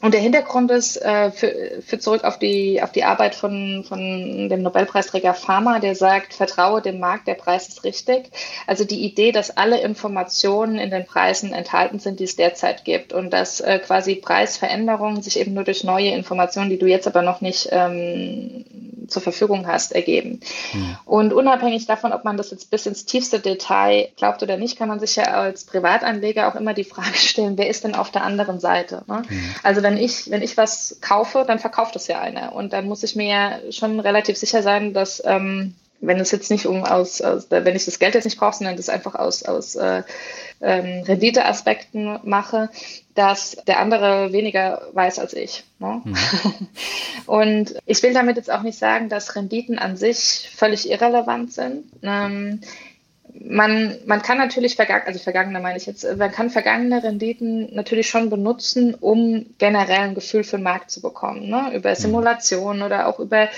und 0.00 0.14
der 0.14 0.20
Hintergrund 0.20 0.70
ist, 0.70 0.96
äh, 0.96 1.32
für, 1.32 1.82
für 1.84 1.98
zurück 1.98 2.22
auf 2.22 2.38
die, 2.38 2.80
auf 2.82 2.92
die 2.92 3.02
Arbeit 3.02 3.34
von, 3.34 3.84
von 3.86 4.48
dem 4.48 4.62
Nobelpreisträger 4.62 5.34
Pharma, 5.34 5.80
der 5.80 5.96
sagt, 5.96 6.34
vertraue 6.34 6.80
dem 6.80 7.00
Markt, 7.00 7.26
der 7.26 7.34
Preis 7.34 7.66
ist 7.68 7.82
richtig. 7.82 8.30
Also 8.68 8.84
die 8.84 9.04
Idee, 9.04 9.32
dass 9.32 9.56
alle 9.56 9.80
Informationen 9.80 10.78
in 10.78 10.90
den 10.90 11.04
Preisen 11.04 11.52
enthalten 11.52 11.98
sind, 11.98 12.20
die 12.20 12.24
es 12.24 12.36
derzeit 12.36 12.84
gibt 12.84 13.12
und 13.12 13.32
dass 13.32 13.60
äh, 13.60 13.80
quasi 13.80 14.14
Preisveränderungen 14.14 15.20
sich 15.20 15.40
eben 15.40 15.54
nur 15.54 15.64
durch 15.64 15.82
neue 15.82 16.10
Informationen, 16.10 16.70
die 16.70 16.78
du 16.78 16.86
jetzt 16.86 17.08
aber 17.08 17.22
noch 17.22 17.40
nicht 17.40 17.68
ähm, 17.72 18.64
zur 19.08 19.22
Verfügung 19.22 19.66
hast, 19.66 19.92
ergeben. 19.92 20.40
Mhm. 20.72 20.96
Und 21.04 21.32
unabhängig 21.32 21.86
davon, 21.86 22.12
ob 22.12 22.24
man 22.24 22.36
das 22.36 22.50
jetzt 22.50 22.70
bis 22.70 22.86
ins 22.86 23.04
tiefste 23.04 23.40
Detail 23.40 24.08
glaubt 24.16 24.42
oder 24.42 24.56
nicht, 24.56 24.78
kann 24.78 24.88
man 24.88 25.00
sich 25.00 25.16
ja 25.16 25.24
als 25.24 25.64
Privatanleger 25.64 26.48
auch 26.48 26.54
immer 26.54 26.74
die 26.74 26.84
Frage 26.84 27.14
stellen, 27.14 27.58
wer 27.58 27.68
ist 27.68 27.84
denn 27.84 27.94
auf 27.94 28.10
der 28.10 28.22
anderen 28.22 28.60
Seite? 28.60 29.02
Ne? 29.06 29.22
Mhm. 29.28 29.54
Also 29.62 29.82
wenn 29.82 29.96
ich, 29.96 30.30
wenn 30.30 30.42
ich 30.42 30.56
was 30.56 30.98
kaufe, 31.00 31.44
dann 31.46 31.58
verkauft 31.58 31.96
es 31.96 32.06
ja 32.06 32.20
einer. 32.20 32.54
Und 32.54 32.72
dann 32.72 32.86
muss 32.86 33.02
ich 33.02 33.16
mir 33.16 33.28
ja 33.28 33.72
schon 33.72 34.00
relativ 34.00 34.36
sicher 34.36 34.62
sein, 34.62 34.92
dass 34.92 35.22
ähm, 35.24 35.74
wenn 36.00 36.20
es 36.20 36.30
jetzt 36.30 36.50
nicht 36.50 36.66
um 36.66 36.84
aus, 36.84 37.20
aus, 37.20 37.46
wenn 37.50 37.74
ich 37.74 37.84
das 37.84 37.98
Geld 37.98 38.14
jetzt 38.14 38.24
nicht 38.24 38.38
brauche, 38.38 38.56
sondern 38.56 38.76
das 38.76 38.88
einfach 38.88 39.14
aus, 39.14 39.42
aus 39.42 39.74
äh, 39.74 40.02
ähm, 40.60 41.02
Renditeaspekten 41.02 42.20
mache, 42.22 42.70
dass 43.18 43.56
der 43.66 43.80
andere 43.80 44.32
weniger 44.32 44.80
weiß 44.92 45.18
als 45.18 45.32
ich. 45.32 45.64
Ne? 45.80 46.02
Mhm. 46.04 46.16
Und 47.26 47.74
ich 47.84 48.00
will 48.04 48.14
damit 48.14 48.36
jetzt 48.36 48.50
auch 48.50 48.62
nicht 48.62 48.78
sagen, 48.78 49.08
dass 49.08 49.34
Renditen 49.34 49.76
an 49.76 49.96
sich 49.96 50.48
völlig 50.54 50.88
irrelevant 50.88 51.52
sind. 51.52 51.86
Ähm, 52.04 52.60
man, 53.40 53.96
man 54.06 54.22
kann 54.22 54.38
natürlich 54.38 54.76
vergangen, 54.76 55.02
also 55.06 55.18
vergangene 55.18 55.58
meine 55.58 55.78
ich 55.78 55.86
jetzt, 55.86 56.06
man 56.16 56.30
kann 56.30 56.48
vergangene 56.50 57.02
Renditen 57.02 57.74
natürlich 57.74 58.08
schon 58.08 58.30
benutzen, 58.30 58.94
um 58.94 59.46
generell 59.58 60.10
ein 60.10 60.14
Gefühl 60.14 60.44
für 60.44 60.58
den 60.58 60.62
Markt 60.62 60.92
zu 60.92 61.02
bekommen, 61.02 61.48
ne? 61.48 61.72
über 61.74 61.90
mhm. 61.90 61.96
Simulationen 61.96 62.82
oder 62.82 63.08
auch 63.08 63.18
über 63.18 63.48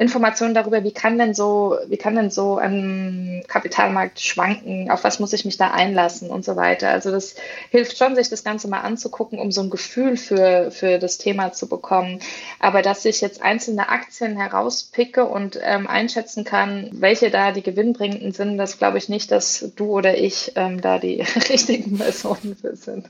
Informationen 0.00 0.54
darüber, 0.54 0.82
wie 0.82 0.92
kann 0.92 1.18
denn 1.18 1.34
so, 1.34 1.76
wie 1.88 1.98
kann 1.98 2.14
denn 2.14 2.30
so 2.30 2.56
ein 2.56 3.44
Kapitalmarkt 3.46 4.18
schwanken, 4.18 4.90
auf 4.90 5.04
was 5.04 5.20
muss 5.20 5.34
ich 5.34 5.44
mich 5.44 5.58
da 5.58 5.72
einlassen 5.72 6.30
und 6.30 6.42
so 6.42 6.56
weiter. 6.56 6.88
Also 6.88 7.10
das 7.10 7.34
hilft 7.68 7.98
schon, 7.98 8.16
sich 8.16 8.30
das 8.30 8.42
Ganze 8.42 8.66
mal 8.68 8.80
anzugucken, 8.80 9.38
um 9.38 9.52
so 9.52 9.60
ein 9.60 9.68
Gefühl 9.68 10.16
für, 10.16 10.70
für 10.70 10.98
das 10.98 11.18
Thema 11.18 11.52
zu 11.52 11.68
bekommen. 11.68 12.20
Aber 12.60 12.80
dass 12.80 13.04
ich 13.04 13.20
jetzt 13.20 13.42
einzelne 13.42 13.90
Aktien 13.90 14.38
herauspicke 14.38 15.26
und 15.26 15.60
ähm, 15.62 15.86
einschätzen 15.86 16.44
kann, 16.44 16.88
welche 16.92 17.30
da 17.30 17.52
die 17.52 17.62
gewinnbringenden 17.62 18.32
sind, 18.32 18.56
das 18.56 18.78
glaube 18.78 18.96
ich 18.96 19.10
nicht, 19.10 19.30
dass 19.30 19.70
du 19.76 19.98
oder 19.98 20.16
ich 20.16 20.52
ähm, 20.56 20.80
da 20.80 20.98
die 20.98 21.20
richtigen 21.50 21.98
Personen 21.98 22.56
für 22.58 22.74
sind. 22.74 23.04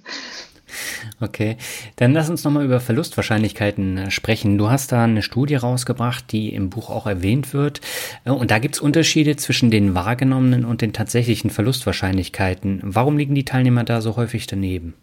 Okay, 1.20 1.56
dann 1.96 2.12
lass 2.12 2.30
uns 2.30 2.44
nochmal 2.44 2.64
über 2.64 2.80
Verlustwahrscheinlichkeiten 2.80 3.98
äh, 3.98 4.10
sprechen. 4.10 4.58
Du 4.58 4.70
hast 4.70 4.92
da 4.92 5.04
eine 5.04 5.22
Studie 5.22 5.56
rausgebracht, 5.56 6.32
die 6.32 6.54
im 6.54 6.70
Buch 6.70 6.90
auch 6.90 7.06
erwähnt 7.06 7.52
wird. 7.52 7.80
Äh, 8.24 8.30
und 8.30 8.50
da 8.50 8.58
gibt 8.58 8.76
es 8.76 8.80
Unterschiede 8.80 9.36
zwischen 9.36 9.70
den 9.70 9.94
wahrgenommenen 9.94 10.64
und 10.64 10.82
den 10.82 10.92
tatsächlichen 10.92 11.50
Verlustwahrscheinlichkeiten. 11.50 12.80
Warum 12.82 13.18
liegen 13.18 13.34
die 13.34 13.44
Teilnehmer 13.44 13.84
da 13.84 14.00
so 14.00 14.16
häufig 14.16 14.46
daneben? 14.46 14.94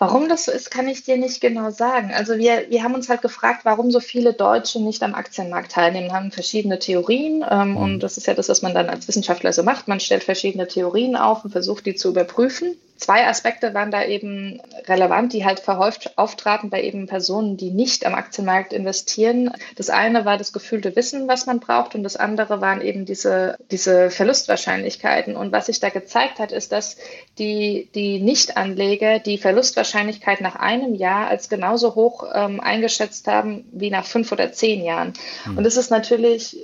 Warum 0.00 0.30
das 0.30 0.46
so 0.46 0.52
ist, 0.52 0.70
kann 0.70 0.88
ich 0.88 1.02
dir 1.02 1.18
nicht 1.18 1.42
genau 1.42 1.70
sagen. 1.70 2.10
Also 2.14 2.38
wir, 2.38 2.70
wir 2.70 2.82
haben 2.82 2.94
uns 2.94 3.10
halt 3.10 3.20
gefragt, 3.20 3.66
warum 3.66 3.90
so 3.90 4.00
viele 4.00 4.32
Deutsche 4.32 4.80
nicht 4.80 5.02
am 5.02 5.14
Aktienmarkt 5.14 5.72
teilnehmen, 5.72 6.10
haben 6.14 6.30
verschiedene 6.30 6.78
Theorien. 6.78 7.44
Ähm, 7.48 7.72
mhm. 7.72 7.76
Und 7.76 8.00
das 8.00 8.16
ist 8.16 8.26
ja 8.26 8.32
das, 8.32 8.48
was 8.48 8.62
man 8.62 8.72
dann 8.72 8.88
als 8.88 9.08
Wissenschaftler 9.08 9.52
so 9.52 9.62
macht. 9.62 9.88
Man 9.88 10.00
stellt 10.00 10.24
verschiedene 10.24 10.66
Theorien 10.66 11.16
auf 11.16 11.44
und 11.44 11.50
versucht, 11.50 11.84
die 11.84 11.96
zu 11.96 12.08
überprüfen. 12.08 12.76
Zwei 13.00 13.26
Aspekte 13.26 13.74
waren 13.74 13.90
da 13.90 14.04
eben 14.04 14.60
relevant, 14.86 15.32
die 15.32 15.44
halt 15.44 15.60
verhäuft 15.60 16.16
auftraten 16.16 16.70
bei 16.70 16.82
eben 16.82 17.06
Personen, 17.06 17.56
die 17.56 17.70
nicht 17.70 18.06
am 18.06 18.14
Aktienmarkt 18.14 18.72
investieren. 18.72 19.50
Das 19.76 19.90
eine 19.90 20.24
war 20.24 20.36
das 20.36 20.52
gefühlte 20.52 20.94
Wissen, 20.94 21.26
was 21.26 21.46
man 21.46 21.60
braucht, 21.60 21.94
und 21.94 22.02
das 22.02 22.16
andere 22.16 22.60
waren 22.60 22.80
eben 22.82 23.04
diese, 23.06 23.56
diese 23.70 24.10
Verlustwahrscheinlichkeiten. 24.10 25.34
Und 25.34 25.52
was 25.52 25.66
sich 25.66 25.80
da 25.80 25.88
gezeigt 25.88 26.38
hat, 26.38 26.52
ist, 26.52 26.72
dass 26.72 26.96
die, 27.38 27.88
die 27.94 28.20
Nichtanleger 28.20 29.18
die 29.18 29.38
Verlustwahrscheinlichkeit 29.38 30.40
nach 30.40 30.56
einem 30.56 30.94
Jahr 30.94 31.28
als 31.28 31.48
genauso 31.48 31.94
hoch 31.94 32.24
ähm, 32.32 32.60
eingeschätzt 32.60 33.26
haben 33.26 33.64
wie 33.72 33.90
nach 33.90 34.04
fünf 34.04 34.30
oder 34.30 34.52
zehn 34.52 34.84
Jahren. 34.84 35.14
Mhm. 35.46 35.58
Und 35.58 35.64
das 35.64 35.76
ist 35.76 35.90
natürlich 35.90 36.56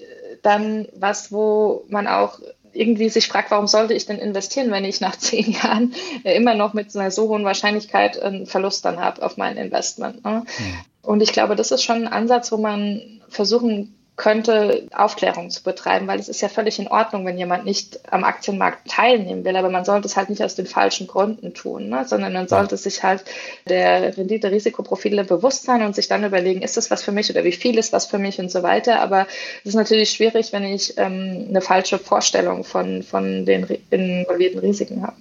dann 0.43 0.87
was, 0.95 1.33
wo 1.33 1.85
man 1.89 2.07
auch 2.07 2.39
irgendwie 2.79 3.09
sich 3.09 3.29
fragt, 3.29 3.51
warum 3.51 3.67
sollte 3.67 3.95
ich 3.95 4.07
denn 4.07 4.19
investieren, 4.19 4.71
wenn 4.71 4.85
ich 4.85 5.01
nach 5.01 5.17
zehn 5.19 5.53
Jahren 5.53 5.95
immer 6.25 6.55
noch 6.55 6.75
mit 6.75 6.95
einer 6.97 7.11
so 7.11 7.29
hohen 7.29 7.45
Wahrscheinlichkeit 7.45 8.21
einen 8.21 8.47
Verlust 8.47 8.85
dann 8.85 9.01
habe 9.01 9.23
auf 9.23 9.37
mein 9.37 9.57
Investment. 9.57 10.25
Ne? 10.25 10.45
Mhm. 10.47 10.75
Und 11.03 11.23
ich 11.23 11.33
glaube, 11.33 11.57
das 11.57 11.71
ist 11.71 11.83
schon 11.83 11.97
ein 11.97 12.13
Ansatz, 12.13 12.51
wo 12.51 12.57
man 12.57 13.21
versuchen 13.29 13.96
könnte, 14.17 14.89
Aufklärung 14.95 15.51
zu 15.51 15.63
betreiben, 15.63 16.07
weil 16.07 16.19
es 16.19 16.29
ist 16.29 16.41
ja 16.41 16.49
völlig 16.49 16.79
in 16.79 16.89
Ordnung, 16.89 17.27
wenn 17.27 17.37
jemand 17.37 17.67
nicht 17.67 18.01
am 18.11 18.25
Aktienmarkt 18.25 18.89
teilnehmen 18.89 19.45
will, 19.45 19.57
aber 19.57 19.69
man 19.69 19.85
sollte 19.85 20.09
es 20.09 20.17
halt 20.17 20.31
nicht 20.31 20.43
aus 20.43 20.55
den 20.55 20.67
falschen 20.67 21.07
Gründen 21.07 21.53
tun, 21.53 21.91
ne? 21.91 22.05
sondern 22.07 22.33
man 22.33 22.49
sollte 22.49 22.79
sich 22.79 23.03
halt 23.03 23.25
der 23.69 24.17
Rendite-Risikoprofile 24.17 25.25
bewusst 25.25 25.65
sein 25.65 25.83
und 25.83 25.95
sich 25.95 26.09
dann 26.09 26.25
überlegen, 26.25 26.63
ist 26.63 26.79
das 26.79 26.91
was 26.91 27.03
für 27.03 27.13
mich 27.13 27.31
oder 27.31 27.45
wie 27.45 27.53
viel 27.53 27.77
ist 27.77 27.93
was 27.93 28.07
für 28.07 28.19
mich 28.19 28.39
und 28.39 28.51
so 28.51 28.63
weiter. 28.63 29.01
Aber 29.01 29.27
es 29.63 29.71
ist 29.71 29.75
natürlich 29.75 30.11
schwierig, 30.11 30.53
wenn 30.53 30.65
ich 30.65 30.95
ähm, 30.97 31.47
eine 31.51 31.61
falsche 31.61 31.99
Vorstellung 31.99 32.65
von, 32.65 33.03
von 33.03 33.45
den 33.45 33.67
involvierten 33.91 34.61
Risiken 34.61 35.03
habe. 35.03 35.17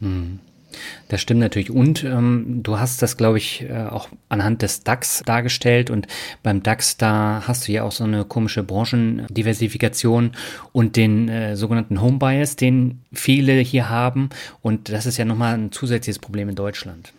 Hm. 0.00 0.40
Das 1.08 1.20
stimmt 1.20 1.40
natürlich. 1.40 1.70
Und 1.70 2.04
ähm, 2.04 2.60
du 2.62 2.78
hast 2.78 3.02
das, 3.02 3.16
glaube 3.16 3.38
ich, 3.38 3.62
äh, 3.62 3.86
auch 3.90 4.08
anhand 4.28 4.62
des 4.62 4.84
DAX 4.84 5.22
dargestellt. 5.24 5.90
Und 5.90 6.06
beim 6.42 6.62
DAX, 6.62 6.96
da 6.96 7.42
hast 7.46 7.66
du 7.66 7.72
ja 7.72 7.82
auch 7.84 7.92
so 7.92 8.04
eine 8.04 8.24
komische 8.24 8.62
Branchendiversifikation 8.62 10.32
und 10.72 10.96
den 10.96 11.28
äh, 11.28 11.56
sogenannten 11.56 12.00
Home 12.00 12.18
Bias, 12.18 12.56
den 12.56 13.02
viele 13.12 13.54
hier 13.54 13.88
haben. 13.88 14.28
Und 14.60 14.90
das 14.90 15.06
ist 15.06 15.16
ja 15.16 15.24
nochmal 15.24 15.54
ein 15.54 15.72
zusätzliches 15.72 16.18
Problem 16.18 16.48
in 16.48 16.54
Deutschland. 16.54 17.12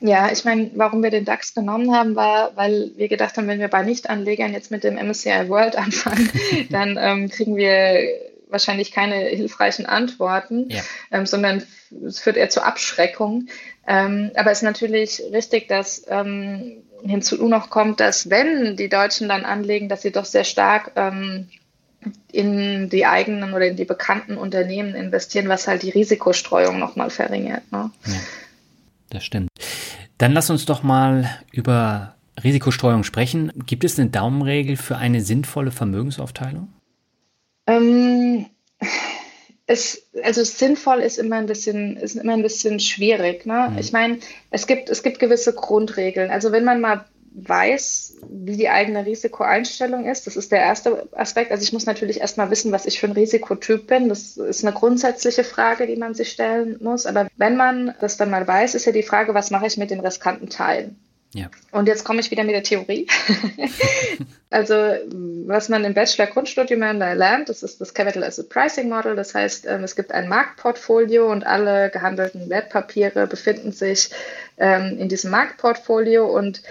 Ja, 0.00 0.30
ich 0.30 0.44
meine, 0.44 0.70
warum 0.74 1.02
wir 1.02 1.10
den 1.10 1.24
DAX 1.24 1.54
genommen 1.54 1.94
haben, 1.94 2.14
war, 2.14 2.54
weil 2.56 2.90
wir 2.96 3.08
gedacht 3.08 3.36
haben, 3.36 3.46
wenn 3.46 3.60
wir 3.60 3.68
bei 3.68 3.82
Nichtanlegern 3.82 4.52
jetzt 4.52 4.70
mit 4.70 4.84
dem 4.84 4.96
MSCI 4.96 5.48
World 5.48 5.76
anfangen, 5.78 6.28
dann 6.70 6.98
ähm, 7.00 7.28
kriegen 7.30 7.56
wir 7.56 8.00
wahrscheinlich 8.48 8.92
keine 8.92 9.16
hilfreichen 9.16 9.86
Antworten, 9.86 10.70
ja. 10.70 10.82
ähm, 11.10 11.26
sondern 11.26 11.62
es 12.06 12.20
führt 12.20 12.36
eher 12.36 12.50
zur 12.50 12.66
Abschreckung. 12.66 13.48
Ähm, 13.86 14.30
aber 14.34 14.50
es 14.50 14.58
ist 14.58 14.64
natürlich 14.64 15.22
richtig, 15.32 15.68
dass 15.68 16.04
ähm, 16.08 16.82
hinzu 17.02 17.46
noch 17.48 17.70
kommt, 17.70 18.00
dass 18.00 18.30
wenn 18.30 18.76
die 18.76 18.88
Deutschen 18.88 19.28
dann 19.28 19.44
anlegen, 19.44 19.88
dass 19.88 20.02
sie 20.02 20.12
doch 20.12 20.24
sehr 20.24 20.44
stark 20.44 20.92
ähm, 20.96 21.48
in 22.32 22.88
die 22.90 23.06
eigenen 23.06 23.54
oder 23.54 23.66
in 23.66 23.76
die 23.76 23.84
bekannten 23.84 24.36
Unternehmen 24.36 24.94
investieren, 24.94 25.48
was 25.48 25.66
halt 25.66 25.82
die 25.82 25.90
Risikostreuung 25.90 26.78
nochmal 26.78 27.10
verringert. 27.10 27.70
Ne? 27.72 27.90
Ja, 28.06 28.20
das 29.10 29.24
stimmt. 29.24 29.48
Dann 30.18 30.32
lass 30.32 30.50
uns 30.50 30.66
doch 30.66 30.82
mal 30.82 31.30
über 31.50 32.14
Risikostreuung 32.42 33.04
sprechen. 33.04 33.52
Gibt 33.66 33.84
es 33.84 33.98
eine 33.98 34.10
Daumenregel 34.10 34.76
für 34.76 34.96
eine 34.96 35.20
sinnvolle 35.20 35.70
Vermögensaufteilung? 35.70 36.68
Ähm, 37.66 38.46
es, 39.66 40.06
also 40.22 40.44
sinnvoll 40.44 41.00
ist 41.00 41.18
immer 41.18 41.36
ein 41.36 41.46
bisschen, 41.46 41.96
ist 41.96 42.16
immer 42.16 42.34
ein 42.34 42.42
bisschen 42.42 42.80
schwierig. 42.80 43.46
Ne? 43.46 43.70
Mhm. 43.70 43.78
Ich 43.78 43.92
meine, 43.92 44.18
es 44.50 44.66
gibt, 44.66 44.90
es 44.90 45.02
gibt 45.02 45.18
gewisse 45.18 45.54
Grundregeln. 45.54 46.30
Also 46.30 46.52
wenn 46.52 46.64
man 46.64 46.80
mal 46.80 47.04
weiß, 47.34 48.18
wie 48.28 48.56
die 48.56 48.68
eigene 48.68 49.04
Risikoeinstellung 49.04 50.06
ist. 50.06 50.26
Das 50.26 50.36
ist 50.36 50.52
der 50.52 50.60
erste 50.60 51.08
Aspekt. 51.12 51.50
Also 51.50 51.64
ich 51.64 51.72
muss 51.72 51.84
natürlich 51.84 52.20
erstmal 52.20 52.50
wissen, 52.50 52.70
was 52.70 52.86
ich 52.86 53.00
für 53.00 53.08
ein 53.08 53.12
Risikotyp 53.12 53.88
bin. 53.88 54.08
Das 54.08 54.36
ist 54.36 54.64
eine 54.64 54.74
grundsätzliche 54.74 55.42
Frage, 55.42 55.86
die 55.86 55.96
man 55.96 56.14
sich 56.14 56.30
stellen 56.30 56.78
muss. 56.80 57.06
Aber 57.06 57.28
wenn 57.36 57.56
man 57.56 57.94
das 58.00 58.16
dann 58.16 58.30
mal 58.30 58.46
weiß, 58.46 58.76
ist 58.76 58.84
ja 58.84 58.92
die 58.92 59.02
Frage, 59.02 59.34
was 59.34 59.50
mache 59.50 59.66
ich 59.66 59.76
mit 59.76 59.90
den 59.90 60.00
riskanten 60.00 60.48
Teilen? 60.48 60.96
Ja. 61.34 61.50
Und 61.72 61.88
jetzt 61.88 62.04
komme 62.04 62.20
ich 62.20 62.30
wieder 62.30 62.44
mit 62.44 62.54
der 62.54 62.62
Theorie. 62.62 63.08
also, 64.50 64.74
was 65.46 65.68
man 65.68 65.84
im 65.84 65.92
Bachelor 65.92 66.28
Grundstudium 66.28 66.80
lernt, 66.80 67.48
das 67.48 67.64
ist 67.64 67.80
das 67.80 67.92
Capital 67.92 68.22
Asset 68.22 68.48
Pricing 68.48 68.88
Model. 68.88 69.16
Das 69.16 69.34
heißt, 69.34 69.66
ähm, 69.66 69.82
es 69.82 69.96
gibt 69.96 70.12
ein 70.12 70.28
Marktportfolio 70.28 71.30
und 71.30 71.44
alle 71.44 71.90
gehandelten 71.90 72.48
Wertpapiere 72.50 73.26
befinden 73.26 73.72
sich 73.72 74.10
ähm, 74.58 74.96
in 75.00 75.08
diesem 75.08 75.32
Marktportfolio 75.32 76.24
und 76.24 76.62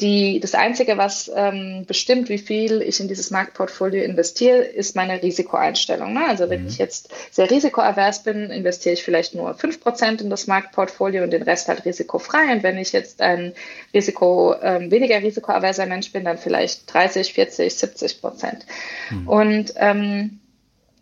die, 0.00 0.40
das 0.40 0.54
Einzige, 0.54 0.98
was 0.98 1.30
ähm, 1.34 1.84
bestimmt, 1.86 2.28
wie 2.28 2.36
viel 2.36 2.82
ich 2.82 3.00
in 3.00 3.08
dieses 3.08 3.30
Marktportfolio 3.30 4.04
investiere, 4.04 4.58
ist 4.58 4.94
meine 4.94 5.22
Risikoeinstellung. 5.22 6.12
Ne? 6.12 6.28
Also 6.28 6.50
wenn 6.50 6.62
mhm. 6.62 6.68
ich 6.68 6.76
jetzt 6.76 7.08
sehr 7.30 7.50
risikoavers 7.50 8.22
bin, 8.22 8.50
investiere 8.50 8.92
ich 8.92 9.02
vielleicht 9.02 9.34
nur 9.34 9.50
5% 9.52 10.20
in 10.20 10.28
das 10.28 10.46
Marktportfolio 10.48 11.22
und 11.22 11.30
den 11.30 11.42
Rest 11.42 11.68
halt 11.68 11.86
risikofrei. 11.86 12.52
Und 12.52 12.62
wenn 12.62 12.76
ich 12.76 12.92
jetzt 12.92 13.22
ein 13.22 13.54
Risiko, 13.94 14.54
ähm, 14.60 14.90
weniger 14.90 15.22
risikoaverser 15.22 15.86
Mensch 15.86 16.12
bin, 16.12 16.26
dann 16.26 16.36
vielleicht 16.36 16.92
30, 16.92 17.32
40, 17.32 17.74
70 17.74 18.20
Prozent. 18.20 18.66
Mhm. 19.10 19.28
Und 19.28 19.74
ähm, 19.76 20.40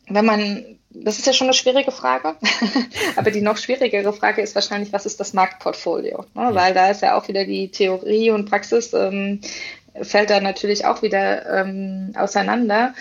wenn 0.08 0.24
man 0.24 0.73
das 0.94 1.18
ist 1.18 1.26
ja 1.26 1.32
schon 1.32 1.48
eine 1.48 1.54
schwierige 1.54 1.90
Frage. 1.90 2.36
Aber 3.16 3.30
die 3.30 3.40
noch 3.40 3.56
schwierigere 3.56 4.12
Frage 4.12 4.42
ist 4.42 4.54
wahrscheinlich, 4.54 4.92
was 4.92 5.06
ist 5.06 5.20
das 5.20 5.32
Marktportfolio? 5.32 6.24
Ne? 6.34 6.50
Weil 6.52 6.74
da 6.74 6.90
ist 6.90 7.02
ja 7.02 7.18
auch 7.18 7.28
wieder 7.28 7.44
die 7.44 7.68
Theorie 7.68 8.30
und 8.30 8.48
Praxis 8.48 8.92
ähm, 8.92 9.40
fällt 10.00 10.30
da 10.30 10.40
natürlich 10.40 10.86
auch 10.86 11.02
wieder 11.02 11.60
ähm, 11.60 12.12
auseinander. 12.16 12.94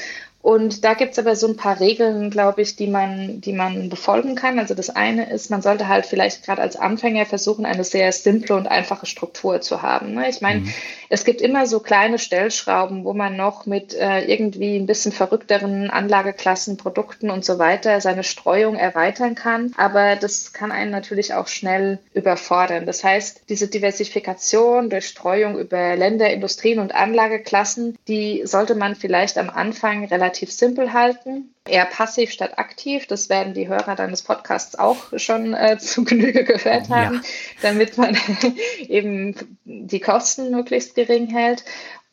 Und 0.44 0.84
da 0.84 0.94
gibt's 0.94 1.18
aber 1.18 1.38
so 1.38 1.48
ein 1.48 1.56
paar 1.56 1.80
Regeln, 1.80 2.30
glaube 2.30 2.62
ich, 2.62 2.76
die 2.76 2.88
man, 2.88 3.40
die 3.40 3.54
man 3.54 3.88
befolgen 3.88 4.36
kann. 4.36 4.60
Also 4.60 4.74
das 4.74 4.90
eine 4.90 5.32
ist, 5.32 5.50
man 5.50 5.62
sollte 5.62 5.88
halt 5.88 6.06
vielleicht 6.06 6.46
gerade 6.46 6.62
als 6.62 6.76
Anfänger 6.76 7.26
versuchen, 7.26 7.66
eine 7.66 7.86
sehr 7.86 8.12
simple 8.12 8.54
und 8.58 8.68
einfache 8.68 9.06
Struktur 9.06 9.62
zu 9.62 9.82
haben. 9.82 10.16
Ne? 10.16 10.30
Ich 10.30 10.42
meine, 10.42 10.60
mhm. 10.60 10.74
es 11.08 11.24
gibt 11.24 11.40
immer 11.40 11.66
so 11.66 11.80
kleine 11.80 12.20
Stellschrauben, 12.20 13.06
wo 13.06 13.14
man 13.14 13.38
noch 13.38 13.66
mit 13.68 13.94
äh, 13.94 14.26
irgendwie 14.26 14.76
ein 14.76 14.86
bisschen 14.86 15.14
verrückteren 15.14 15.90
Anlageklassen, 15.90 16.76
Produkten 16.76 17.30
und 17.30 17.46
so 17.46 17.58
weiter 17.58 18.02
seine 18.02 18.26
Streuung 18.26 18.76
erweitern 18.76 19.36
kann. 19.36 19.72
Aber 19.78 20.18
das 20.18 20.52
kann 20.52 20.74
einen 20.74 20.92
natürlich 20.92 21.34
auch 21.34 21.48
schnell 21.48 22.00
überfordern. 22.14 22.86
Das 22.86 23.02
heißt, 23.02 23.44
diese 23.48 23.70
Diversifikation 23.70 24.90
durch 24.90 25.08
Streuung 25.08 25.58
über 25.58 25.96
Länder, 25.96 26.30
Industrien 26.32 26.80
und 26.80 26.94
Anlageklassen, 26.94 27.98
die 28.10 28.42
sollte 28.44 28.76
man 28.76 28.96
vielleicht 28.98 29.38
am 29.38 29.50
Anfang 29.50 30.04
relativ 30.04 30.33
relativ 30.34 30.52
simpel 30.52 30.94
halten, 30.94 31.54
eher 31.68 31.86
passiv 31.86 32.32
statt 32.32 32.58
aktiv. 32.58 33.06
Das 33.06 33.30
werden 33.30 33.54
die 33.54 33.68
Hörer 33.68 33.96
deines 33.96 34.24
Podcasts 34.24 34.78
auch 34.78 34.98
schon 35.18 35.54
äh, 35.54 35.78
zu 35.80 36.04
Genüge 36.04 36.44
gehört 36.44 36.90
haben, 36.90 37.16
ja. 37.16 37.22
damit 37.62 37.98
man 37.98 38.18
eben 38.88 39.36
die 39.64 40.00
Kosten 40.00 40.50
möglichst 40.50 40.96
gering 40.96 41.28
hält 41.28 41.64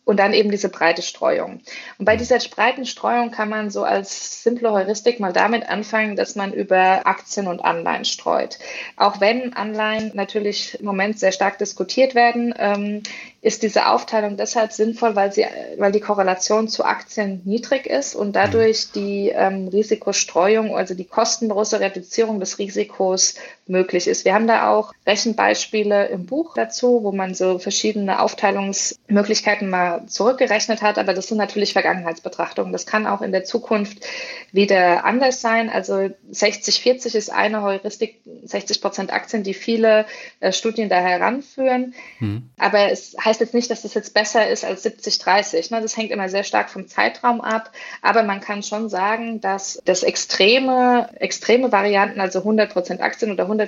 und 0.05 0.19
dann 0.19 0.35
eben 0.35 0.51
diese 0.51 0.69
breite 0.69 1.03
Streuung. 1.03 1.61
Und 1.99 2.05
bei 2.05 2.17
dieser 2.17 2.39
breiten 2.39 2.85
Streuung 2.85 3.31
kann 3.31 3.49
man 3.49 3.71
so 3.71 3.85
als 3.85 4.43
simple 4.43 4.73
Heuristik 4.73 5.21
mal 5.21 5.33
damit 5.33 5.69
anfangen, 5.69 6.17
dass 6.17 6.35
man 6.35 6.53
über 6.53 7.07
Aktien 7.07 7.47
und 7.47 7.65
Anleihen 7.65 8.05
streut. 8.05 8.59
Auch 8.97 9.21
wenn 9.21 9.55
Anleihen 9.55 10.11
natürlich 10.15 10.79
im 10.81 10.87
Moment 10.87 11.19
sehr 11.19 11.33
stark 11.33 11.59
diskutiert 11.59 12.15
werden, 12.15 12.53
ähm, 12.59 13.03
ist 13.43 13.63
diese 13.63 13.87
Aufteilung 13.87 14.37
deshalb 14.37 14.73
sinnvoll, 14.73 15.17
weil, 15.17 15.33
sie, 15.33 15.47
weil 15.79 15.93
die 15.93 16.01
Korrelation 16.01 16.69
zu 16.69 16.85
Aktien 16.85 17.41
niedrig 17.45 17.87
ist 17.87 18.15
und 18.15 18.37
dadurch 18.37 18.93
die 18.93 19.31
ähm, 19.31 19.69
Risikostreuung, 19.69 20.77
also 20.77 20.95
die 20.95 21.07
kostenlose 21.07 21.81
Reduzierung 21.81 22.39
des 22.39 22.59
Risikos 22.59 23.37
möglich 23.71 24.07
ist. 24.07 24.25
Wir 24.25 24.35
haben 24.35 24.47
da 24.47 24.69
auch 24.69 24.93
Rechenbeispiele 25.07 26.09
im 26.09 26.27
Buch 26.27 26.55
dazu, 26.55 27.01
wo 27.03 27.13
man 27.13 27.35
so 27.35 27.59
verschiedene 27.59 28.21
Aufteilungsmöglichkeiten 28.21 29.71
mal 29.71 30.07
zurückgerechnet 30.07 30.83
hat, 30.83 30.99
aber 30.99 31.15
das 31.15 31.29
sind 31.29 31.39
natürlich 31.39 31.73
Vergangenheitsbetrachtungen. 31.73 32.73
Das 32.73 32.87
kann 32.87 33.07
auch 33.07 33.23
in 33.23 33.33
der 33.33 33.45
Zukunft 33.45 34.05
wieder 34.53 35.05
anders 35.05 35.41
sein. 35.41 35.71
Also 35.71 36.11
60-40 36.33 37.15
ist 37.15 37.31
eine 37.31 37.63
Heuristik, 37.63 38.21
60 38.45 38.81
Prozent 38.81 39.13
Aktien, 39.13 39.43
die 39.43 39.55
viele 39.55 40.07
äh, 40.41 40.53
Studien 40.53 40.89
da 40.89 40.97
heranführen. 40.97 41.95
Hm. 42.19 42.51
Aber 42.59 42.91
es 42.91 43.17
heißt 43.25 43.41
jetzt 43.41 43.55
nicht, 43.55 43.71
dass 43.71 43.83
das 43.83 43.95
jetzt 43.95 44.13
besser 44.13 44.49
ist 44.49 44.65
als 44.65 44.85
70-30. 44.85 45.73
Ne? 45.73 45.81
Das 45.81 45.97
hängt 45.97 46.11
immer 46.11 46.29
sehr 46.29 46.45
stark 46.45 46.71
vom 46.71 46.89
Zeitraum 46.89 47.41
ab. 47.41 47.71
Aber 48.03 48.25
man 48.25 48.41
kann 48.41 48.63
schon 48.63 48.89
sagen, 48.89 49.41
dass 49.41 49.81
das 49.85 50.03
extreme, 50.03 51.09
extreme 51.21 51.71
Varianten, 51.71 52.21
also 52.21 52.41
100% 52.41 53.01
Aktien 53.01 53.31
oder 53.33 53.49
100% 53.49 53.60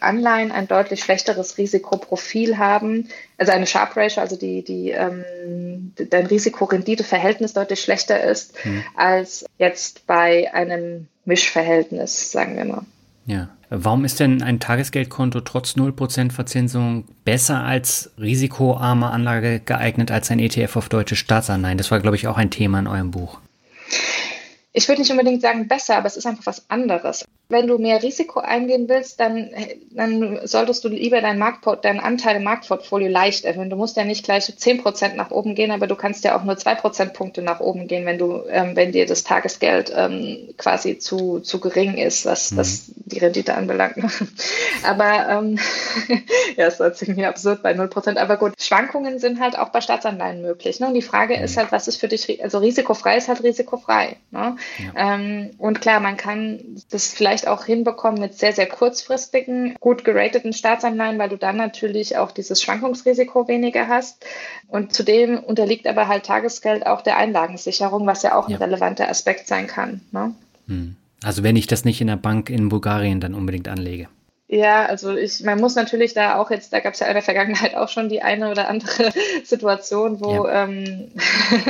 Anleihen, 0.00 0.52
ein 0.52 0.68
deutlich 0.68 1.02
schlechteres 1.02 1.58
Risikoprofil 1.58 2.58
haben. 2.58 3.08
Also 3.38 3.52
eine 3.52 3.66
Sharp 3.66 3.96
Ratio, 3.96 4.22
also 4.22 4.36
die, 4.36 4.62
die, 4.62 4.90
ähm, 4.90 5.92
dein 6.10 6.26
Risiko-Rendite-Verhältnis 6.26 7.52
deutlich 7.52 7.80
schlechter 7.80 8.22
ist 8.22 8.54
mhm. 8.64 8.82
als 8.94 9.44
jetzt 9.58 10.06
bei 10.06 10.52
einem 10.54 11.08
Mischverhältnis, 11.24 12.30
sagen 12.32 12.56
wir 12.56 12.64
mal. 12.64 12.82
Ja, 13.26 13.48
Warum 13.70 14.04
ist 14.04 14.20
denn 14.20 14.40
ein 14.42 14.60
Tagesgeldkonto 14.60 15.40
trotz 15.40 15.72
0% 15.72 16.30
Verzinsung 16.30 17.06
besser 17.24 17.64
als 17.64 18.12
risikoarme 18.20 19.10
Anlage 19.10 19.58
geeignet 19.58 20.12
als 20.12 20.30
ein 20.30 20.38
ETF 20.38 20.76
auf 20.76 20.88
deutsche 20.88 21.16
Staatsanleihen? 21.16 21.78
Das 21.78 21.90
war, 21.90 21.98
glaube 21.98 22.14
ich, 22.14 22.28
auch 22.28 22.36
ein 22.36 22.50
Thema 22.50 22.78
in 22.78 22.86
eurem 22.86 23.10
Buch 23.10 23.40
ich 24.74 24.88
würde 24.88 25.00
nicht 25.00 25.10
unbedingt 25.10 25.40
sagen 25.40 25.68
besser, 25.68 25.96
aber 25.96 26.06
es 26.06 26.16
ist 26.16 26.26
einfach 26.26 26.46
was 26.46 26.68
anderes. 26.68 27.24
Wenn 27.48 27.66
du 27.66 27.76
mehr 27.76 28.02
Risiko 28.02 28.40
eingehen 28.40 28.88
willst, 28.88 29.20
dann, 29.20 29.50
dann 29.90 30.40
solltest 30.44 30.82
du 30.82 30.88
lieber 30.88 31.20
deinen, 31.20 31.38
Marktport, 31.38 31.84
deinen 31.84 32.00
Anteil 32.00 32.36
im 32.36 32.44
Marktportfolio 32.44 33.08
leicht 33.08 33.44
erhöhen. 33.44 33.68
Du 33.68 33.76
musst 33.76 33.96
ja 33.98 34.04
nicht 34.04 34.24
gleich 34.24 34.44
10% 34.44 35.14
nach 35.14 35.30
oben 35.30 35.54
gehen, 35.54 35.70
aber 35.70 35.86
du 35.86 35.94
kannst 35.94 36.24
ja 36.24 36.38
auch 36.38 36.44
nur 36.44 36.56
2 36.56 36.74
Prozentpunkte 36.76 37.42
nach 37.42 37.60
oben 37.60 37.86
gehen, 37.86 38.06
wenn 38.06 38.18
du, 38.18 38.44
ähm, 38.48 38.76
wenn 38.76 38.92
dir 38.92 39.04
das 39.04 39.24
Tagesgeld 39.24 39.92
ähm, 39.94 40.54
quasi 40.56 40.98
zu, 40.98 41.40
zu 41.40 41.60
gering 41.60 41.98
ist, 41.98 42.24
was, 42.24 42.52
mhm. 42.52 42.56
was 42.56 42.90
die 42.96 43.18
Rendite 43.18 43.54
anbelangt. 43.54 43.96
aber 44.82 45.28
ähm, 45.28 45.58
ja, 46.56 46.66
ist 46.66 46.80
jetzt 46.80 47.02
irgendwie 47.02 47.26
absurd 47.26 47.62
bei 47.62 47.72
0%. 47.72 48.16
Aber 48.16 48.36
gut, 48.36 48.54
Schwankungen 48.58 49.18
sind 49.18 49.40
halt 49.40 49.58
auch 49.58 49.68
bei 49.68 49.80
Staatsanleihen 49.80 50.40
möglich. 50.40 50.80
Ne? 50.80 50.86
Und 50.86 50.94
die 50.94 51.02
Frage 51.02 51.36
mhm. 51.36 51.44
ist 51.44 51.56
halt, 51.56 51.72
was 51.72 51.88
ist 51.88 51.98
für 51.98 52.08
dich, 52.08 52.42
also 52.42 52.58
risikofrei 52.58 53.16
ist 53.16 53.28
halt 53.28 53.42
risikofrei. 53.42 54.16
Ne? 54.30 54.56
Ja. 54.78 55.14
Ähm, 55.14 55.50
und 55.58 55.80
klar, 55.80 56.00
man 56.00 56.16
kann 56.16 56.60
das 56.90 57.08
vielleicht 57.08 57.33
auch 57.42 57.64
hinbekommen 57.64 58.20
mit 58.20 58.34
sehr, 58.34 58.52
sehr 58.52 58.66
kurzfristigen, 58.66 59.74
gut 59.80 60.04
gerateten 60.04 60.52
Staatsanleihen, 60.52 61.18
weil 61.18 61.28
du 61.28 61.36
dann 61.36 61.56
natürlich 61.56 62.16
auch 62.16 62.30
dieses 62.30 62.62
Schwankungsrisiko 62.62 63.48
weniger 63.48 63.88
hast. 63.88 64.24
Und 64.68 64.92
zudem 64.92 65.38
unterliegt 65.38 65.86
aber 65.86 66.08
halt 66.08 66.26
Tagesgeld 66.26 66.86
auch 66.86 67.02
der 67.02 67.16
Einlagensicherung, 67.16 68.06
was 68.06 68.22
ja 68.22 68.36
auch 68.36 68.48
ja. 68.48 68.56
ein 68.56 68.62
relevanter 68.62 69.08
Aspekt 69.08 69.48
sein 69.48 69.66
kann. 69.66 70.00
Ne? 70.12 70.34
Hm. 70.68 70.96
Also 71.22 71.42
wenn 71.42 71.56
ich 71.56 71.66
das 71.66 71.84
nicht 71.84 72.00
in 72.00 72.06
der 72.06 72.16
Bank 72.16 72.50
in 72.50 72.68
Bulgarien 72.68 73.20
dann 73.20 73.34
unbedingt 73.34 73.68
anlege. 73.68 74.08
Ja, 74.54 74.86
also 74.86 75.16
ich, 75.16 75.42
man 75.42 75.58
muss 75.58 75.74
natürlich 75.74 76.14
da 76.14 76.36
auch 76.36 76.48
jetzt, 76.48 76.72
da 76.72 76.78
gab 76.78 76.94
es 76.94 77.00
ja 77.00 77.08
in 77.08 77.14
der 77.14 77.24
Vergangenheit 77.24 77.74
auch 77.74 77.88
schon 77.88 78.08
die 78.08 78.22
eine 78.22 78.52
oder 78.52 78.68
andere 78.68 79.10
Situation, 79.44 80.20
wo, 80.20 80.46
ja. 80.46 80.62
ähm, 80.62 81.10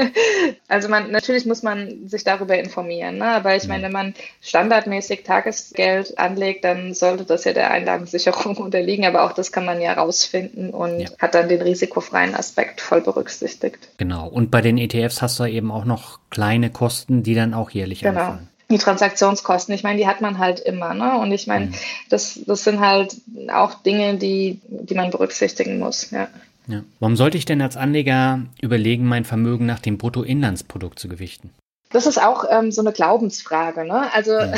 also 0.69 0.91
man, 0.91 1.11
natürlich 1.11 1.47
muss 1.47 1.63
man 1.63 2.07
sich 2.09 2.25
darüber 2.25 2.59
informieren, 2.59 3.17
ne? 3.17 3.25
aber 3.25 3.57
ich 3.57 3.67
meine, 3.69 3.85
wenn 3.85 3.93
man 3.93 4.15
standardmäßig 4.43 5.23
Tagesgeld 5.23 6.19
anlegt, 6.19 6.65
dann 6.65 6.93
sollte 6.93 7.25
das 7.25 7.45
ja 7.45 7.55
der 7.55 7.71
Einlagensicherung 7.71 8.57
unterliegen, 8.59 9.07
aber 9.07 9.25
auch 9.25 9.33
das 9.33 9.51
kann 9.51 9.65
man 9.65 9.81
ja 9.81 9.95
rausfinden 9.95 10.69
und 10.69 11.01
ja. 11.01 11.09
hat 11.19 11.35
dann 11.35 11.49
den 11.49 11.63
risikofreien 11.63 12.35
Aspekt 12.35 12.83
voll 12.83 13.01
berücksichtigt. 13.01 13.79
Genau, 13.97 14.29
und 14.29 14.51
bei 14.51 14.61
den 14.61 14.77
ETFs 14.77 15.23
hast 15.23 15.41
du 15.41 15.45
eben 15.45 15.73
auch 15.73 15.87
noch 15.87 16.19
kleine 16.29 16.69
Kosten, 16.69 17.23
die 17.23 17.35
dann 17.35 17.55
auch 17.55 17.71
jährlich 17.71 18.01
genau. 18.01 18.21
anfallen 18.21 18.49
die 18.71 18.79
Transaktionskosten, 18.79 19.75
ich 19.75 19.83
meine, 19.83 19.99
die 19.99 20.07
hat 20.07 20.21
man 20.21 20.39
halt 20.39 20.61
immer, 20.61 20.95
ne? 20.95 21.19
Und 21.19 21.33
ich 21.33 21.47
meine, 21.47 21.67
mhm. 21.67 21.75
das, 22.09 22.41
das 22.47 22.65
sind 22.65 22.81
halt 22.81 23.17
auch 23.53 23.75
Dinge, 23.83 24.17
die, 24.17 24.61
die 24.69 24.95
man 24.95 25.11
berücksichtigen 25.11 25.79
muss, 25.79 26.11
ja. 26.11 26.29
ja. 26.67 26.83
Warum 26.99 27.17
sollte 27.17 27.37
ich 27.37 27.45
denn 27.45 27.61
als 27.61 27.77
Anleger 27.77 28.41
überlegen, 28.61 29.07
mein 29.07 29.25
Vermögen 29.25 29.67
nach 29.67 29.81
dem 29.81 29.99
Bruttoinlandsprodukt 29.99 30.99
zu 30.99 31.09
gewichten? 31.09 31.51
Das 31.95 32.07
ist 32.07 32.21
auch 32.21 32.45
ähm, 32.51 32.73
so 32.73 32.81
eine 32.81 32.91
Glaubensfrage. 32.91 33.85
Ne? 33.85 34.13
Also 34.13 34.33
ja. 34.33 34.53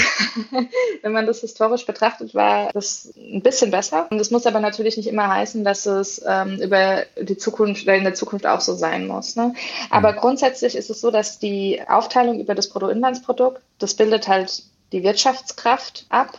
wenn 1.02 1.12
man 1.12 1.26
das 1.26 1.42
historisch 1.42 1.84
betrachtet, 1.84 2.34
war 2.34 2.70
das 2.72 3.12
ein 3.14 3.42
bisschen 3.42 3.70
besser. 3.70 4.06
Und 4.08 4.16
das 4.16 4.30
muss 4.30 4.46
aber 4.46 4.58
natürlich 4.58 4.96
nicht 4.96 5.06
immer 5.06 5.28
heißen, 5.28 5.62
dass 5.62 5.84
es 5.84 6.24
ähm, 6.26 6.58
über 6.62 7.02
die 7.20 7.36
Zukunft, 7.36 7.86
in 7.86 8.04
der 8.04 8.14
Zukunft 8.14 8.46
auch 8.46 8.62
so 8.62 8.74
sein 8.74 9.06
muss. 9.06 9.36
Ne? 9.36 9.52
Aber 9.90 10.14
ja. 10.14 10.16
grundsätzlich 10.18 10.76
ist 10.76 10.88
es 10.88 11.02
so, 11.02 11.10
dass 11.10 11.38
die 11.38 11.82
Aufteilung 11.86 12.40
über 12.40 12.54
das 12.54 12.70
Bruttoinlandsprodukt, 12.70 13.60
das 13.78 13.92
bildet 13.92 14.28
halt 14.28 14.62
die 14.92 15.02
Wirtschaftskraft 15.02 16.06
ab 16.08 16.38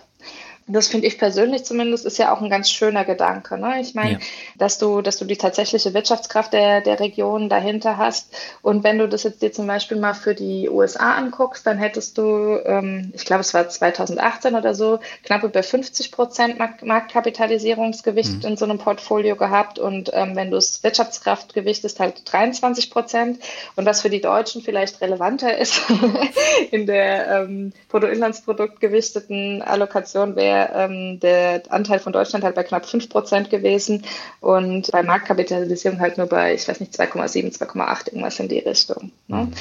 das 0.68 0.90
finde 0.90 1.08
ich 1.08 1.18
persönlich 1.18 1.64
zumindest, 1.64 2.06
ist 2.06 2.18
ja 2.18 2.34
auch 2.34 2.42
ein 2.42 2.50
ganz 2.50 2.70
schöner 2.70 3.06
Gedanke. 3.06 3.58
Ne? 3.58 3.80
Ich 3.80 3.96
meine, 3.96 4.14
ja. 4.14 4.20
dass 4.58 4.78
du, 4.78 5.02
dass 5.02 5.18
du 5.18 5.24
die 5.24 5.38
tatsächliche 5.38 5.94
Wirtschaftskraft 5.94 6.52
der, 6.52 6.82
der 6.82 7.00
Region 7.00 7.48
dahinter 7.48 7.98
hast. 7.98 8.36
Und 8.62 8.84
wenn 8.84 8.98
du 8.98 9.08
das 9.08 9.24
jetzt 9.24 9.42
dir 9.42 9.54
zum 9.54 9.66
Beispiel 9.66 9.98
mal 9.98 10.14
für 10.14 10.36
die 10.36 10.70
USA 10.70 11.14
anguckst, 11.14 11.66
dann 11.66 11.78
hättest 11.78 12.18
du, 12.18 12.60
ähm, 12.66 13.14
ich 13.16 13.24
glaube, 13.24 13.42
es 13.42 13.54
war 13.54 13.70
2018 13.70 14.56
oder 14.56 14.76
so, 14.76 15.00
knapp 15.24 15.44
über 15.44 15.64
50 15.64 16.12
Prozent 16.12 16.60
Marktkapitalisierungsgewicht 16.60 18.44
mhm. 18.44 18.50
in 18.50 18.58
so 18.58 18.66
einem 18.66 18.78
Portfolio 18.78 19.38
gehabt. 19.38 19.80
Und 19.80 20.12
ähm, 20.14 20.36
wenn 20.36 20.52
du 20.52 20.58
es 20.58 20.84
Wirtschaftskraft 20.84 21.54
gewichtest, 21.54 22.02
halt 22.02 22.22
23 22.26 22.92
Prozent. 22.92 23.40
Und 23.78 23.86
was 23.86 24.02
für 24.02 24.10
die 24.10 24.22
Deutschen 24.22 24.62
vielleicht 24.62 25.00
relevanter 25.00 25.58
ist, 25.58 25.82
in 26.72 26.88
der 26.88 27.28
ähm, 27.44 27.72
Bruttoinlandsprodukt 27.88 28.82
gewichteten 28.82 29.62
Allokation 29.62 30.36
wäre 30.36 30.57
ähm, 30.76 31.20
der 31.20 31.64
Anteil 31.70 32.00
von 32.00 32.14
Deutschland 32.14 32.44
halt 32.44 32.56
bei 32.56 32.64
knapp 32.64 32.86
5 32.86 33.10
Prozent 33.10 33.50
gewesen 33.50 34.04
und 34.40 34.92
bei 34.92 35.04
Marktkapitalisierung 35.04 36.00
halt 36.00 36.18
nur 36.18 36.28
bei, 36.28 36.54
ich 36.54 36.68
weiß 36.68 36.80
nicht, 36.80 36.94
2,7, 36.94 37.58
2,8, 37.58 38.08
irgendwas 38.08 38.40
in 38.40 38.48
die 38.48 38.60
Richtung. 38.60 39.12
Ne? 39.28 39.38
Mhm. 39.38 39.54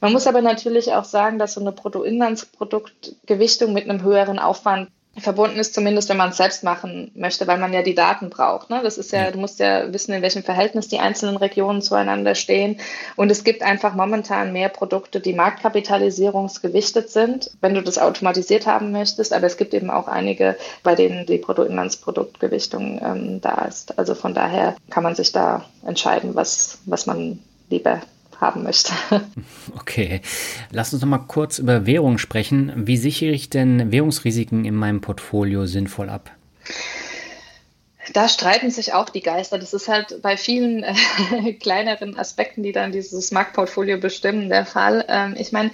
Man 0.00 0.12
muss 0.12 0.26
aber 0.26 0.42
natürlich 0.42 0.92
auch 0.92 1.04
sagen, 1.04 1.38
dass 1.38 1.54
so 1.54 1.60
eine 1.60 1.72
Bruttoinlandsproduktgewichtung 1.72 3.72
mit 3.72 3.88
einem 3.88 4.02
höheren 4.02 4.38
Aufwand 4.38 4.90
verbunden 5.18 5.58
ist, 5.58 5.74
zumindest 5.74 6.08
wenn 6.08 6.16
man 6.16 6.30
es 6.30 6.36
selbst 6.36 6.62
machen 6.62 7.10
möchte, 7.14 7.46
weil 7.46 7.58
man 7.58 7.72
ja 7.72 7.82
die 7.82 7.94
Daten 7.94 8.30
braucht. 8.30 8.70
Ne? 8.70 8.80
Das 8.82 8.98
ist 8.98 9.12
ja, 9.12 9.30
du 9.30 9.38
musst 9.38 9.58
ja 9.58 9.92
wissen, 9.92 10.12
in 10.12 10.22
welchem 10.22 10.42
Verhältnis 10.42 10.88
die 10.88 10.98
einzelnen 10.98 11.36
Regionen 11.36 11.82
zueinander 11.82 12.34
stehen. 12.34 12.78
Und 13.16 13.30
es 13.30 13.44
gibt 13.44 13.62
einfach 13.62 13.94
momentan 13.94 14.52
mehr 14.52 14.68
Produkte, 14.68 15.20
die 15.20 15.32
marktkapitalisierungsgewichtet 15.32 17.10
sind, 17.10 17.50
wenn 17.60 17.74
du 17.74 17.82
das 17.82 17.98
automatisiert 17.98 18.66
haben 18.66 18.92
möchtest. 18.92 19.32
Aber 19.32 19.46
es 19.46 19.56
gibt 19.56 19.74
eben 19.74 19.90
auch 19.90 20.08
einige, 20.08 20.56
bei 20.82 20.94
denen 20.94 21.26
die 21.26 21.38
Bruttoinlandsproduktgewichtung 21.38 23.00
ähm, 23.02 23.40
da 23.40 23.64
ist. 23.64 23.98
Also 23.98 24.14
von 24.14 24.34
daher 24.34 24.76
kann 24.90 25.02
man 25.02 25.14
sich 25.14 25.32
da 25.32 25.64
entscheiden, 25.84 26.34
was, 26.34 26.78
was 26.84 27.06
man 27.06 27.38
lieber 27.70 28.00
haben 28.40 28.62
möchte. 28.62 28.92
Okay, 29.76 30.20
lass 30.72 30.92
uns 30.92 31.02
noch 31.02 31.08
mal 31.08 31.18
kurz 31.18 31.58
über 31.58 31.86
Währung 31.86 32.18
sprechen. 32.18 32.72
Wie 32.74 32.96
sichere 32.96 33.30
ich 33.30 33.50
denn 33.50 33.92
Währungsrisiken 33.92 34.64
in 34.64 34.74
meinem 34.74 35.00
Portfolio 35.00 35.66
sinnvoll 35.66 36.08
ab? 36.08 36.30
Da 38.12 38.28
streiten 38.28 38.70
sich 38.70 38.94
auch 38.94 39.08
die 39.08 39.20
Geister. 39.20 39.58
Das 39.58 39.74
ist 39.74 39.88
halt 39.88 40.22
bei 40.22 40.36
vielen 40.36 40.82
äh, 40.82 41.52
kleineren 41.60 42.18
Aspekten, 42.18 42.62
die 42.62 42.72
dann 42.72 42.92
dieses 42.92 43.30
Marktportfolio 43.32 43.98
bestimmen, 43.98 44.48
der 44.48 44.66
Fall. 44.66 45.04
Ähm, 45.08 45.34
ich 45.38 45.52
meine, 45.52 45.70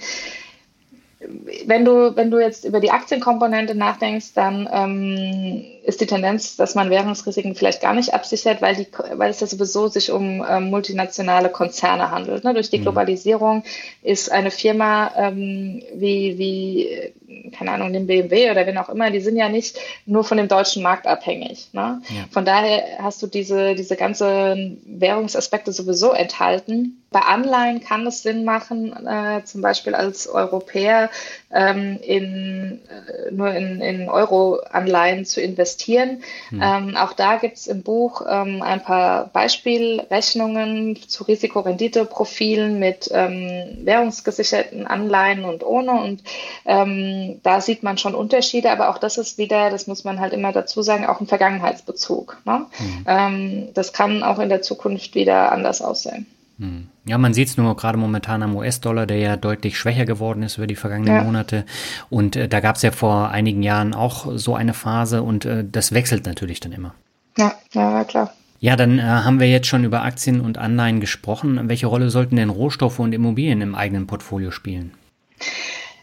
wenn 1.65 1.85
du, 1.85 2.15
wenn 2.15 2.31
du 2.31 2.39
jetzt 2.39 2.65
über 2.65 2.79
die 2.79 2.91
Aktienkomponente 2.91 3.75
nachdenkst, 3.75 4.33
dann 4.33 4.67
ähm, 4.71 5.63
ist 5.83 6.01
die 6.01 6.05
Tendenz, 6.05 6.55
dass 6.55 6.75
man 6.75 6.89
Währungsrisiken 6.89 7.55
vielleicht 7.55 7.81
gar 7.81 7.93
nicht 7.93 8.13
absichert, 8.13 8.61
weil, 8.61 8.75
die, 8.75 8.87
weil 9.15 9.31
es 9.31 9.39
ja 9.39 9.47
sowieso 9.47 9.87
sich 9.87 10.11
um 10.11 10.43
ähm, 10.47 10.69
multinationale 10.69 11.49
Konzerne 11.49 12.11
handelt. 12.11 12.43
Ne? 12.43 12.53
Durch 12.53 12.69
die 12.69 12.79
mhm. 12.79 12.83
Globalisierung 12.83 13.63
ist 14.01 14.31
eine 14.31 14.51
Firma 14.51 15.11
ähm, 15.15 15.81
wie, 15.93 16.37
wie, 16.37 17.13
keine 17.57 17.71
Ahnung, 17.71 17.93
dem 17.93 18.07
BMW 18.07 18.51
oder 18.51 18.65
wen 18.65 18.77
auch 18.77 18.89
immer, 18.89 19.11
die 19.11 19.19
sind 19.19 19.37
ja 19.37 19.49
nicht 19.49 19.77
nur 20.05 20.23
von 20.23 20.37
dem 20.37 20.47
deutschen 20.47 20.83
Markt 20.83 21.07
abhängig. 21.07 21.69
Ne? 21.73 22.01
Ja. 22.09 22.25
Von 22.31 22.45
daher 22.45 22.99
hast 22.99 23.21
du 23.21 23.27
diese, 23.27 23.75
diese 23.75 23.95
ganzen 23.95 24.81
Währungsaspekte 24.85 25.71
sowieso 25.71 26.11
enthalten. 26.11 27.03
Bei 27.11 27.21
Anleihen 27.21 27.81
kann 27.81 28.07
es 28.07 28.23
Sinn 28.23 28.43
machen, 28.43 28.93
äh, 29.05 29.43
zum 29.43 29.61
Beispiel 29.61 29.93
als 29.95 30.27
Europäer 30.27 31.09
ähm, 31.53 31.99
in, 32.01 32.81
äh, 32.89 33.31
nur 33.31 33.53
in, 33.53 33.79
in 33.79 34.09
Euro-Anleihen 34.09 35.25
zu 35.25 35.41
investieren. 35.41 36.23
Hm. 36.49 36.61
Ähm, 36.61 36.97
auch 36.97 37.13
da 37.13 37.37
gibt 37.37 37.57
es 37.57 37.67
im 37.67 37.83
Buch 37.83 38.23
ähm, 38.27 38.61
ein 38.61 38.81
paar 38.81 39.27
Beispielrechnungen 39.27 40.97
zu 41.07 41.23
Risikorenditeprofilen 41.23 42.79
mit 42.79 43.09
ähm, 43.13 43.77
währungsgesicherten 43.83 44.87
Anleihen 44.87 45.45
und 45.45 45.63
ohne. 45.63 45.91
Und 45.91 46.23
ähm, 46.65 47.39
da 47.43 47.61
sieht 47.61 47.83
man 47.83 47.97
schon 47.97 48.15
Unterschiede, 48.15 48.71
aber 48.71 48.89
auch 48.89 48.97
das 48.97 49.17
ist 49.17 49.37
wieder, 49.37 49.69
das 49.69 49.87
muss 49.87 50.03
man 50.03 50.19
halt 50.19 50.33
immer 50.33 50.51
dazu 50.51 50.81
sagen, 50.81 51.05
auch 51.05 51.19
ein 51.19 51.27
Vergangenheitsbezug. 51.27 52.41
Ne? 52.45 52.65
Hm. 53.05 53.73
das 53.73 53.93
kann 53.93 54.23
auch 54.23 54.39
in 54.39 54.49
der 54.49 54.61
Zukunft 54.61 55.15
wieder 55.15 55.51
anders 55.51 55.81
aussehen. 55.81 56.25
Hm. 56.59 56.87
Ja, 57.05 57.17
man 57.17 57.33
sieht 57.33 57.47
es 57.47 57.57
nur 57.57 57.75
gerade 57.75 57.97
momentan 57.97 58.43
am 58.43 58.55
US-Dollar, 58.55 59.05
der 59.05 59.17
ja 59.17 59.37
deutlich 59.37 59.77
schwächer 59.77 60.05
geworden 60.05 60.43
ist 60.43 60.57
über 60.57 60.67
die 60.67 60.75
vergangenen 60.75 61.15
ja. 61.15 61.23
Monate. 61.23 61.65
Und 62.09 62.35
äh, 62.35 62.47
da 62.47 62.59
gab 62.59 62.75
es 62.75 62.81
ja 62.83 62.91
vor 62.91 63.29
einigen 63.29 63.63
Jahren 63.63 63.93
auch 63.93 64.27
so 64.35 64.55
eine 64.55 64.73
Phase 64.73 65.23
und 65.23 65.45
äh, 65.45 65.65
das 65.69 65.93
wechselt 65.93 66.25
natürlich 66.25 66.59
dann 66.59 66.71
immer. 66.71 66.93
Ja, 67.37 67.55
ja, 67.71 68.03
klar. 68.03 68.33
Ja, 68.59 68.75
dann 68.75 68.99
äh, 68.99 69.01
haben 69.01 69.39
wir 69.39 69.49
jetzt 69.49 69.67
schon 69.67 69.83
über 69.83 70.03
Aktien 70.03 70.39
und 70.39 70.57
Anleihen 70.57 71.01
gesprochen. 71.01 71.67
Welche 71.67 71.87
Rolle 71.87 72.09
sollten 72.09 72.37
denn 72.37 72.49
Rohstoffe 72.49 72.99
und 72.99 73.13
Immobilien 73.13 73.61
im 73.61 73.75
eigenen 73.75 74.07
Portfolio 74.07 74.51
spielen? 74.51 74.93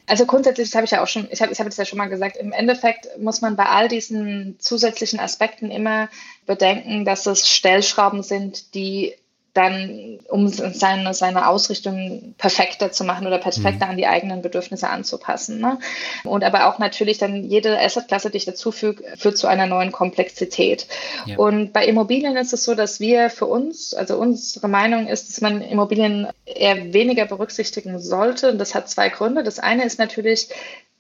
Also 0.07 0.27
grundsätzlich, 0.27 0.69
das 0.69 0.75
habe 0.75 0.85
ich 0.85 0.91
ja 0.91 1.03
auch 1.03 1.07
schon, 1.07 1.29
ich 1.31 1.41
habe 1.41 1.53
ich 1.53 1.61
hab 1.61 1.67
das 1.67 1.77
ja 1.77 1.85
schon 1.85 1.97
mal 1.97 2.09
gesagt, 2.09 2.37
im 2.37 2.51
Endeffekt 2.53 3.07
muss 3.19 3.41
man 3.41 3.55
bei 3.55 3.67
all 3.67 3.89
diesen 3.89 4.57
zusätzlichen 4.59 5.21
Aspekten 5.21 5.71
immer 5.71 6.09
bedenken, 6.47 7.05
dass 7.05 7.27
es 7.27 7.49
Stellschrauben 7.49 8.25
sind, 8.25 8.75
die 8.75 9.15
dann, 9.53 10.21
um 10.29 10.49
seine, 10.49 11.13
seine 11.13 11.49
Ausrichtung 11.49 12.35
perfekter 12.39 12.93
zu 12.93 13.03
machen 13.03 13.27
oder 13.27 13.39
perfekter 13.39 13.87
mhm. 13.87 13.91
an 13.91 13.97
die 13.97 14.07
eigenen 14.07 14.43
Bedürfnisse 14.43 14.89
anzupassen. 14.89 15.61
Ne? 15.61 15.79
Und 16.25 16.45
aber 16.45 16.69
auch 16.69 16.79
natürlich 16.79 17.19
dann 17.19 17.45
jede 17.45 17.79
Assetklasse, 17.79 18.31
die 18.31 18.37
ich 18.37 18.45
dazu 18.45 18.71
füge, 18.71 19.03
führt 19.17 19.39
zu 19.39 19.49
einer 19.49 19.67
neuen 19.67 19.91
Komplexität. 19.91 20.87
Ja. 21.27 21.37
Und 21.37 21.73
bei 21.73 21.85
Immobilien 21.85 22.37
ist 22.37 22.53
es 22.53 22.63
so, 22.63 22.75
dass 22.75 23.01
wir 23.01 23.29
für 23.29 23.47
uns, 23.47 23.93
also 23.93 24.17
unsere 24.19 24.69
Meinung 24.69 25.09
ist, 25.09 25.29
dass 25.29 25.41
man 25.41 25.63
Immobilien 25.63 26.29
eher 26.45 26.93
weniger 26.93 27.27
berücksichtigen 27.27 27.99
sollte. 27.99 28.53
Und 28.53 28.59
das 28.59 28.75
hat 28.77 28.89
zwei 28.89 29.09
Gründe. 29.09 29.43
Das 29.43 29.59
eine 29.59 29.85
ist 29.85 29.99
natürlich, 29.99 30.49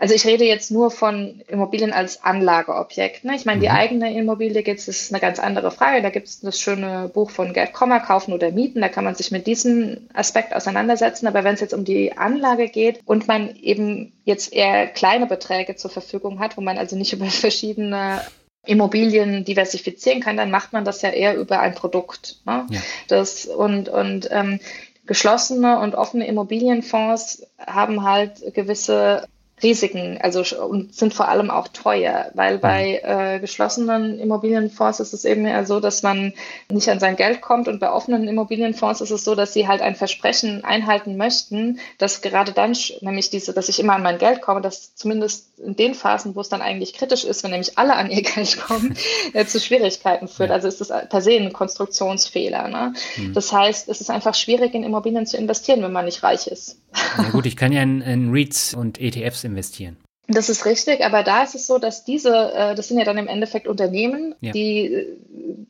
also 0.00 0.14
ich 0.14 0.24
rede 0.24 0.46
jetzt 0.46 0.70
nur 0.70 0.90
von 0.90 1.42
Immobilien 1.46 1.92
als 1.92 2.24
Anlageobjekt. 2.24 3.24
Ne? 3.24 3.36
Ich 3.36 3.44
meine, 3.44 3.60
die 3.60 3.68
mhm. 3.68 3.74
eigene 3.74 4.18
Immobilie 4.18 4.62
jetzt 4.64 4.88
ist 4.88 5.12
eine 5.12 5.20
ganz 5.20 5.38
andere 5.38 5.70
Frage. 5.70 6.00
Da 6.00 6.08
gibt 6.08 6.26
es 6.26 6.40
das 6.40 6.58
schöne 6.58 7.10
Buch 7.12 7.30
von 7.30 7.52
Gerd 7.52 7.74
Kommer, 7.74 8.00
Kaufen 8.00 8.32
oder 8.32 8.50
Mieten. 8.50 8.80
Da 8.80 8.88
kann 8.88 9.04
man 9.04 9.14
sich 9.14 9.30
mit 9.30 9.46
diesem 9.46 10.08
Aspekt 10.14 10.54
auseinandersetzen. 10.56 11.26
Aber 11.26 11.44
wenn 11.44 11.52
es 11.52 11.60
jetzt 11.60 11.74
um 11.74 11.84
die 11.84 12.16
Anlage 12.16 12.68
geht 12.68 13.00
und 13.04 13.28
man 13.28 13.54
eben 13.56 14.14
jetzt 14.24 14.54
eher 14.54 14.86
kleine 14.86 15.26
Beträge 15.26 15.76
zur 15.76 15.90
Verfügung 15.90 16.38
hat, 16.38 16.56
wo 16.56 16.62
man 16.62 16.78
also 16.78 16.96
nicht 16.96 17.12
über 17.12 17.26
verschiedene 17.26 18.22
Immobilien 18.64 19.44
diversifizieren 19.44 20.20
kann, 20.20 20.38
dann 20.38 20.50
macht 20.50 20.72
man 20.72 20.86
das 20.86 21.02
ja 21.02 21.10
eher 21.10 21.36
über 21.36 21.60
ein 21.60 21.74
Produkt. 21.74 22.36
Ne? 22.46 22.66
Ja. 22.70 22.80
Das 23.08 23.44
und 23.44 23.90
und 23.90 24.30
ähm, 24.32 24.60
geschlossene 25.04 25.78
und 25.80 25.94
offene 25.94 26.26
Immobilienfonds 26.26 27.46
haben 27.58 28.02
halt 28.02 28.54
gewisse 28.54 29.28
Risiken, 29.62 30.18
also 30.20 30.42
und 30.66 30.94
sind 30.94 31.14
vor 31.14 31.28
allem 31.28 31.50
auch 31.50 31.68
teuer, 31.68 32.30
weil 32.34 32.56
mhm. 32.56 32.60
bei 32.60 33.00
äh, 33.02 33.40
geschlossenen 33.40 34.18
Immobilienfonds 34.18 35.00
ist 35.00 35.12
es 35.12 35.24
eben 35.24 35.46
eher 35.46 35.66
so, 35.66 35.80
dass 35.80 36.02
man 36.02 36.32
nicht 36.70 36.88
an 36.88 37.00
sein 37.00 37.16
Geld 37.16 37.40
kommt 37.40 37.68
und 37.68 37.80
bei 37.80 37.90
offenen 37.90 38.28
Immobilienfonds 38.28 39.00
ist 39.00 39.10
es 39.10 39.24
so, 39.24 39.34
dass 39.34 39.52
sie 39.52 39.68
halt 39.68 39.82
ein 39.82 39.96
Versprechen 39.96 40.64
einhalten 40.64 41.16
möchten, 41.16 41.80
dass 41.98 42.20
gerade 42.22 42.52
dann, 42.52 42.76
nämlich 43.00 43.30
diese, 43.30 43.52
dass 43.52 43.68
ich 43.68 43.80
immer 43.80 43.94
an 43.94 44.02
mein 44.02 44.18
Geld 44.18 44.42
komme, 44.42 44.60
dass 44.60 44.94
zumindest 44.94 45.58
in 45.58 45.76
den 45.76 45.94
Phasen, 45.94 46.34
wo 46.34 46.40
es 46.40 46.48
dann 46.48 46.62
eigentlich 46.62 46.94
kritisch 46.94 47.24
ist, 47.24 47.42
wenn 47.42 47.50
nämlich 47.50 47.78
alle 47.78 47.94
an 47.94 48.10
ihr 48.10 48.22
Geld 48.34 48.60
kommen, 48.60 48.96
äh, 49.32 49.44
zu 49.44 49.60
Schwierigkeiten 49.60 50.28
führt. 50.28 50.50
Also 50.50 50.68
ist 50.68 50.80
das 50.80 50.88
per 50.88 51.20
se 51.20 51.32
ein 51.32 51.52
Konstruktionsfehler. 51.52 52.68
Ne? 52.68 52.94
Mhm. 53.16 53.34
Das 53.34 53.52
heißt, 53.52 53.88
es 53.88 54.00
ist 54.00 54.10
einfach 54.10 54.34
schwierig, 54.34 54.74
in 54.74 54.84
Immobilien 54.84 55.26
zu 55.26 55.36
investieren, 55.36 55.82
wenn 55.82 55.92
man 55.92 56.04
nicht 56.04 56.22
reich 56.22 56.46
ist. 56.46 56.78
Na 57.16 57.30
gut, 57.30 57.46
ich 57.46 57.56
kann 57.56 57.72
ja 57.72 57.82
in, 57.82 58.00
in 58.00 58.30
REITs 58.30 58.74
und 58.74 59.00
ETFs 59.00 59.44
investieren. 59.44 59.96
Das 60.32 60.48
ist 60.48 60.64
richtig, 60.64 61.04
aber 61.04 61.24
da 61.24 61.42
ist 61.42 61.56
es 61.56 61.66
so, 61.66 61.78
dass 61.78 62.04
diese, 62.04 62.52
äh, 62.54 62.74
das 62.74 62.88
sind 62.88 62.98
ja 62.98 63.04
dann 63.04 63.18
im 63.18 63.26
Endeffekt 63.26 63.66
Unternehmen, 63.66 64.34
ja. 64.40 64.52
die 64.52 64.84
äh, 64.86 65.18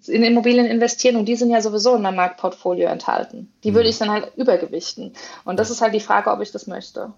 in 0.07 0.23
Immobilien 0.23 0.67
investieren 0.67 1.17
und 1.17 1.27
die 1.27 1.37
sind 1.37 1.51
ja 1.51 1.63
sowieso 1.63 1.95
in 1.97 2.03
meinem 2.03 2.17
Marktportfolio 2.17 2.89
enthalten. 2.89 3.53
Die 3.65 3.71
mhm. 3.71 3.77
würde 3.77 3.89
ich 3.89 3.99
dann 3.99 4.11
halt 4.11 4.33
übergewichten. 4.37 5.15
Und 5.45 5.59
das 5.59 5.71
ist 5.71 5.81
halt 5.81 5.95
die 5.95 6.01
Frage, 6.01 6.31
ob 6.31 6.41
ich 6.43 6.53
das 6.53 6.67
möchte. 6.67 7.13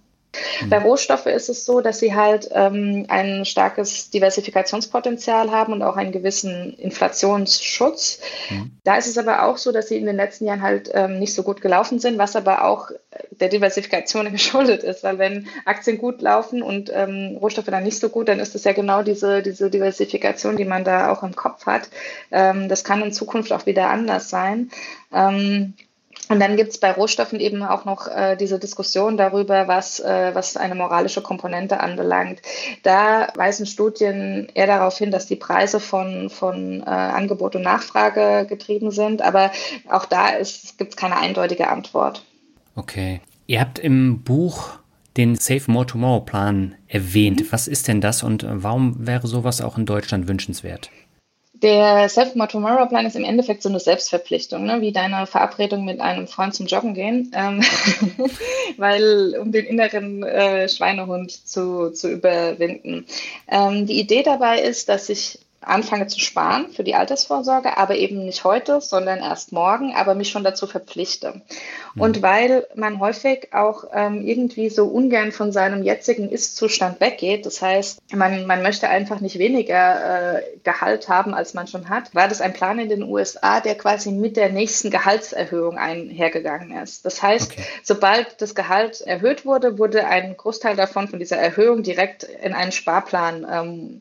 Mhm. 0.61 0.69
Bei 0.71 0.79
Rohstoffe 0.79 1.27
ist 1.27 1.49
es 1.49 1.65
so, 1.65 1.81
dass 1.81 1.99
sie 1.99 2.15
halt 2.15 2.49
ähm, 2.53 3.07
ein 3.09 3.45
starkes 3.45 4.11
Diversifikationspotenzial 4.11 5.51
haben 5.51 5.73
und 5.73 5.83
auch 5.83 5.97
einen 5.97 6.13
gewissen 6.13 6.75
Inflationsschutz. 6.75 8.21
Mhm. 8.51 8.73
Da 8.85 8.97
ist 8.97 9.07
es 9.07 9.19
aber 9.19 9.45
auch 9.45 9.59
so, 9.59 9.73
dass 9.73 9.89
sie 9.89 9.97
in 9.97 10.07
den 10.07 10.17
letzten 10.17 10.47
Jahren 10.47 10.63
halt 10.63 10.91
ähm, 10.95 11.19
nicht 11.19 11.35
so 11.35 11.43
gut 11.43 11.61
gelaufen 11.61 11.99
sind, 11.99 12.19
was 12.19 12.37
aber 12.37 12.65
auch 12.65 12.91
der 13.31 13.49
Diversifikation 13.49 14.31
geschuldet 14.33 14.83
ist, 14.83 15.03
weil 15.03 15.19
wenn 15.19 15.49
Aktien 15.65 15.99
gut 15.99 16.23
laufen 16.23 16.63
und 16.63 16.91
ähm, 16.93 17.37
Rohstoffe 17.41 17.67
dann 17.67 17.85
nicht 17.85 17.99
so 17.99 18.09
gut, 18.09 18.29
dann 18.29 18.41
ist 18.41 18.55
es 18.55 18.65
ja 18.65 18.73
genau 18.73 19.03
diese, 19.03 19.43
diese 19.43 19.71
Diversifikation, 19.71 20.57
die 20.57 20.65
man 20.65 20.85
da 20.85 21.11
auch 21.13 21.23
im 21.23 21.37
Kopf 21.37 21.67
hat. 21.67 21.89
Ähm, 22.31 22.69
das 22.69 22.85
kann 22.85 23.03
in 23.03 23.13
Zukunft 23.13 23.53
auch 23.53 23.67
wieder 23.67 23.91
anders 23.91 24.31
sein. 24.31 24.71
Ähm, 25.13 25.75
und 26.33 26.41
dann 26.41 26.57
gibt 26.57 26.71
es 26.71 26.79
bei 26.79 26.91
Rohstoffen 26.91 27.41
eben 27.41 27.63
auch 27.63 27.85
noch 27.85 28.09
äh, 28.09 28.37
diese 28.37 28.59
Diskussion 28.59 29.19
darüber, 29.19 29.69
was, 29.69 30.01
äh, 30.01 30.35
was 30.35 30.57
eine 30.57 30.75
moralische 30.75 31.21
Komponente 31.21 31.79
anbelangt. 31.81 32.41
Da 32.83 33.29
weisen 33.37 33.67
Studien 33.67 34.49
eher 34.55 34.67
darauf 34.67 34.97
hin, 34.97 35.11
dass 35.11 35.27
die 35.27 35.37
Preise 35.37 35.79
von, 35.79 36.31
von 36.31 36.81
äh, 36.81 36.85
Angebot 36.87 37.55
und 37.55 37.63
Nachfrage 37.63 38.47
getrieben 38.49 38.91
sind. 38.91 39.21
Aber 39.21 39.53
auch 39.91 40.07
da 40.07 40.31
gibt 40.79 40.93
es 40.95 40.97
keine 40.97 41.19
eindeutige 41.19 41.69
Antwort. 41.69 42.25
Okay. 42.77 43.21
Ihr 43.47 43.61
habt 43.61 43.79
im 43.79 44.23
Buch 44.23 44.71
den 45.19 45.37
Save 45.37 45.71
More 45.71 45.85
Tomorrow 45.85 46.21
Plan 46.21 46.77
erwähnt. 46.89 47.41
Mhm. 47.41 47.47
Was 47.51 47.69
ist 47.69 47.89
denn 47.89 48.01
das 48.01 48.23
und 48.23 48.47
warum 48.49 49.07
wäre 49.07 49.27
sowas 49.27 49.61
auch 49.61 49.77
in 49.77 49.85
Deutschland 49.85 50.29
wünschenswert? 50.29 50.91
Der 51.63 52.09
Self-More 52.09 52.49
Tomorrow 52.49 52.87
Plan 52.87 53.07
ist 53.07 53.15
im 53.15 53.25
Endeffekt 53.25 53.63
so 53.63 53.69
eine 53.69 53.79
Selbstverpflichtung, 53.79 54.65
ne? 54.65 54.81
wie 54.81 54.91
deine 54.91 55.27
Verabredung 55.27 55.85
mit 55.85 56.01
einem 56.01 56.27
Freund 56.27 56.55
zum 56.55 56.67
Joggen 56.67 56.93
gehen, 56.93 57.31
ähm, 57.35 57.63
weil 58.77 59.37
um 59.41 59.53
den 59.53 59.67
inneren 59.67 60.25
äh, 60.25 60.69
Schweinehund 60.69 61.31
zu, 61.31 61.91
zu 61.91 62.11
überwinden. 62.11 63.07
Ähm, 63.47 63.87
die 63.87 64.01
Idee 64.01 64.25
dabei 64.25 64.61
ist, 64.61 64.89
dass 64.89 65.09
ich 65.09 65.39
anfange 65.61 66.09
zu 66.09 66.19
sparen 66.19 66.71
für 66.73 66.85
die 66.85 66.95
Altersvorsorge, 66.95 67.77
aber 67.77 67.95
eben 67.95 68.25
nicht 68.25 68.45
heute, 68.45 68.81
sondern 68.81 69.21
erst 69.21 69.53
morgen, 69.53 69.95
aber 69.95 70.15
mich 70.15 70.31
schon 70.31 70.45
dazu 70.45 70.67
verpflichte. 70.67 71.43
Mhm. 71.95 72.01
Und 72.01 72.23
weil 72.23 72.67
man 72.75 73.01
häufig 73.01 73.53
auch 73.53 73.85
ähm, 73.93 74.27
irgendwie 74.27 74.69
so 74.71 74.87
ungern 74.87 75.33
von 75.33 75.53
seinem 75.53 75.83
jetzigen 75.83 76.31
Ist-Zustand 76.31 77.01
weggeht, 77.01 77.47
das 77.47 77.63
heißt, 77.63 78.01
man, 78.13 78.47
man 78.47 78.63
möchte 78.63 78.89
einfach 78.89 79.21
nicht 79.21 79.39
weniger 79.39 80.39
äh, 80.39 80.43
Gehalt 80.65 81.09
haben, 81.09 81.35
als 81.35 81.55
man 81.55 81.67
schon 81.67 81.89
hat, 81.89 82.15
war 82.15 82.29
das 82.29 82.41
ein 82.41 82.53
Plan 82.53 82.79
in 82.79 82.89
den 82.89 83.03
USA, 83.03 83.61
der 83.61 83.75
quasi 83.77 84.11
mit 84.13 84.37
der 84.37 84.51
nächsten 84.51 84.91
Gehaltserhöhung 84.91 85.79
einhergegangen 85.79 86.77
ist. 86.83 87.05
Das 87.05 87.23
heißt, 87.23 87.53
okay. 87.53 87.63
sobald 87.83 88.41
das 88.41 88.55
Gehalt 88.55 89.01
erhöht 89.01 89.45
wurde, 89.45 89.79
wurde 89.79 90.07
ein 90.07 90.37
Großteil 90.37 90.77
davon 90.77 91.09
von 91.09 91.19
dieser 91.19 91.37
Erhöhung 91.37 91.83
direkt 91.83 92.25
in 92.25 92.55
einen 92.55 92.73
Sparplan 92.73 93.47
ähm, 93.51 94.01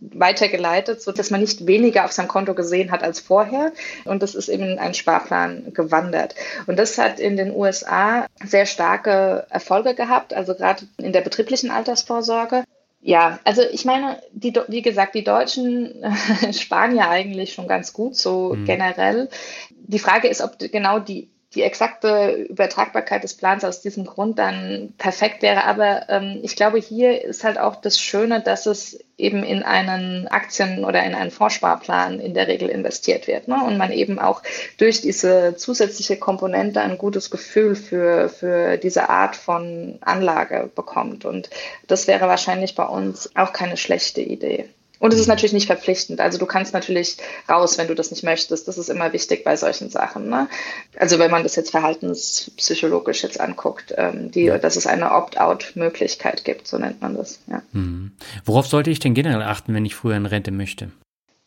weitergeleitet, 0.00 1.02
so 1.02 1.12
dass 1.12 1.30
man 1.30 1.40
nicht 1.40 1.66
weniger 1.66 2.04
auf 2.04 2.12
seinem 2.12 2.28
Konto 2.28 2.54
gesehen 2.54 2.90
hat 2.90 3.02
als 3.02 3.20
vorher. 3.20 3.72
Und 4.04 4.22
das 4.22 4.34
ist 4.34 4.48
eben 4.48 4.64
in 4.64 4.78
einen 4.78 4.94
Sparplan 4.94 5.72
gewandert. 5.72 6.34
Und 6.66 6.78
das 6.78 6.98
hat 6.98 7.20
in 7.26 7.36
den 7.36 7.54
USA 7.54 8.26
sehr 8.44 8.66
starke 8.66 9.46
Erfolge 9.50 9.94
gehabt, 9.94 10.32
also 10.32 10.54
gerade 10.54 10.86
in 10.98 11.12
der 11.12 11.22
betrieblichen 11.22 11.72
Altersvorsorge. 11.72 12.62
Ja, 13.02 13.40
also 13.42 13.62
ich 13.62 13.84
meine, 13.84 14.22
die, 14.32 14.54
wie 14.68 14.82
gesagt, 14.82 15.16
die 15.16 15.24
Deutschen 15.24 16.04
sparen 16.52 16.96
ja 16.96 17.10
eigentlich 17.10 17.52
schon 17.52 17.66
ganz 17.66 17.92
gut, 17.92 18.16
so 18.16 18.54
mhm. 18.54 18.64
generell. 18.64 19.28
Die 19.70 19.98
Frage 19.98 20.28
ist, 20.28 20.40
ob 20.40 20.58
genau 20.58 21.00
die 21.00 21.28
die 21.56 21.62
exakte 21.62 22.46
Übertragbarkeit 22.48 23.24
des 23.24 23.34
Plans 23.34 23.64
aus 23.64 23.80
diesem 23.80 24.04
Grund 24.04 24.38
dann 24.38 24.92
perfekt 24.98 25.42
wäre. 25.42 25.64
Aber 25.64 26.08
ähm, 26.08 26.38
ich 26.42 26.54
glaube, 26.54 26.78
hier 26.78 27.24
ist 27.24 27.44
halt 27.44 27.58
auch 27.58 27.76
das 27.76 27.98
Schöne, 27.98 28.40
dass 28.42 28.66
es 28.66 29.00
eben 29.16 29.42
in 29.42 29.62
einen 29.62 30.28
Aktien- 30.28 30.84
oder 30.84 31.02
in 31.02 31.14
einen 31.14 31.30
Fondssparplan 31.30 32.20
in 32.20 32.34
der 32.34 32.46
Regel 32.46 32.68
investiert 32.68 33.26
wird. 33.26 33.48
Ne? 33.48 33.56
Und 33.64 33.78
man 33.78 33.90
eben 33.90 34.18
auch 34.18 34.42
durch 34.76 35.00
diese 35.00 35.56
zusätzliche 35.56 36.18
Komponente 36.18 36.82
ein 36.82 36.98
gutes 36.98 37.30
Gefühl 37.30 37.74
für, 37.74 38.28
für 38.28 38.76
diese 38.76 39.08
Art 39.08 39.34
von 39.34 39.98
Anlage 40.02 40.70
bekommt. 40.74 41.24
Und 41.24 41.48
das 41.86 42.06
wäre 42.06 42.28
wahrscheinlich 42.28 42.74
bei 42.74 42.84
uns 42.84 43.30
auch 43.34 43.54
keine 43.54 43.78
schlechte 43.78 44.20
Idee. 44.20 44.68
Und 44.98 45.12
es 45.12 45.20
ist 45.20 45.26
natürlich 45.26 45.52
nicht 45.52 45.66
verpflichtend. 45.66 46.20
Also 46.20 46.38
du 46.38 46.46
kannst 46.46 46.72
natürlich 46.72 47.18
raus, 47.48 47.78
wenn 47.78 47.88
du 47.88 47.94
das 47.94 48.10
nicht 48.10 48.22
möchtest. 48.22 48.66
Das 48.66 48.78
ist 48.78 48.88
immer 48.88 49.12
wichtig 49.12 49.44
bei 49.44 49.56
solchen 49.56 49.90
Sachen. 49.90 50.28
Ne? 50.28 50.48
Also 50.96 51.18
wenn 51.18 51.30
man 51.30 51.42
das 51.42 51.56
jetzt 51.56 51.70
verhaltenspsychologisch 51.70 53.22
jetzt 53.22 53.40
anguckt, 53.40 53.94
ähm, 53.96 54.30
die, 54.30 54.46
dass 54.46 54.76
es 54.76 54.86
eine 54.86 55.12
Opt-out-Möglichkeit 55.12 56.44
gibt, 56.44 56.66
so 56.66 56.78
nennt 56.78 57.02
man 57.02 57.16
das. 57.16 57.40
Ja. 57.46 57.62
Mhm. 57.72 58.12
Worauf 58.44 58.66
sollte 58.66 58.90
ich 58.90 58.98
denn 58.98 59.14
generell 59.14 59.42
achten, 59.42 59.74
wenn 59.74 59.84
ich 59.84 59.94
früher 59.94 60.16
in 60.16 60.26
Rente 60.26 60.50
möchte? 60.50 60.90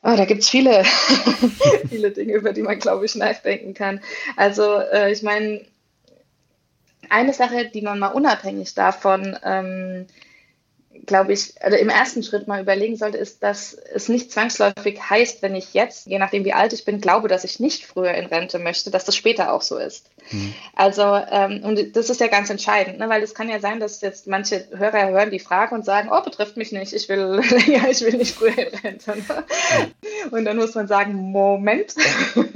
Oh, 0.02 0.16
da 0.16 0.26
gibt's 0.26 0.50
viele, 0.50 0.84
viele 1.90 2.12
Dinge, 2.12 2.34
über 2.34 2.54
die 2.54 2.62
man, 2.62 2.80
glaube 2.80 3.06
ich, 3.06 3.16
nachdenken 3.16 3.74
kann. 3.74 4.00
Also 4.38 4.80
äh, 4.80 5.12
ich 5.12 5.24
meine, 5.24 5.62
eine 7.10 7.34
Sache, 7.34 7.70
die 7.74 7.82
man 7.82 8.00
mal 8.00 8.10
unabhängig 8.10 8.76
davon 8.76 9.38
ähm, 9.44 10.06
glaube 11.06 11.34
ich, 11.34 11.54
oder 11.66 11.80
im 11.80 11.90
ersten 11.90 12.24
Schritt 12.24 12.48
mal 12.48 12.62
überlegen 12.62 12.96
sollte, 12.96 13.18
ist, 13.18 13.44
dass 13.44 13.74
es 13.74 14.10
nicht 14.10 14.32
zwangsläufig 14.32 15.00
heißt, 15.10 15.42
wenn 15.42 15.56
ich 15.56 15.74
jetzt, 15.74 16.08
je 16.08 16.20
nachdem 16.20 16.46
wie 16.46 16.54
alt 16.54 16.74
ich 16.74 16.86
bin, 16.86 17.02
glaube, 17.02 17.28
dass 17.28 17.44
ich 17.44 17.60
nicht 17.60 17.86
früher 17.86 18.14
in 18.14 18.26
Rente 18.26 18.60
möchte, 18.60 18.92
dass 18.92 19.06
das 19.06 19.16
später 19.16 19.54
auch 19.54 19.62
so 19.62 19.78
ist. 19.78 20.10
Mhm. 20.32 20.54
Also, 20.76 21.04
ähm, 21.04 21.62
und 21.64 21.96
das 21.96 22.10
ist 22.10 22.20
ja 22.20 22.28
ganz 22.28 22.50
entscheidend, 22.50 23.00
ne? 23.00 23.10
weil 23.10 23.24
es 23.24 23.34
kann 23.34 23.50
ja 23.50 23.60
sein, 23.60 23.80
dass 23.80 24.02
jetzt 24.02 24.28
manche 24.28 24.68
Hörer 24.76 25.10
hören 25.10 25.32
die 25.32 25.40
Frage 25.40 25.76
und 25.76 25.86
sagen, 25.86 26.10
oh, 26.12 26.22
betrifft 26.22 26.58
mich 26.58 26.72
nicht, 26.72 26.94
ich 26.94 27.10
will, 27.10 27.42
ja, 27.68 27.88
ich 27.90 28.02
will 28.02 28.18
nicht 28.18 28.36
früher 28.36 28.58
in 28.58 28.78
Rente. 28.80 29.12
Ne? 29.12 29.24
Mhm. 30.26 30.30
Und 30.32 30.46
dann 30.46 30.58
muss 30.58 30.76
man 30.76 30.88
sagen, 30.88 31.14
Moment, 31.14 31.96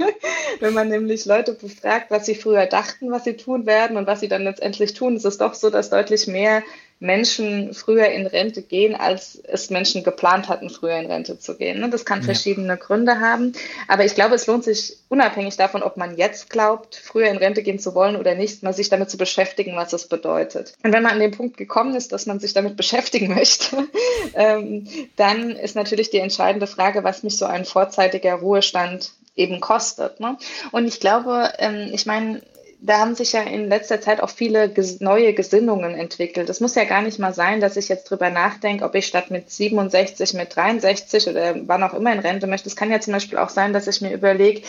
wenn 0.60 0.74
man 0.74 0.88
nämlich 0.88 1.24
Leute 1.24 1.52
befragt, 1.52 2.10
was 2.10 2.26
sie 2.26 2.34
früher 2.34 2.66
dachten, 2.66 3.10
was 3.10 3.24
sie 3.24 3.36
tun 3.36 3.66
werden 3.66 3.96
und 3.96 4.06
was 4.06 4.20
sie 4.20 4.28
dann 4.28 4.44
letztendlich 4.44 4.94
tun, 4.94 5.16
ist 5.16 5.24
es 5.24 5.38
doch 5.38 5.54
so, 5.54 5.70
dass 5.70 5.90
deutlich 5.90 6.26
mehr 6.26 6.62
Menschen 7.00 7.74
früher 7.74 8.06
in 8.06 8.26
Rente 8.26 8.62
gehen, 8.62 8.94
als 8.94 9.40
es 9.44 9.68
Menschen 9.68 10.04
geplant 10.04 10.48
hatten, 10.48 10.70
früher 10.70 10.96
in 10.96 11.10
Rente 11.10 11.38
zu 11.38 11.56
gehen. 11.56 11.80
Ne? 11.80 11.90
Das 11.90 12.04
kann 12.04 12.22
verschiedene 12.22 12.68
ja. 12.68 12.76
Gründe 12.76 13.20
haben. 13.20 13.52
Aber 13.88 14.04
ich 14.04 14.14
glaube, 14.14 14.34
es 14.34 14.46
lohnt 14.46 14.64
sich 14.64 14.96
unabhängig 15.08 15.56
davon, 15.56 15.82
ob 15.82 15.96
man 15.96 16.16
jetzt 16.16 16.50
glaubt, 16.50 16.94
früher 16.96 17.28
in 17.28 17.36
Rente 17.36 17.62
gehen 17.62 17.78
zu 17.78 17.94
wollen 17.94 18.16
oder 18.16 18.34
nicht, 18.34 18.62
mal 18.62 18.72
sich 18.72 18.88
damit 18.88 19.10
zu 19.10 19.18
beschäftigen, 19.18 19.76
was 19.76 19.90
das 19.90 20.08
bedeutet. 20.08 20.74
Und 20.82 20.92
wenn 20.92 21.02
man 21.02 21.12
an 21.12 21.20
den 21.20 21.32
Punkt 21.32 21.56
gekommen 21.56 21.94
ist, 21.94 22.12
dass 22.12 22.26
man 22.26 22.40
sich 22.40 22.54
damit 22.54 22.76
beschäftigen 22.76 23.28
möchte, 23.34 23.88
ähm, 24.34 24.86
dann 25.16 25.50
ist 25.50 25.76
natürlich 25.76 26.10
die 26.10 26.18
entscheidende 26.18 26.66
Frage, 26.66 27.04
was 27.04 27.22
mich 27.22 27.36
so 27.36 27.44
ein 27.44 27.64
vorzeitiger 27.64 28.34
Ruhestand 28.34 29.12
eben 29.36 29.60
kostet. 29.60 30.20
Ne? 30.20 30.38
Und 30.72 30.86
ich 30.86 31.00
glaube, 31.00 31.52
ähm, 31.58 31.90
ich 31.92 32.06
meine, 32.06 32.40
da 32.86 32.98
haben 32.98 33.14
sich 33.14 33.32
ja 33.32 33.40
in 33.40 33.68
letzter 33.68 34.00
Zeit 34.02 34.20
auch 34.20 34.28
viele 34.28 34.70
neue 35.00 35.32
Gesinnungen 35.32 35.94
entwickelt. 35.94 36.50
Es 36.50 36.60
muss 36.60 36.74
ja 36.74 36.84
gar 36.84 37.00
nicht 37.00 37.18
mal 37.18 37.32
sein, 37.32 37.62
dass 37.62 37.78
ich 37.78 37.88
jetzt 37.88 38.10
drüber 38.10 38.28
nachdenke, 38.28 38.84
ob 38.84 38.94
ich 38.94 39.06
statt 39.06 39.30
mit 39.30 39.50
67, 39.50 40.34
mit 40.34 40.54
63 40.54 41.28
oder 41.28 41.54
wann 41.66 41.82
auch 41.82 41.94
immer 41.94 42.12
in 42.12 42.18
Rente 42.18 42.46
möchte. 42.46 42.68
Es 42.68 42.76
kann 42.76 42.90
ja 42.90 43.00
zum 43.00 43.14
Beispiel 43.14 43.38
auch 43.38 43.48
sein, 43.48 43.72
dass 43.72 43.86
ich 43.86 44.02
mir 44.02 44.12
überlege, 44.12 44.60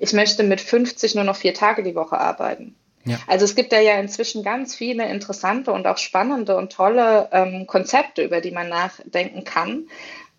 ich 0.00 0.12
möchte 0.12 0.42
mit 0.42 0.60
50 0.60 1.14
nur 1.14 1.22
noch 1.22 1.36
vier 1.36 1.54
Tage 1.54 1.84
die 1.84 1.94
Woche 1.94 2.18
arbeiten. 2.18 2.74
Ja. 3.04 3.18
Also 3.28 3.44
es 3.44 3.54
gibt 3.54 3.72
da 3.72 3.78
ja 3.78 3.94
inzwischen 4.00 4.42
ganz 4.42 4.74
viele 4.74 5.08
interessante 5.08 5.70
und 5.70 5.86
auch 5.86 5.96
spannende 5.96 6.56
und 6.56 6.72
tolle 6.72 7.28
ähm, 7.30 7.66
Konzepte, 7.68 8.22
über 8.22 8.40
die 8.40 8.50
man 8.50 8.68
nachdenken 8.68 9.44
kann. 9.44 9.88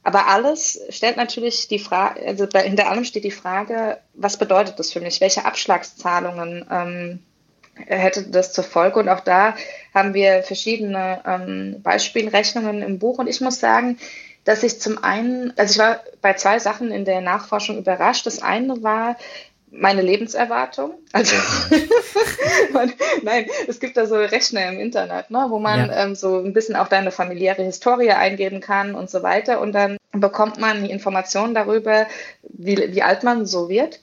Aber 0.03 0.27
alles 0.27 0.81
stellt 0.89 1.17
natürlich 1.17 1.67
die 1.67 1.79
Frage, 1.79 2.25
also 2.25 2.47
hinter 2.47 2.89
allem 2.89 3.03
steht 3.05 3.23
die 3.23 3.31
Frage, 3.31 3.99
was 4.13 4.37
bedeutet 4.37 4.79
das 4.79 4.91
für 4.91 4.99
mich? 4.99 5.21
Welche 5.21 5.45
Abschlagszahlungen 5.45 6.65
ähm, 6.71 7.19
hätte 7.75 8.23
das 8.23 8.51
zur 8.51 8.63
Folge? 8.63 8.99
Und 8.99 9.09
auch 9.09 9.19
da 9.19 9.55
haben 9.93 10.13
wir 10.13 10.41
verschiedene 10.41 11.21
ähm, 11.25 11.81
Beispielrechnungen 11.83 12.81
im 12.81 12.97
Buch. 12.97 13.19
Und 13.19 13.27
ich 13.27 13.41
muss 13.41 13.59
sagen, 13.59 13.99
dass 14.43 14.63
ich 14.63 14.81
zum 14.81 15.03
einen, 15.03 15.53
also 15.55 15.73
ich 15.73 15.79
war 15.79 15.99
bei 16.21 16.33
zwei 16.33 16.57
Sachen 16.57 16.91
in 16.91 17.05
der 17.05 17.21
Nachforschung 17.21 17.77
überrascht. 17.77 18.25
Das 18.25 18.41
eine 18.41 18.81
war, 18.81 19.17
meine 19.71 20.01
Lebenserwartung. 20.01 20.93
Also 21.13 21.35
man, 22.73 22.93
nein, 23.23 23.47
es 23.67 23.79
gibt 23.79 23.97
da 23.97 24.05
so 24.05 24.15
Rechner 24.15 24.67
im 24.69 24.79
Internet, 24.79 25.31
ne, 25.31 25.45
wo 25.49 25.59
man 25.59 25.87
ja. 25.87 26.03
ähm, 26.03 26.15
so 26.15 26.39
ein 26.39 26.53
bisschen 26.53 26.75
auch 26.75 26.89
deine 26.89 27.11
familiäre 27.11 27.63
Historie 27.63 28.11
eingeben 28.11 28.59
kann 28.59 28.95
und 28.95 29.09
so 29.09 29.23
weiter. 29.23 29.61
Und 29.61 29.71
dann 29.73 29.97
bekommt 30.11 30.59
man 30.59 30.83
die 30.83 30.91
Informationen 30.91 31.55
darüber, 31.55 32.05
wie, 32.43 32.93
wie 32.93 33.01
alt 33.01 33.23
man 33.23 33.45
so 33.45 33.69
wird. 33.69 33.99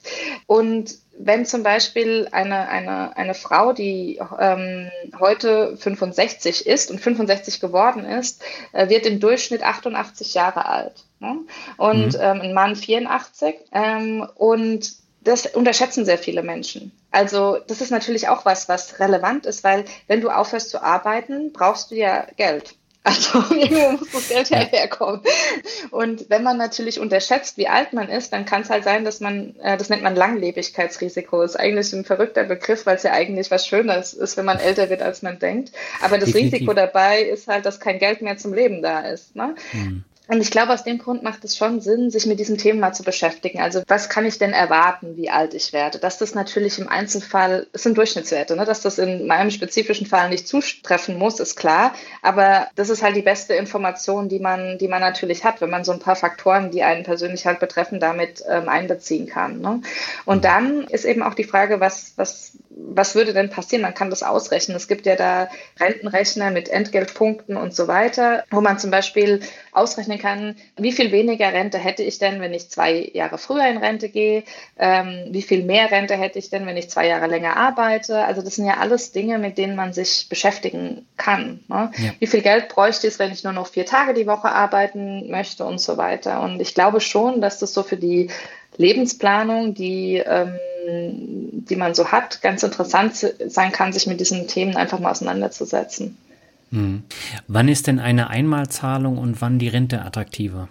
Und 0.47 0.95
wenn 1.21 1.45
zum 1.45 1.63
Beispiel 1.63 2.29
eine, 2.31 2.69
eine, 2.69 3.15
eine 3.17 3.33
Frau, 3.33 3.73
die 3.73 4.19
ähm, 4.39 4.89
heute 5.19 5.75
65 5.77 6.65
ist 6.65 6.89
und 6.89 6.99
65 6.99 7.59
geworden 7.59 8.05
ist, 8.05 8.41
äh, 8.71 8.89
wird 8.89 9.05
im 9.05 9.19
Durchschnitt 9.19 9.61
88 9.61 10.33
Jahre 10.33 10.65
alt. 10.65 11.03
Ne? 11.19 11.39
Und 11.77 12.13
mhm. 12.13 12.19
ähm, 12.21 12.41
ein 12.41 12.53
Mann 12.53 12.75
84. 12.75 13.55
Ähm, 13.73 14.25
und 14.35 14.98
das 15.21 15.45
unterschätzen 15.47 16.05
sehr 16.05 16.17
viele 16.17 16.43
Menschen. 16.43 16.91
Also 17.11 17.57
das 17.67 17.81
ist 17.81 17.91
natürlich 17.91 18.29
auch 18.29 18.45
was, 18.45 18.69
was 18.69 18.99
relevant 18.99 19.45
ist, 19.45 19.63
weil 19.63 19.85
wenn 20.07 20.21
du 20.21 20.29
aufhörst 20.29 20.69
zu 20.69 20.81
arbeiten, 20.81 21.51
brauchst 21.51 21.91
du 21.91 21.95
ja 21.95 22.25
Geld. 22.37 22.75
Also 23.05 23.39
irgendwo 23.55 24.05
muss 24.13 24.27
das 24.27 24.49
Geld 24.49 24.71
herkommen. 24.71 25.21
Und 25.89 26.29
wenn 26.29 26.43
man 26.43 26.57
natürlich 26.57 26.99
unterschätzt, 26.99 27.57
wie 27.57 27.69
alt 27.69 27.93
man 27.93 28.09
ist, 28.09 28.33
dann 28.33 28.45
kann 28.45 28.63
es 28.63 28.69
halt 28.69 28.83
sein, 28.83 29.05
dass 29.05 29.21
man, 29.21 29.55
äh, 29.61 29.77
das 29.77 29.89
nennt 29.89 30.03
man 30.03 30.15
Langlebigkeitsrisiko. 30.15 31.41
Ist 31.41 31.57
eigentlich 31.57 31.93
ein 31.93 32.03
verrückter 32.03 32.43
Begriff, 32.43 32.85
weil 32.85 32.97
es 32.97 33.03
ja 33.03 33.13
eigentlich 33.13 33.49
was 33.51 33.65
Schönes 33.65 34.13
ist, 34.13 34.35
wenn 34.35 34.45
man 34.45 34.59
älter 34.59 34.89
wird, 34.89 35.01
als 35.01 35.21
man 35.21 35.39
denkt. 35.39 35.71
Aber 36.01 36.17
das 36.17 36.27
Definitiv. 36.27 36.55
Risiko 36.55 36.73
dabei 36.73 37.21
ist 37.21 37.47
halt, 37.47 37.65
dass 37.65 37.79
kein 37.79 37.99
Geld 37.99 38.21
mehr 38.21 38.37
zum 38.37 38.53
Leben 38.53 38.81
da 38.81 38.99
ist. 38.99 39.33
Ne? 39.35 39.55
Mhm. 39.71 40.03
Und 40.29 40.41
ich 40.41 40.51
glaube, 40.51 40.73
aus 40.73 40.83
dem 40.83 40.99
Grund 40.99 41.23
macht 41.23 41.43
es 41.43 41.57
schon 41.57 41.81
Sinn, 41.81 42.11
sich 42.11 42.27
mit 42.27 42.39
diesem 42.39 42.59
Thema 42.59 42.93
zu 42.93 43.01
beschäftigen. 43.01 43.61
Also 43.61 43.81
was 43.87 44.09
kann 44.09 44.27
ich 44.27 44.37
denn 44.37 44.53
erwarten, 44.53 45.17
wie 45.17 45.31
alt 45.31 45.55
ich 45.55 45.73
werde? 45.73 45.97
Dass 45.97 46.19
das 46.19 46.35
natürlich 46.35 46.77
im 46.77 46.87
Einzelfall, 46.87 47.65
es 47.73 47.81
sind 47.81 47.97
Durchschnittswerte, 47.97 48.55
ne? 48.55 48.63
dass 48.63 48.81
das 48.81 48.99
in 48.99 49.25
meinem 49.25 49.49
spezifischen 49.49 50.05
Fall 50.05 50.29
nicht 50.29 50.47
zutreffen 50.47 51.17
muss, 51.17 51.39
ist 51.39 51.55
klar. 51.55 51.95
Aber 52.21 52.67
das 52.75 52.91
ist 52.91 53.01
halt 53.01 53.15
die 53.15 53.23
beste 53.23 53.55
Information, 53.55 54.29
die 54.29 54.37
man, 54.37 54.77
die 54.77 54.87
man 54.87 55.01
natürlich 55.01 55.45
hat, 55.45 55.61
wenn 55.61 55.71
man 55.71 55.83
so 55.83 55.93
ein 55.93 55.99
paar 55.99 56.15
Faktoren, 56.15 56.69
die 56.69 56.83
einen 56.83 57.03
persönlich 57.03 57.47
halt 57.47 57.59
betreffen, 57.59 57.99
damit 57.99 58.43
ähm, 58.47 58.69
einbeziehen 58.69 59.25
kann. 59.25 59.61
Ne? 59.61 59.81
Und 60.25 60.45
dann 60.45 60.83
ist 60.83 61.05
eben 61.05 61.23
auch 61.23 61.33
die 61.33 61.43
Frage, 61.43 61.79
was, 61.79 62.13
was, 62.17 62.51
was 62.69 63.15
würde 63.15 63.33
denn 63.33 63.49
passieren? 63.49 63.81
Man 63.81 63.95
kann 63.95 64.11
das 64.11 64.21
ausrechnen. 64.21 64.77
Es 64.77 64.87
gibt 64.87 65.07
ja 65.07 65.15
da 65.15 65.49
Rentenrechner 65.79 66.51
mit 66.51 66.69
Entgeltpunkten 66.69 67.57
und 67.57 67.73
so 67.73 67.87
weiter, 67.87 68.43
wo 68.51 68.61
man 68.61 68.77
zum 68.77 68.91
Beispiel 68.91 69.41
ausrechnen 69.71 70.18
kann, 70.19 70.55
wie 70.77 70.91
viel 70.91 71.11
weniger 71.11 71.51
Rente 71.51 71.77
hätte 71.77 72.03
ich 72.03 72.19
denn, 72.19 72.39
wenn 72.41 72.53
ich 72.53 72.69
zwei 72.69 73.09
Jahre 73.13 73.37
früher 73.37 73.67
in 73.67 73.77
Rente 73.77 74.09
gehe, 74.09 74.43
ähm, 74.77 75.27
wie 75.31 75.41
viel 75.41 75.63
mehr 75.63 75.89
Rente 75.89 76.15
hätte 76.15 76.37
ich 76.37 76.49
denn, 76.49 76.65
wenn 76.65 76.77
ich 76.77 76.89
zwei 76.89 77.07
Jahre 77.07 77.27
länger 77.27 77.57
arbeite. 77.57 78.23
Also 78.23 78.41
das 78.41 78.55
sind 78.55 78.65
ja 78.65 78.77
alles 78.77 79.11
Dinge, 79.11 79.39
mit 79.39 79.57
denen 79.57 79.75
man 79.75 79.93
sich 79.93 80.27
beschäftigen 80.29 81.07
kann. 81.17 81.61
Ne? 81.67 81.91
Ja. 81.97 82.11
Wie 82.19 82.27
viel 82.27 82.41
Geld 82.41 82.69
bräuchte 82.69 83.07
es, 83.07 83.17
wenn 83.17 83.31
ich 83.31 83.43
nur 83.43 83.53
noch 83.53 83.67
vier 83.67 83.85
Tage 83.85 84.13
die 84.13 84.27
Woche 84.27 84.49
arbeiten 84.49 85.29
möchte 85.31 85.65
und 85.65 85.79
so 85.79 85.97
weiter. 85.97 86.41
Und 86.41 86.61
ich 86.61 86.75
glaube 86.75 87.01
schon, 87.01 87.41
dass 87.41 87.59
das 87.59 87.73
so 87.73 87.83
für 87.83 87.97
die 87.97 88.29
Lebensplanung, 88.77 89.73
die, 89.73 90.23
ähm, 90.25 90.57
die 90.87 91.75
man 91.75 91.95
so 91.95 92.11
hat, 92.11 92.41
ganz 92.41 92.63
interessant 92.63 93.15
sein 93.15 93.71
kann, 93.71 93.93
sich 93.93 94.07
mit 94.07 94.19
diesen 94.19 94.47
Themen 94.47 94.75
einfach 94.75 94.99
mal 94.99 95.11
auseinanderzusetzen. 95.11 96.17
Hm. 96.71 97.03
Wann 97.47 97.67
ist 97.67 97.87
denn 97.87 97.99
eine 97.99 98.29
Einmalzahlung 98.29 99.17
und 99.17 99.41
wann 99.41 99.59
die 99.59 99.67
Rente 99.67 100.01
attraktiver? 100.01 100.69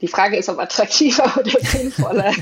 Die 0.00 0.08
Frage 0.08 0.36
ist, 0.36 0.48
ob 0.48 0.58
attraktiver 0.58 1.36
oder 1.40 1.60
sinnvoller. 1.60 2.32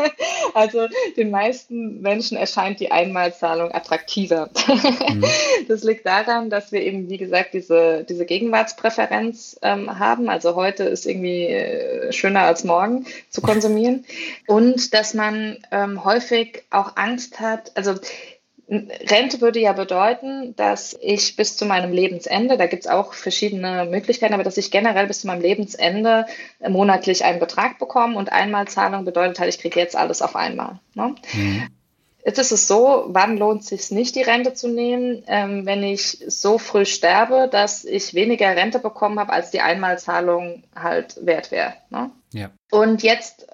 also 0.54 0.88
den 1.16 1.30
meisten 1.30 2.00
Menschen 2.00 2.38
erscheint 2.38 2.80
die 2.80 2.90
Einmalzahlung 2.90 3.72
attraktiver. 3.72 4.50
Mhm. 4.66 5.24
Das 5.68 5.84
liegt 5.84 6.06
daran, 6.06 6.50
dass 6.50 6.72
wir 6.72 6.82
eben, 6.82 7.08
wie 7.08 7.18
gesagt, 7.18 7.54
diese, 7.54 8.04
diese 8.08 8.24
Gegenwartspräferenz 8.24 9.58
ähm, 9.62 9.98
haben. 9.98 10.28
Also 10.28 10.54
heute 10.54 10.84
ist 10.84 11.06
irgendwie 11.06 11.46
äh, 11.46 12.12
schöner 12.12 12.42
als 12.42 12.64
morgen 12.64 13.06
zu 13.30 13.42
konsumieren. 13.42 14.04
Und 14.46 14.92
dass 14.92 15.14
man 15.14 15.58
ähm, 15.70 16.04
häufig 16.04 16.64
auch 16.70 16.96
Angst 16.96 17.38
hat, 17.40 17.72
also 17.76 17.94
Rente 18.72 19.42
würde 19.42 19.60
ja 19.60 19.74
bedeuten, 19.74 20.56
dass 20.56 20.96
ich 21.02 21.36
bis 21.36 21.58
zu 21.58 21.66
meinem 21.66 21.92
Lebensende, 21.92 22.56
da 22.56 22.66
gibt 22.66 22.84
es 22.84 22.90
auch 22.90 23.12
verschiedene 23.12 23.84
Möglichkeiten, 23.84 24.32
aber 24.32 24.44
dass 24.44 24.56
ich 24.56 24.70
generell 24.70 25.06
bis 25.06 25.20
zu 25.20 25.26
meinem 25.26 25.42
Lebensende 25.42 26.24
monatlich 26.66 27.24
einen 27.24 27.38
Betrag 27.38 27.78
bekomme 27.78 28.16
und 28.16 28.32
Einmalzahlung 28.32 29.04
bedeutet 29.04 29.40
halt, 29.40 29.54
ich 29.54 29.60
kriege 29.60 29.78
jetzt 29.78 29.94
alles 29.94 30.22
auf 30.22 30.36
einmal. 30.36 30.80
Ne? 30.94 31.14
Mhm. 31.34 31.68
Jetzt 32.24 32.38
ist 32.38 32.52
es 32.52 32.68
so, 32.68 33.06
wann 33.08 33.36
lohnt 33.36 33.62
es 33.62 33.68
sich 33.68 33.90
nicht, 33.90 34.14
die 34.14 34.22
Rente 34.22 34.54
zu 34.54 34.68
nehmen, 34.68 35.24
ähm, 35.26 35.66
wenn 35.66 35.82
ich 35.82 36.22
so 36.26 36.56
früh 36.56 36.86
sterbe, 36.86 37.48
dass 37.50 37.84
ich 37.84 38.14
weniger 38.14 38.48
Rente 38.54 38.78
bekommen 38.78 39.18
habe, 39.18 39.32
als 39.32 39.50
die 39.50 39.60
Einmalzahlung 39.60 40.62
halt 40.74 41.16
wert 41.26 41.50
wäre. 41.50 41.74
Ne? 41.90 42.10
Ja. 42.32 42.50
Und 42.70 43.02
jetzt 43.02 43.46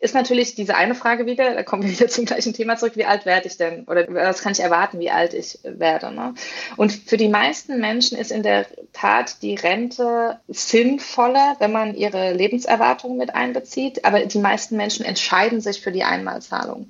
ist 0.00 0.14
natürlich 0.14 0.54
diese 0.54 0.74
eine 0.74 0.94
Frage 0.94 1.26
wieder, 1.26 1.54
da 1.54 1.62
kommen 1.62 1.82
wir 1.82 1.90
wieder 1.98 2.08
zum 2.08 2.24
gleichen 2.24 2.54
Thema 2.54 2.76
zurück, 2.76 2.96
wie 2.96 3.04
alt 3.04 3.26
werde 3.26 3.46
ich 3.46 3.56
denn? 3.58 3.84
Oder 3.84 4.06
was 4.08 4.42
kann 4.42 4.52
ich 4.52 4.60
erwarten, 4.60 4.98
wie 4.98 5.10
alt 5.10 5.34
ich 5.34 5.58
werde? 5.62 6.10
Ne? 6.10 6.34
Und 6.76 6.92
für 6.92 7.18
die 7.18 7.28
meisten 7.28 7.78
Menschen 7.78 8.16
ist 8.18 8.32
in 8.32 8.42
der 8.42 8.66
Tat 8.92 9.42
die 9.42 9.54
Rente 9.54 10.40
sinnvoller, 10.48 11.56
wenn 11.58 11.72
man 11.72 11.94
ihre 11.94 12.32
Lebenserwartung 12.32 13.18
mit 13.18 13.34
einbezieht. 13.34 14.04
Aber 14.04 14.20
die 14.20 14.38
meisten 14.38 14.76
Menschen 14.76 15.04
entscheiden 15.04 15.60
sich 15.60 15.82
für 15.82 15.92
die 15.92 16.04
Einmalzahlung. 16.04 16.88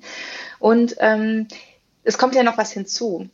Und 0.59 0.95
ähm, 0.99 1.47
es 2.03 2.17
kommt 2.17 2.35
ja 2.35 2.43
noch 2.43 2.57
was 2.57 2.71
hinzu 2.71 3.29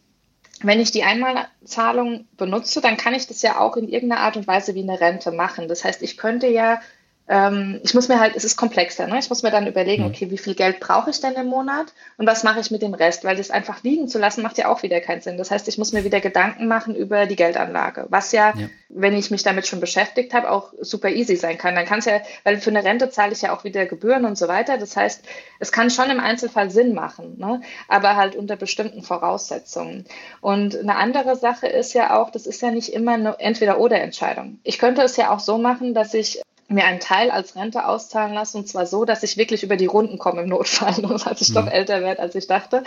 wenn 0.61 0.80
ich 0.80 0.91
die 0.91 1.03
Einmalzahlung 1.03 2.28
benutze, 2.36 2.82
dann 2.82 2.97
kann 2.97 3.13
ich 3.13 3.28
das 3.28 3.41
ja 3.41 3.59
auch 3.59 3.78
in 3.78 3.88
irgendeiner 3.88 4.21
Art 4.21 4.38
und 4.38 4.47
Weise 4.47 4.73
wie 4.73 4.82
eine 4.82 4.99
Rente 4.99 5.32
machen. 5.32 5.67
Das 5.67 5.84
heißt, 5.84 6.01
ich 6.01 6.17
könnte 6.17 6.47
ja 6.47 6.82
ähm, 7.30 7.80
ich 7.84 7.93
muss 7.93 8.07
mir 8.07 8.19
halt, 8.19 8.36
es 8.36 8.45
ist 8.45 8.55
komplexer, 8.55 9.05
ne? 9.07 9.19
ich 9.19 9.30
muss 9.30 9.43
mir 9.43 9.51
dann 9.51 9.67
überlegen, 9.67 10.03
mhm. 10.03 10.09
okay, 10.09 10.32
wie 10.32 10.38
viel 10.38 10.55
Geld 10.55 10.80
brauche 10.80 11.09
ich 11.09 11.19
denn 11.19 11.34
im 11.34 11.47
Monat 11.47 11.93
und 12.17 12.25
was 12.25 12.43
mache 12.43 12.61
ich 12.61 12.71
mit 12.71 12.82
dem 12.82 12.93
Rest, 12.93 13.25
weil 13.25 13.36
das 13.36 13.51
einfach 13.51 13.84
liegen 13.84 14.07
zu 14.07 14.17
lassen, 14.17 14.41
macht 14.41 14.57
ja 14.57 14.69
auch 14.69 14.82
wieder 14.82 15.01
keinen 15.01 15.21
Sinn. 15.21 15.38
Das 15.38 15.51
heißt, 15.51 15.67
ich 15.67 15.78
muss 15.78 15.91
mir 15.91 16.05
wieder 16.05 16.21
Gedanken 16.21 16.67
machen 16.67 16.95
über 16.95 17.25
die 17.25 17.36
Geldanlage, 17.36 18.05
was 18.09 18.32
ja, 18.32 18.53
ja. 18.55 18.69
wenn 18.88 19.13
ich 19.13 19.30
mich 19.30 19.43
damit 19.43 19.67
schon 19.67 19.82
beschäftigt 19.82 20.34
habe, 20.34 20.49
auch 20.49 20.73
super 20.80 21.09
easy 21.09 21.36
sein 21.36 21.57
kann. 21.57 21.75
Dann 21.75 21.86
kann 21.86 21.99
es 21.99 22.05
ja, 22.05 22.21
weil 22.45 22.59
für 22.59 22.69
eine 22.69 22.84
Rente 22.84 23.09
zahle 23.09 23.34
ich 23.34 23.41
ja 23.41 23.53
auch 23.53 23.65
wieder 23.65 23.86
Gebühren 23.86 24.23
und 24.23 24.38
so 24.38 24.47
weiter. 24.47 24.78
Das 24.78 24.95
heißt, 24.95 25.25
es 25.59 25.71
kann 25.73 25.89
schon 25.89 26.09
im 26.09 26.21
Einzelfall 26.21 26.71
Sinn 26.71 26.93
machen, 26.93 27.38
ne? 27.38 27.61
aber 27.89 28.15
halt 28.15 28.38
unter 28.38 28.55
bestimmten 28.55 29.03
Voraussetzungen. 29.03 30.05
Und 30.39 30.78
eine 30.78 30.95
andere 30.95 31.36
Sache 31.36 31.67
ist 31.67 31.93
ja 31.93 32.17
auch, 32.17 32.30
das 32.30 32.47
ist 32.47 32.61
ja 32.61 32.71
nicht 32.71 32.93
immer 32.93 33.13
eine 33.13 33.38
Entweder-Oder-Entscheidung. 33.39 34.59
Ich 34.63 34.80
könnte 34.80 35.01
es 35.01 35.17
ja 35.17 35.32
auch 35.32 35.39
so 35.39 35.57
machen, 35.57 35.93
dass 35.93 36.13
ich 36.13 36.41
mir 36.70 36.84
einen 36.84 36.99
Teil 36.99 37.32
als 37.32 37.55
Rente 37.55 37.88
auszahlen 37.88 38.34
lasse 38.34 38.57
und 38.57 38.68
zwar 38.68 38.86
so, 38.86 39.05
dass 39.05 39.24
ich 39.24 39.38
wirklich 39.38 39.63
über 39.63 39.78
die 39.78 39.86
Runden 39.86 40.18
komme 40.18 40.41
im 40.41 40.49
Notfall, 40.49 40.93
dass 41.26 41.41
ich 41.41 41.49
mhm. 41.49 41.53
doch 41.53 41.68
älter 41.68 42.01
werde, 42.01 42.22
als 42.22 42.36
ich 42.36 42.47
dachte. 42.47 42.84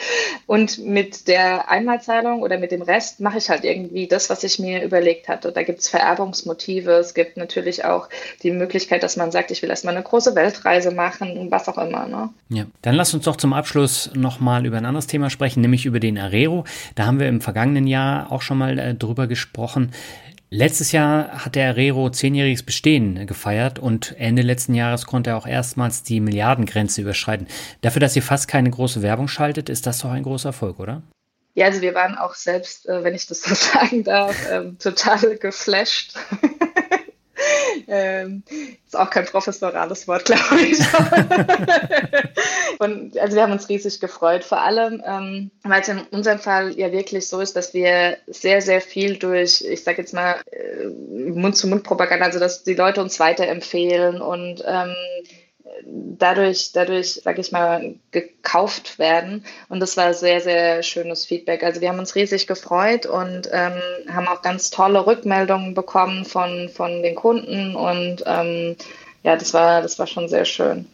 Und 0.47 0.85
mit 0.85 1.29
der 1.29 1.71
Einmalzahlung 1.71 2.43
oder 2.43 2.59
mit 2.59 2.73
dem 2.73 2.83
Rest 2.83 3.21
mache 3.21 3.39
ich 3.39 3.49
halt 3.49 3.65
irgendwie 3.65 4.07
das, 4.07 4.29
was 4.29 4.45
ich 4.45 4.59
mir 4.59 4.83
überlegt 4.83 5.29
hatte. 5.29 5.51
Da 5.53 5.63
gibt 5.63 5.81
es 5.81 5.89
Vererbungsmotive, 5.89 6.93
es 6.93 7.15
gibt 7.15 7.39
natürlich 7.39 7.85
auch 7.85 8.09
die 8.43 8.51
Möglichkeit, 8.51 9.03
dass 9.03 9.17
man 9.17 9.33
sagt, 9.33 9.51
ich 9.51 9.63
will 9.63 9.71
erstmal 9.71 9.95
eine 9.95 10.05
große 10.05 10.35
Weltreise 10.35 10.91
machen, 10.91 11.51
was 11.51 11.69
auch 11.69 11.79
immer. 11.79 12.07
Ne? 12.07 12.29
Ja, 12.51 12.67
dann 12.83 12.95
lass 12.95 13.15
uns 13.15 13.25
doch 13.25 13.37
zum 13.37 13.55
Abschluss 13.55 14.11
nochmal 14.15 14.67
über 14.67 14.77
ein 14.77 14.85
anderes 14.85 15.07
Thema 15.07 15.31
sprechen, 15.31 15.63
nämlich 15.63 15.87
über 15.87 16.01
den 16.01 16.19
Arero. 16.19 16.65
Da 16.97 17.07
haben 17.07 17.19
wir 17.19 17.29
im 17.29 17.41
vergangenen 17.41 17.87
Jahr 17.87 18.31
auch 18.31 18.43
schon 18.43 18.59
mal 18.59 18.79
äh, 18.79 18.95
drüber 18.95 19.27
gesprochen. 19.27 19.93
Letztes 20.53 20.91
Jahr 20.91 21.45
hat 21.45 21.55
der 21.55 21.67
Herrero 21.67 22.11
zehnjähriges 22.11 22.65
Bestehen 22.65 23.25
gefeiert 23.29 23.79
und 23.79 24.17
Ende 24.19 24.43
letzten 24.43 24.75
Jahres 24.75 25.07
konnte 25.07 25.31
er 25.31 25.37
auch 25.37 25.47
erstmals 25.47 26.03
die 26.03 26.19
Milliardengrenze 26.19 27.03
überschreiten. 27.03 27.47
Dafür, 27.83 28.01
dass 28.01 28.17
ihr 28.17 28.23
fast 28.23 28.49
keine 28.49 28.69
große 28.69 29.01
Werbung 29.01 29.29
schaltet, 29.29 29.69
ist 29.69 29.87
das 29.87 30.01
doch 30.01 30.11
ein 30.11 30.25
großer 30.25 30.49
Erfolg, 30.49 30.81
oder? 30.81 31.03
Ja, 31.55 31.67
also 31.67 31.81
wir 31.83 31.95
waren 31.95 32.17
auch 32.17 32.35
selbst, 32.35 32.89
äh, 32.89 33.05
wenn 33.05 33.15
ich 33.15 33.29
das 33.29 33.43
so 33.43 33.55
sagen 33.79 34.03
darf, 34.03 34.37
ähm, 34.51 34.77
total 34.81 35.37
geflasht 35.39 36.19
ähm, 37.89 38.43
ist 38.87 38.97
auch 38.97 39.11
kein 39.11 39.27
professorales 39.27 40.09
Wort, 40.09 40.25
glaube 40.25 40.61
ich. 40.61 40.79
und 42.79 43.19
also 43.19 43.37
wir 43.37 43.43
haben 43.43 43.53
uns 43.53 43.69
riesig 43.69 44.01
gefreut, 44.01 44.45
vor 44.45 44.61
allem, 44.61 45.03
ähm, 45.07 45.51
weil 45.63 45.83
es 45.83 45.89
in 45.89 46.01
unserem 46.11 46.39
Fall 46.39 46.79
ja 46.79 46.93
wirklich 46.93 47.29
so 47.29 47.41
ist, 47.41 47.57
dass 47.57 47.75
wir 47.75 48.17
sehr, 48.27 48.63
sehr 48.63 48.81
viel 48.81 49.19
durch, 49.19 49.63
ich 49.63 49.85
sage 49.85 49.99
jetzt 49.99 50.15
mal, 50.15 50.37
äh, 50.51 50.87
Mund-zu-Mund-Propaganda, 50.87 52.27
also 52.27 52.39
dass 52.39 52.65
die 52.65 52.75
Leute 52.75 53.03
uns 53.03 53.21
weiterempfehlen 53.21 54.21
und 54.21 54.63
ähm, 54.67 54.95
dadurch, 55.85 56.73
dadurch, 56.73 57.21
sag 57.23 57.39
ich 57.39 57.53
mal, 57.53 57.95
gekauft 58.11 58.99
werden. 58.99 59.45
Und 59.69 59.81
das 59.81 59.97
war 59.97 60.15
sehr, 60.15 60.41
sehr 60.41 60.83
schönes 60.83 61.27
Feedback. 61.27 61.63
Also 61.63 61.81
wir 61.81 61.89
haben 61.89 61.99
uns 61.99 62.15
riesig 62.15 62.47
gefreut 62.47 63.07
und 63.07 63.49
ähm, 63.53 63.81
haben 64.09 64.29
auch 64.29 64.43
ganz 64.43 64.71
tolle 64.71 65.07
Rückmeldungen 65.07 65.75
bekommen 65.75 66.25
von, 66.25 66.69
von 66.69 67.03
den 67.03 67.15
Kunden 67.15 67.75
und 67.75 68.23
ähm, 68.27 68.77
ja, 69.23 69.37
das 69.37 69.53
war, 69.53 69.83
das 69.83 69.99
war 69.99 70.07
schon 70.07 70.29
sehr 70.29 70.45
schön. 70.45 70.87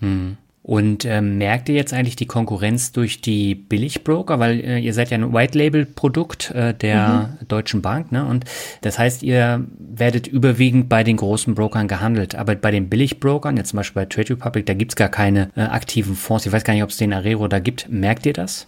Hm. 0.00 0.36
Und 0.66 1.04
äh, 1.04 1.20
merkt 1.20 1.68
ihr 1.68 1.74
jetzt 1.74 1.92
eigentlich 1.92 2.16
die 2.16 2.24
Konkurrenz 2.24 2.90
durch 2.90 3.20
die 3.20 3.54
Billigbroker? 3.54 4.38
Weil 4.38 4.60
äh, 4.60 4.78
ihr 4.78 4.94
seid 4.94 5.10
ja 5.10 5.18
ein 5.18 5.34
White-Label-Produkt 5.34 6.52
äh, 6.52 6.72
der 6.72 7.36
mhm. 7.38 7.48
Deutschen 7.48 7.82
Bank, 7.82 8.10
ne? 8.10 8.24
Und 8.24 8.46
das 8.80 8.98
heißt, 8.98 9.22
ihr 9.22 9.66
werdet 9.78 10.26
überwiegend 10.26 10.88
bei 10.88 11.04
den 11.04 11.18
großen 11.18 11.54
Brokern 11.54 11.86
gehandelt. 11.86 12.34
Aber 12.34 12.54
bei 12.54 12.70
den 12.70 12.88
Billigbrokern, 12.88 13.58
jetzt 13.58 13.68
zum 13.68 13.76
Beispiel 13.76 14.04
bei 14.04 14.06
Trade 14.06 14.30
Republic, 14.30 14.64
da 14.64 14.72
gibt's 14.72 14.96
gar 14.96 15.10
keine 15.10 15.50
äh, 15.54 15.60
aktiven 15.60 16.16
Fonds. 16.16 16.46
Ich 16.46 16.52
weiß 16.52 16.64
gar 16.64 16.72
nicht, 16.72 16.82
ob 16.82 16.88
es 16.88 16.96
den 16.96 17.12
Arero 17.12 17.46
da 17.46 17.58
gibt. 17.58 17.90
Merkt 17.90 18.24
ihr 18.24 18.32
das? 18.32 18.66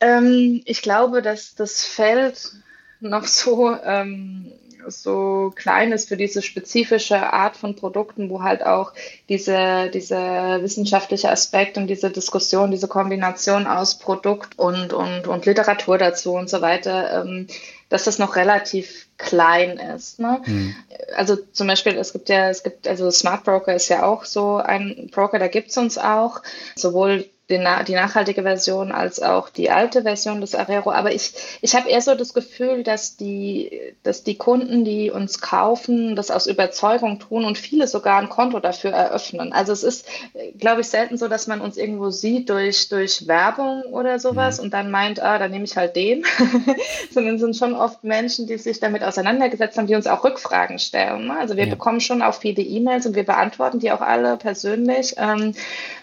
Ähm, 0.00 0.60
ich 0.64 0.82
glaube, 0.82 1.22
dass 1.22 1.54
das 1.54 1.84
Feld 1.84 2.50
noch 2.98 3.26
so 3.26 3.76
ähm, 3.84 4.50
so 4.88 5.52
klein 5.54 5.92
ist 5.92 6.08
für 6.08 6.16
diese 6.16 6.42
spezifische 6.42 7.32
Art 7.32 7.56
von 7.56 7.76
Produkten, 7.76 8.30
wo 8.30 8.42
halt 8.42 8.64
auch 8.64 8.92
diese, 9.28 9.90
dieser 9.90 10.62
wissenschaftliche 10.62 11.30
Aspekt 11.30 11.76
und 11.76 11.86
diese 11.86 12.10
Diskussion, 12.10 12.70
diese 12.70 12.88
Kombination 12.88 13.66
aus 13.66 13.98
Produkt 13.98 14.58
und, 14.58 14.92
und, 14.92 15.26
und 15.26 15.46
Literatur 15.46 15.98
dazu 15.98 16.34
und 16.34 16.48
so 16.48 16.60
weiter, 16.60 17.22
ähm, 17.24 17.46
dass 17.88 18.04
das 18.04 18.18
noch 18.18 18.36
relativ 18.36 19.06
klein 19.16 19.78
ist. 19.78 20.18
Ne? 20.18 20.40
Mhm. 20.44 20.74
Also 21.14 21.36
zum 21.36 21.66
Beispiel, 21.68 21.96
es 21.96 22.12
gibt 22.12 22.28
ja, 22.28 22.48
es 22.48 22.62
gibt, 22.62 22.88
also 22.88 23.10
Smart 23.10 23.44
Broker 23.44 23.74
ist 23.74 23.88
ja 23.88 24.04
auch 24.04 24.24
so 24.24 24.56
ein 24.56 25.08
Broker, 25.12 25.38
da 25.38 25.48
gibt 25.48 25.70
es 25.70 25.76
uns 25.76 25.96
auch, 25.96 26.42
sowohl 26.74 27.26
die, 27.48 27.58
nachhaltige 27.58 28.42
Version 28.42 28.90
als 28.90 29.22
auch 29.22 29.50
die 29.50 29.70
alte 29.70 30.02
Version 30.02 30.40
des 30.40 30.56
Arero. 30.56 30.90
Aber 30.90 31.12
ich, 31.12 31.32
ich 31.60 31.76
habe 31.76 31.88
eher 31.88 32.00
so 32.00 32.14
das 32.16 32.34
Gefühl, 32.34 32.82
dass 32.82 33.16
die, 33.16 33.94
dass 34.02 34.24
die 34.24 34.36
Kunden, 34.36 34.84
die 34.84 35.10
uns 35.10 35.40
kaufen, 35.40 36.16
das 36.16 36.32
aus 36.32 36.48
Überzeugung 36.48 37.20
tun 37.20 37.44
und 37.44 37.56
viele 37.56 37.86
sogar 37.86 38.20
ein 38.20 38.28
Konto 38.28 38.58
dafür 38.58 38.90
eröffnen. 38.90 39.52
Also 39.52 39.72
es 39.72 39.84
ist, 39.84 40.08
glaube 40.58 40.80
ich, 40.80 40.88
selten 40.88 41.18
so, 41.18 41.28
dass 41.28 41.46
man 41.46 41.60
uns 41.60 41.76
irgendwo 41.76 42.10
sieht 42.10 42.50
durch, 42.50 42.88
durch 42.88 43.28
Werbung 43.28 43.82
oder 43.92 44.18
sowas 44.18 44.58
mhm. 44.58 44.64
und 44.64 44.74
dann 44.74 44.90
meint, 44.90 45.22
ah, 45.22 45.38
dann 45.38 45.52
nehme 45.52 45.64
ich 45.64 45.76
halt 45.76 45.94
den. 45.94 46.24
Sondern 47.12 47.36
es 47.36 47.40
sind 47.40 47.56
schon 47.56 47.74
oft 47.74 48.02
Menschen, 48.02 48.48
die 48.48 48.58
sich 48.58 48.80
damit 48.80 49.04
auseinandergesetzt 49.04 49.78
haben, 49.78 49.86
die 49.86 49.94
uns 49.94 50.08
auch 50.08 50.24
Rückfragen 50.24 50.80
stellen. 50.80 51.28
Ne? 51.28 51.38
Also 51.38 51.56
wir 51.56 51.64
ja. 51.64 51.70
bekommen 51.70 52.00
schon 52.00 52.22
auch 52.22 52.34
viele 52.34 52.62
E-Mails 52.62 53.06
und 53.06 53.14
wir 53.14 53.24
beantworten 53.24 53.78
die 53.78 53.92
auch 53.92 54.00
alle 54.00 54.36
persönlich. 54.36 55.14
Ähm, 55.16 55.54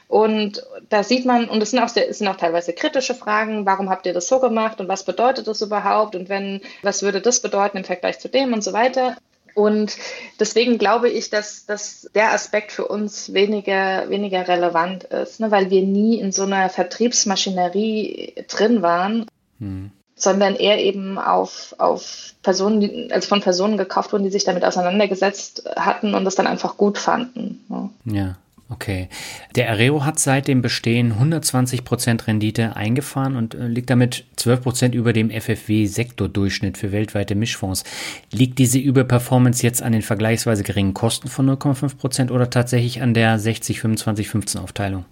und 0.07 0.63
da 0.89 1.03
sieht 1.03 1.25
man, 1.25 1.49
und 1.49 1.61
es 1.61 1.71
sind 1.71 1.79
auch, 1.79 1.89
sehr, 1.89 2.13
sind 2.13 2.27
auch 2.27 2.35
teilweise 2.37 2.73
kritische 2.73 3.15
Fragen, 3.15 3.65
warum 3.65 3.89
habt 3.89 4.05
ihr 4.05 4.13
das 4.13 4.27
so 4.27 4.39
gemacht 4.39 4.79
und 4.79 4.87
was 4.87 5.05
bedeutet 5.05 5.47
das 5.47 5.61
überhaupt 5.61 6.15
und 6.15 6.29
wenn, 6.29 6.61
was 6.81 7.01
würde 7.01 7.21
das 7.21 7.41
bedeuten 7.41 7.77
im 7.77 7.83
Vergleich 7.83 8.19
zu 8.19 8.29
dem 8.29 8.53
und 8.53 8.63
so 8.63 8.73
weiter. 8.73 9.17
Und 9.55 9.97
deswegen 10.39 10.77
glaube 10.77 11.09
ich, 11.09 11.29
dass, 11.29 11.65
dass 11.65 12.09
der 12.15 12.33
Aspekt 12.33 12.71
für 12.71 12.87
uns 12.87 13.33
weniger, 13.33 14.09
weniger 14.09 14.47
relevant 14.47 15.03
ist, 15.03 15.39
ne, 15.39 15.51
weil 15.51 15.69
wir 15.69 15.83
nie 15.83 16.19
in 16.19 16.31
so 16.31 16.43
einer 16.43 16.69
Vertriebsmaschinerie 16.69 18.33
drin 18.47 18.81
waren. 18.81 19.27
Hm 19.59 19.91
sondern 20.15 20.55
eher 20.55 20.79
eben 20.79 21.17
auf, 21.17 21.75
auf 21.79 22.33
Personen, 22.43 22.79
die, 22.79 23.11
also 23.11 23.27
von 23.27 23.41
Personen 23.41 23.77
gekauft 23.77 24.13
wurden, 24.13 24.23
die 24.23 24.29
sich 24.29 24.43
damit 24.43 24.63
auseinandergesetzt 24.63 25.69
hatten 25.75 26.13
und 26.13 26.23
das 26.23 26.35
dann 26.35 26.47
einfach 26.47 26.77
gut 26.77 26.97
fanden. 26.97 27.65
Ja. 27.69 27.89
ja. 28.05 28.35
Okay. 28.73 29.07
Der 29.55 29.69
Areo 29.69 30.03
hat 30.03 30.17
seit 30.17 30.47
dem 30.47 30.63
Bestehen 30.63 31.13
120% 31.13 32.25
Rendite 32.25 32.75
eingefahren 32.75 33.35
und 33.35 33.53
äh, 33.53 33.67
liegt 33.67 33.91
damit 33.91 34.25
12% 34.35 34.93
über 34.93 35.13
dem 35.13 35.29
FFW-Sektordurchschnitt 35.29 36.79
für 36.79 36.91
weltweite 36.91 37.35
Mischfonds. 37.35 37.83
Liegt 38.31 38.57
diese 38.57 38.79
Überperformance 38.79 39.61
jetzt 39.61 39.83
an 39.83 39.91
den 39.91 40.01
vergleichsweise 40.01 40.63
geringen 40.63 40.95
Kosten 40.95 41.27
von 41.27 41.47
0,5% 41.47 42.31
oder 42.31 42.49
tatsächlich 42.49 43.03
an 43.03 43.13
der 43.13 43.39
60-25-15 43.39 44.57
Aufteilung? 44.57 45.05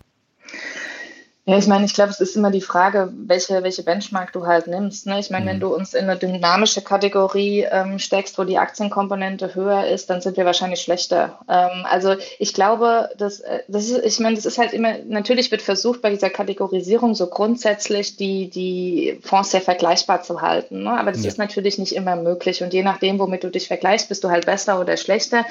Ja, 1.45 1.57
ich 1.57 1.65
meine, 1.65 1.85
ich 1.85 1.95
glaube, 1.95 2.11
es 2.11 2.19
ist 2.19 2.35
immer 2.35 2.51
die 2.51 2.61
Frage, 2.61 3.11
welche, 3.25 3.63
welche 3.63 3.81
Benchmark 3.81 4.31
du 4.31 4.45
halt 4.45 4.67
nimmst. 4.67 5.07
Ne? 5.07 5.19
Ich 5.19 5.31
meine, 5.31 5.45
mhm. 5.45 5.49
wenn 5.49 5.59
du 5.59 5.73
uns 5.73 5.95
in 5.95 6.07
eine 6.07 6.15
dynamische 6.15 6.83
Kategorie 6.83 7.65
ähm, 7.69 7.97
steckst, 7.97 8.37
wo 8.37 8.43
die 8.43 8.59
Aktienkomponente 8.59 9.55
höher 9.55 9.87
ist, 9.87 10.11
dann 10.11 10.21
sind 10.21 10.37
wir 10.37 10.45
wahrscheinlich 10.45 10.81
schlechter. 10.81 11.39
Ähm, 11.49 11.83
also 11.89 12.13
ich 12.37 12.53
glaube, 12.53 13.09
dass, 13.17 13.39
äh, 13.39 13.61
das 13.67 13.89
ist, 13.89 14.05
ich 14.05 14.19
meine, 14.19 14.35
das 14.35 14.45
ist 14.45 14.59
halt 14.59 14.71
immer, 14.73 14.99
natürlich 15.07 15.49
wird 15.49 15.63
versucht, 15.63 16.03
bei 16.03 16.11
dieser 16.11 16.29
Kategorisierung 16.29 17.15
so 17.15 17.25
grundsätzlich 17.25 18.17
die, 18.17 18.51
die 18.51 19.19
Fonds 19.23 19.49
sehr 19.49 19.61
vergleichbar 19.61 20.21
zu 20.21 20.43
halten. 20.43 20.83
Ne? 20.83 20.91
Aber 20.91 21.11
das 21.11 21.23
ja. 21.23 21.27
ist 21.29 21.39
natürlich 21.39 21.79
nicht 21.79 21.95
immer 21.95 22.17
möglich. 22.17 22.61
Und 22.61 22.71
je 22.71 22.83
nachdem, 22.83 23.17
womit 23.17 23.43
du 23.43 23.49
dich 23.49 23.67
vergleichst, 23.67 24.09
bist 24.09 24.23
du 24.23 24.29
halt 24.29 24.45
besser 24.45 24.79
oder 24.79 24.95
schlechter. 24.95 25.43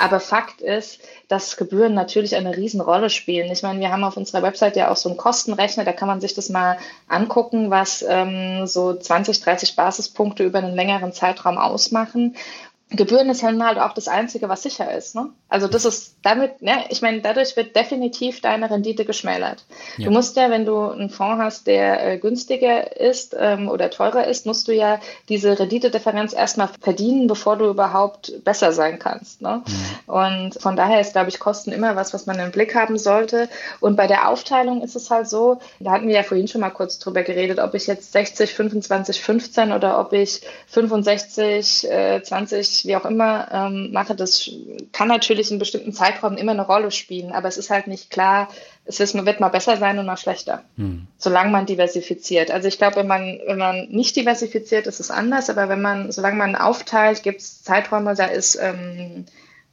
Aber 0.00 0.18
Fakt 0.18 0.60
ist, 0.60 0.98
dass 1.28 1.56
Gebühren 1.56 1.94
natürlich 1.94 2.36
eine 2.36 2.56
Riesenrolle 2.56 3.10
spielen. 3.10 3.50
Ich 3.50 3.62
meine, 3.62 3.80
wir 3.80 3.90
haben 3.90 4.04
auf 4.04 4.16
unserer 4.16 4.42
Website 4.42 4.76
ja 4.76 4.90
auch 4.90 4.96
so 4.96 5.08
einen 5.08 5.18
Kostenrechner, 5.18 5.84
da 5.84 5.92
kann 5.92 6.08
man 6.08 6.20
sich 6.20 6.34
das 6.34 6.48
mal 6.48 6.78
angucken, 7.08 7.70
was 7.70 8.04
ähm, 8.08 8.66
so 8.66 8.94
20, 8.94 9.40
30 9.40 9.76
Basispunkte 9.76 10.44
über 10.44 10.58
einen 10.58 10.74
längeren 10.74 11.12
Zeitraum 11.12 11.58
ausmachen. 11.58 12.36
Gebühren 12.90 13.28
ist 13.30 13.42
halt 13.42 13.78
auch 13.78 13.94
das 13.94 14.06
Einzige, 14.06 14.48
was 14.48 14.62
sicher 14.62 14.94
ist. 14.94 15.16
Ne? 15.16 15.30
Also 15.48 15.66
das 15.66 15.84
ist 15.84 16.18
damit, 16.22 16.62
ne, 16.62 16.84
ich 16.88 17.02
meine, 17.02 17.20
dadurch 17.20 17.56
wird 17.56 17.74
definitiv 17.74 18.40
deine 18.40 18.70
Rendite 18.70 19.04
geschmälert. 19.04 19.64
Ja. 19.96 20.04
Du 20.04 20.12
musst 20.12 20.36
ja, 20.36 20.50
wenn 20.50 20.64
du 20.64 20.90
einen 20.90 21.10
Fonds 21.10 21.42
hast, 21.42 21.66
der 21.66 22.12
äh, 22.12 22.18
günstiger 22.18 22.96
ist 22.96 23.34
ähm, 23.36 23.68
oder 23.68 23.90
teurer 23.90 24.28
ist, 24.28 24.46
musst 24.46 24.68
du 24.68 24.72
ja 24.72 25.00
diese 25.28 25.58
Renditedifferenz 25.58 26.32
erstmal 26.32 26.68
verdienen, 26.80 27.26
bevor 27.26 27.56
du 27.56 27.68
überhaupt 27.68 28.44
besser 28.44 28.70
sein 28.70 29.00
kannst. 29.00 29.42
Ne? 29.42 29.64
Mhm. 29.66 30.12
Und 30.12 30.54
von 30.62 30.76
daher 30.76 31.00
ist, 31.00 31.12
glaube 31.12 31.30
ich, 31.30 31.40
Kosten 31.40 31.72
immer 31.72 31.96
was, 31.96 32.14
was 32.14 32.26
man 32.26 32.38
im 32.38 32.52
Blick 32.52 32.76
haben 32.76 32.98
sollte. 32.98 33.48
Und 33.80 33.96
bei 33.96 34.06
der 34.06 34.28
Aufteilung 34.28 34.82
ist 34.82 34.94
es 34.94 35.10
halt 35.10 35.28
so, 35.28 35.58
da 35.80 35.90
hatten 35.90 36.06
wir 36.06 36.14
ja 36.14 36.22
vorhin 36.22 36.46
schon 36.46 36.60
mal 36.60 36.70
kurz 36.70 37.00
drüber 37.00 37.24
geredet, 37.24 37.58
ob 37.58 37.74
ich 37.74 37.88
jetzt 37.88 38.12
60, 38.12 38.54
25, 38.54 39.20
15 39.20 39.72
oder 39.72 39.98
ob 39.98 40.12
ich 40.12 40.42
65, 40.68 41.90
äh, 41.90 42.22
20 42.22 42.76
wie 42.86 42.96
auch 42.96 43.04
immer 43.04 43.48
ähm, 43.52 43.92
mache, 43.92 44.14
das 44.14 44.50
kann 44.92 45.08
natürlich 45.08 45.50
in 45.50 45.58
bestimmten 45.58 45.92
Zeiträumen 45.92 46.38
immer 46.38 46.52
eine 46.52 46.66
Rolle 46.66 46.90
spielen, 46.90 47.32
aber 47.32 47.48
es 47.48 47.56
ist 47.56 47.70
halt 47.70 47.86
nicht 47.86 48.10
klar, 48.10 48.48
es 48.84 49.00
wird 49.00 49.40
mal 49.40 49.48
besser 49.48 49.76
sein 49.76 49.98
und 49.98 50.06
mal 50.06 50.16
schlechter, 50.16 50.62
hm. 50.76 51.06
solange 51.18 51.50
man 51.50 51.66
diversifiziert. 51.66 52.50
Also 52.50 52.68
ich 52.68 52.78
glaube, 52.78 52.96
wenn 52.96 53.06
man, 53.06 53.38
wenn 53.46 53.58
man 53.58 53.88
nicht 53.88 54.16
diversifiziert, 54.16 54.86
ist 54.86 55.00
es 55.00 55.10
anders, 55.10 55.50
aber 55.50 55.68
wenn 55.68 55.82
man, 55.82 56.12
solange 56.12 56.36
man 56.36 56.56
aufteilt, 56.56 57.22
gibt 57.22 57.40
es 57.40 57.62
Zeiträume, 57.62 58.14
da 58.14 58.26
ist 58.26 58.58
ähm, 58.60 59.26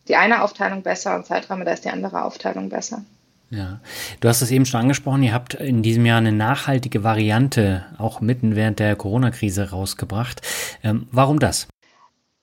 die 0.07 0.15
eine 0.15 0.43
Aufteilung 0.43 0.81
besser 0.81 1.15
und 1.15 1.25
Zeiträume, 1.25 1.65
da 1.65 1.71
ist 1.71 1.85
die 1.85 1.89
andere 1.89 2.23
Aufteilung 2.23 2.69
besser. 2.69 3.03
Ja, 3.53 3.79
du 4.19 4.29
hast 4.29 4.41
es 4.41 4.49
eben 4.49 4.65
schon 4.65 4.81
angesprochen, 4.81 5.21
ihr 5.21 5.33
habt 5.33 5.53
in 5.53 5.83
diesem 5.83 6.07
Jahr 6.07 6.17
eine 6.17 6.31
nachhaltige 6.31 7.03
Variante 7.03 7.85
auch 7.99 8.19
mitten 8.19 8.55
während 8.55 8.79
der 8.79 8.95
Corona-Krise 8.95 9.69
rausgebracht. 9.69 10.41
Ähm, 10.83 11.07
warum 11.11 11.37
das? 11.37 11.67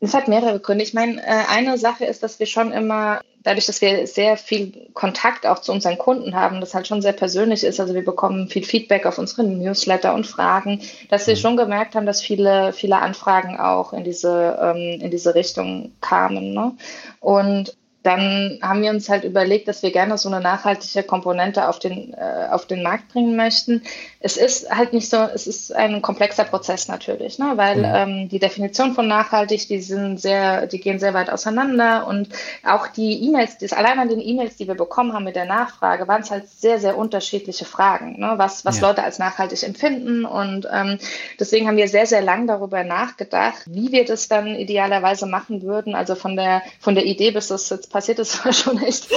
Es 0.01 0.15
hat 0.15 0.29
mehrere 0.29 0.61
Gründe. 0.61 0.83
Ich 0.83 0.95
meine, 0.95 1.21
äh, 1.23 1.45
eine 1.49 1.77
Sache 1.79 2.07
ist, 2.07 2.23
dass 2.23 2.39
wir 2.39 2.47
schon 2.47 2.73
immer 2.73 3.21
dadurch, 3.43 3.67
dass 3.67 3.81
wir 3.81 4.07
sehr 4.07 4.37
viel 4.37 4.89
Kontakt 4.93 5.47
auch 5.47 5.61
zu 5.61 5.73
unseren 5.73 5.99
Kunden 5.99 6.35
haben, 6.35 6.61
das 6.61 6.75
halt 6.75 6.87
schon 6.87 7.03
sehr 7.03 7.13
persönlich 7.13 7.65
ist, 7.65 7.81
also 7.81 7.95
wir 7.95 8.05
bekommen 8.05 8.49
viel 8.49 8.65
Feedback 8.65 9.07
auf 9.07 9.19
unseren 9.19 9.59
Newsletter 9.59 10.15
und 10.15 10.27
Fragen, 10.27 10.81
dass 11.09 11.27
wir 11.27 11.35
mhm. 11.35 11.39
schon 11.39 11.57
gemerkt 11.57 11.95
haben, 11.95 12.07
dass 12.07 12.21
viele, 12.21 12.73
viele 12.73 12.97
Anfragen 12.97 13.59
auch 13.59 13.93
in 13.93 14.05
diese, 14.05 14.59
ähm, 14.61 15.01
in 15.01 15.11
diese 15.11 15.35
Richtung 15.35 15.93
kamen. 16.01 16.53
Ne? 16.53 16.73
Und 17.21 17.77
dann 18.03 18.59
haben 18.63 18.81
wir 18.83 18.91
uns 18.91 19.11
halt 19.11 19.25
überlegt, 19.25 19.69
dass 19.69 19.83
wir 19.83 19.91
gerne 19.91 20.17
so 20.17 20.31
eine 20.31 20.41
nachhaltige 20.41 21.03
Komponente 21.03 21.69
auf 21.69 21.79
den, 21.79 22.15
äh, 22.15 22.49
auf 22.51 22.65
den 22.65 22.83
Markt 22.83 23.13
bringen 23.13 23.37
möchten. 23.37 23.83
Es 24.21 24.39
ist 24.39 24.71
halt 24.71 24.95
nicht 24.95 25.11
so, 25.11 25.19
es 25.19 25.47
ist 25.47 25.75
ein 25.75 26.01
komplexer 26.01 26.45
Prozess 26.45 26.89
natürlich, 26.89 27.39
ne? 27.39 27.53
weil 27.57 27.79
mhm. 27.79 27.85
ähm, 27.85 28.29
die 28.31 28.39
Definition 28.39 28.95
von 28.95 29.07
nachhaltig, 29.07 29.69
die 29.69 29.81
sind 29.83 30.19
sehr, 30.19 30.67
die 30.67 30.81
gehen 30.81 30.99
sehr 30.99 31.13
weit 31.13 31.29
auseinander 31.29 32.07
und 32.07 32.31
auch 32.65 32.87
die 32.87 33.23
E-Mails, 33.27 33.59
das 33.59 33.75
allein 33.75 33.99
an 33.99 34.09
den 34.09 34.21
E-Mails, 34.21 34.57
die 34.57 34.67
wir 34.67 34.77
bekommen 34.77 35.13
haben 35.13 35.25
mit 35.25 35.37
der 35.37 35.45
Nachfrage, 35.45 36.09
waren 36.09 36.23
es 36.23 36.31
halt 36.31 36.49
sehr, 36.49 36.81
sehr 36.81 36.97
unterschiedliche 36.97 37.67
Fragen, 37.67 38.19
ne? 38.19 38.33
was, 38.37 38.65
was 38.65 38.81
ja. 38.81 38.89
Leute 38.89 39.05
als 39.05 39.19
nachhaltig 39.19 39.63
empfinden 39.63 40.25
und 40.25 40.67
ähm, 40.73 40.99
deswegen 41.39 41.69
haben 41.69 41.77
wir 41.77 41.89
sehr, 41.89 42.07
sehr 42.07 42.23
lang 42.23 42.47
darüber 42.47 42.83
nachgedacht, 42.83 43.65
wie 43.67 43.93
wir 43.93 44.07
das 44.07 44.29
dann 44.29 44.55
idealerweise 44.55 45.27
machen 45.27 45.61
würden, 45.61 45.95
also 45.95 46.15
von 46.15 46.35
der, 46.35 46.63
von 46.79 46.95
der 46.95 47.05
Idee 47.05 47.31
bis 47.31 47.49
das 47.49 47.69
jetzt 47.69 47.90
passiert 47.91 48.19
ist, 48.19 48.45
war 48.45 48.53
schon 48.53 48.81
echt, 48.83 49.09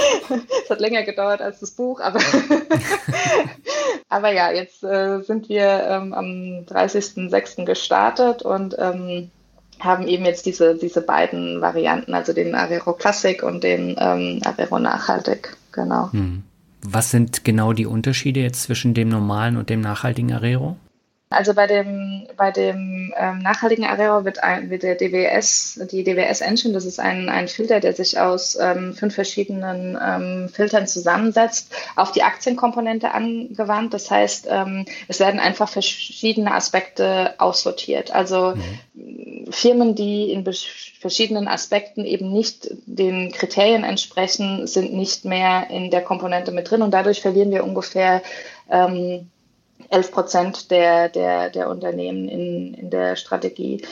es 0.64 0.70
hat 0.70 0.80
länger 0.80 1.02
gedauert 1.04 1.40
als 1.40 1.60
das 1.60 1.70
Buch, 1.70 2.00
aber, 2.00 2.20
aber 4.08 4.32
ja, 4.32 4.52
jetzt 4.52 4.84
äh, 4.84 5.22
sind 5.22 5.48
wir 5.48 5.86
ähm, 5.88 6.12
am 6.12 6.26
30.06. 6.66 7.64
gestartet 7.64 8.42
und 8.42 8.76
ähm, 8.78 9.30
haben 9.80 10.06
eben 10.06 10.24
jetzt 10.24 10.46
diese, 10.46 10.76
diese 10.76 11.00
beiden 11.00 11.60
Varianten, 11.60 12.14
also 12.14 12.32
den 12.32 12.54
Arero 12.54 12.92
Classic 12.92 13.42
und 13.42 13.64
den 13.64 13.96
ähm, 13.98 14.40
Arero 14.44 14.78
Nachhaltig, 14.78 15.56
genau. 15.72 16.12
Hm. 16.12 16.42
Was 16.82 17.10
sind 17.10 17.44
genau 17.44 17.72
die 17.72 17.86
Unterschiede 17.86 18.40
jetzt 18.40 18.62
zwischen 18.62 18.92
dem 18.92 19.08
normalen 19.08 19.56
und 19.56 19.70
dem 19.70 19.80
nachhaltigen 19.80 20.32
Arero? 20.32 20.76
Also 21.30 21.54
bei 21.54 21.66
dem, 21.66 22.28
bei 22.36 22.50
dem 22.52 23.12
ähm, 23.16 23.38
nachhaltigen 23.40 23.84
Arero 23.84 24.24
wird, 24.24 24.42
ein, 24.44 24.70
wird 24.70 24.82
der 24.84 24.94
DWS, 24.94 25.80
die 25.90 26.04
DWS 26.04 26.42
Engine, 26.42 26.74
das 26.74 26.84
ist 26.84 27.00
ein, 27.00 27.28
ein 27.28 27.48
Filter, 27.48 27.80
der 27.80 27.92
sich 27.92 28.20
aus 28.20 28.56
ähm, 28.60 28.94
fünf 28.94 29.14
verschiedenen 29.14 29.98
ähm, 30.00 30.48
Filtern 30.48 30.86
zusammensetzt, 30.86 31.72
auf 31.96 32.12
die 32.12 32.22
Aktienkomponente 32.22 33.12
angewandt. 33.12 33.94
Das 33.94 34.10
heißt, 34.10 34.46
ähm, 34.48 34.84
es 35.08 35.18
werden 35.18 35.40
einfach 35.40 35.68
verschiedene 35.68 36.54
Aspekte 36.54 37.34
aussortiert. 37.38 38.14
Also 38.14 38.54
mhm. 38.94 39.46
Firmen, 39.50 39.94
die 39.94 40.30
in 40.30 40.44
verschiedenen 41.00 41.48
Aspekten 41.48 42.04
eben 42.04 42.32
nicht 42.32 42.68
den 42.86 43.32
Kriterien 43.32 43.84
entsprechen, 43.84 44.66
sind 44.66 44.94
nicht 44.94 45.24
mehr 45.24 45.68
in 45.70 45.90
der 45.90 46.02
Komponente 46.02 46.52
mit 46.52 46.70
drin 46.70 46.82
und 46.82 46.92
dadurch 46.92 47.20
verlieren 47.20 47.50
wir 47.50 47.64
ungefähr 47.64 48.22
ähm, 48.70 49.30
11 49.94 50.12
Prozent 50.12 50.70
der, 50.70 51.08
der, 51.08 51.50
der 51.50 51.68
Unternehmen 51.70 52.28
in, 52.28 52.74
in 52.74 52.90
der 52.90 53.16
Strategie. 53.16 53.82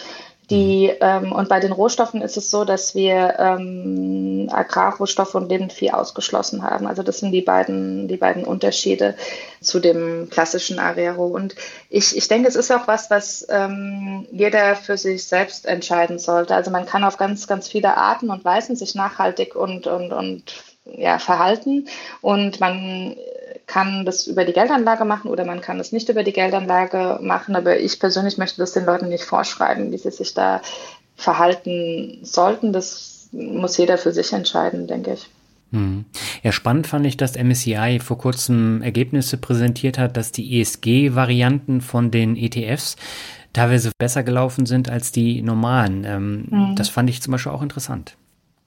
Die, 0.51 0.93
ähm, 1.01 1.33
und 1.33 1.49
bei 1.49 1.61
den 1.61 1.73
Rohstoffen 1.73 2.21
ist 2.21 2.37
es 2.37 2.51
so, 2.51 2.65
dass 2.65 2.95
wir 2.95 3.37
ähm, 3.39 4.51
Agrarrohstoffe 4.53 5.35
und 5.35 5.49
Lebendvieh 5.49 5.93
ausgeschlossen 5.93 6.63
haben. 6.63 6.87
Also 6.87 7.03
das 7.03 7.21
sind 7.21 7.33
die 7.33 7.41
beiden, 7.41 8.07
die 8.09 8.19
beiden 8.19 8.45
Unterschiede 8.45 9.15
zu 9.63 9.79
dem 9.79 10.29
klassischen 10.31 10.79
Arero. 10.79 11.27
Und 11.27 11.55
ich, 11.89 12.17
ich 12.17 12.29
denke, 12.29 12.49
es 12.49 12.57
ist 12.57 12.73
auch 12.73 12.87
was, 12.87 13.09
was 13.09 13.47
ähm, 13.49 14.27
jeder 14.31 14.77
für 14.77 14.99
sich 14.99 15.25
selbst 15.25 15.65
entscheiden 15.65 16.19
sollte. 16.19 16.55
Also 16.55 16.71
man 16.71 16.85
kann 16.85 17.05
auf 17.05 17.17
ganz, 17.17 17.47
ganz 17.47 17.69
viele 17.69 17.97
Arten 17.97 18.29
und 18.29 18.45
Weisen 18.45 18.75
sich 18.75 18.95
nachhaltig 18.95 19.55
und, 19.55 19.87
und, 19.87 20.13
und 20.13 20.53
ja, 20.85 21.19
verhalten. 21.19 21.89
Und 22.21 22.61
man 22.61 23.17
kann 23.73 24.05
das 24.05 24.27
über 24.27 24.45
die 24.45 24.53
Geldanlage 24.53 25.07
machen 25.07 25.31
oder 25.31 25.47
man 25.47 25.63
kann 25.63 25.81
es 25.81 25.93
nicht 25.93 26.11
über 26.11 26.23
die 26.23 26.35
Geldanlage 26.35 27.19
machen. 27.23 27.57
Aber 27.57 27.79
ich 27.79 27.99
persönlich 27.99 28.37
möchte 28.37 28.59
das 28.59 28.73
den 28.73 28.85
Leuten 28.85 29.09
nicht 29.09 29.25
vorschreiben, 29.25 29.91
wie 29.93 29.99
sie 29.99 30.11
sich 30.11 30.35
da 30.35 30.61
verhalten 31.17 32.19
sollten. 32.23 32.75
Das 32.75 33.29
muss 33.33 33.79
jeder 33.79 33.97
für 33.97 34.13
sich 34.13 34.33
entscheiden, 34.35 34.87
denke 34.87 35.15
ich. 35.15 35.31
Hm. 35.71 36.05
Ja, 36.43 36.53
spannend 36.53 36.87
fand 36.87 37.07
ich, 37.07 37.17
dass 37.17 37.39
MSCI 37.43 37.99
vor 38.03 38.19
kurzem 38.19 38.83
Ergebnisse 38.83 39.39
präsentiert 39.39 39.97
hat, 39.97 40.19
dass 40.19 40.33
die 40.33 40.61
ESG-Varianten 40.61 41.81
von 41.81 42.11
den 42.11 42.37
ETFs 42.37 42.97
teilweise 43.55 43.91
besser 43.97 44.23
gelaufen 44.23 44.67
sind 44.67 44.91
als 44.91 45.13
die 45.13 45.41
normalen. 45.41 46.05
Ähm, 46.05 46.45
mhm. 46.51 46.77
Das 46.77 46.91
fand 46.91 47.09
ich 47.09 47.23
zum 47.23 47.33
Beispiel 47.33 47.53
auch 47.53 47.63
interessant. 47.63 48.17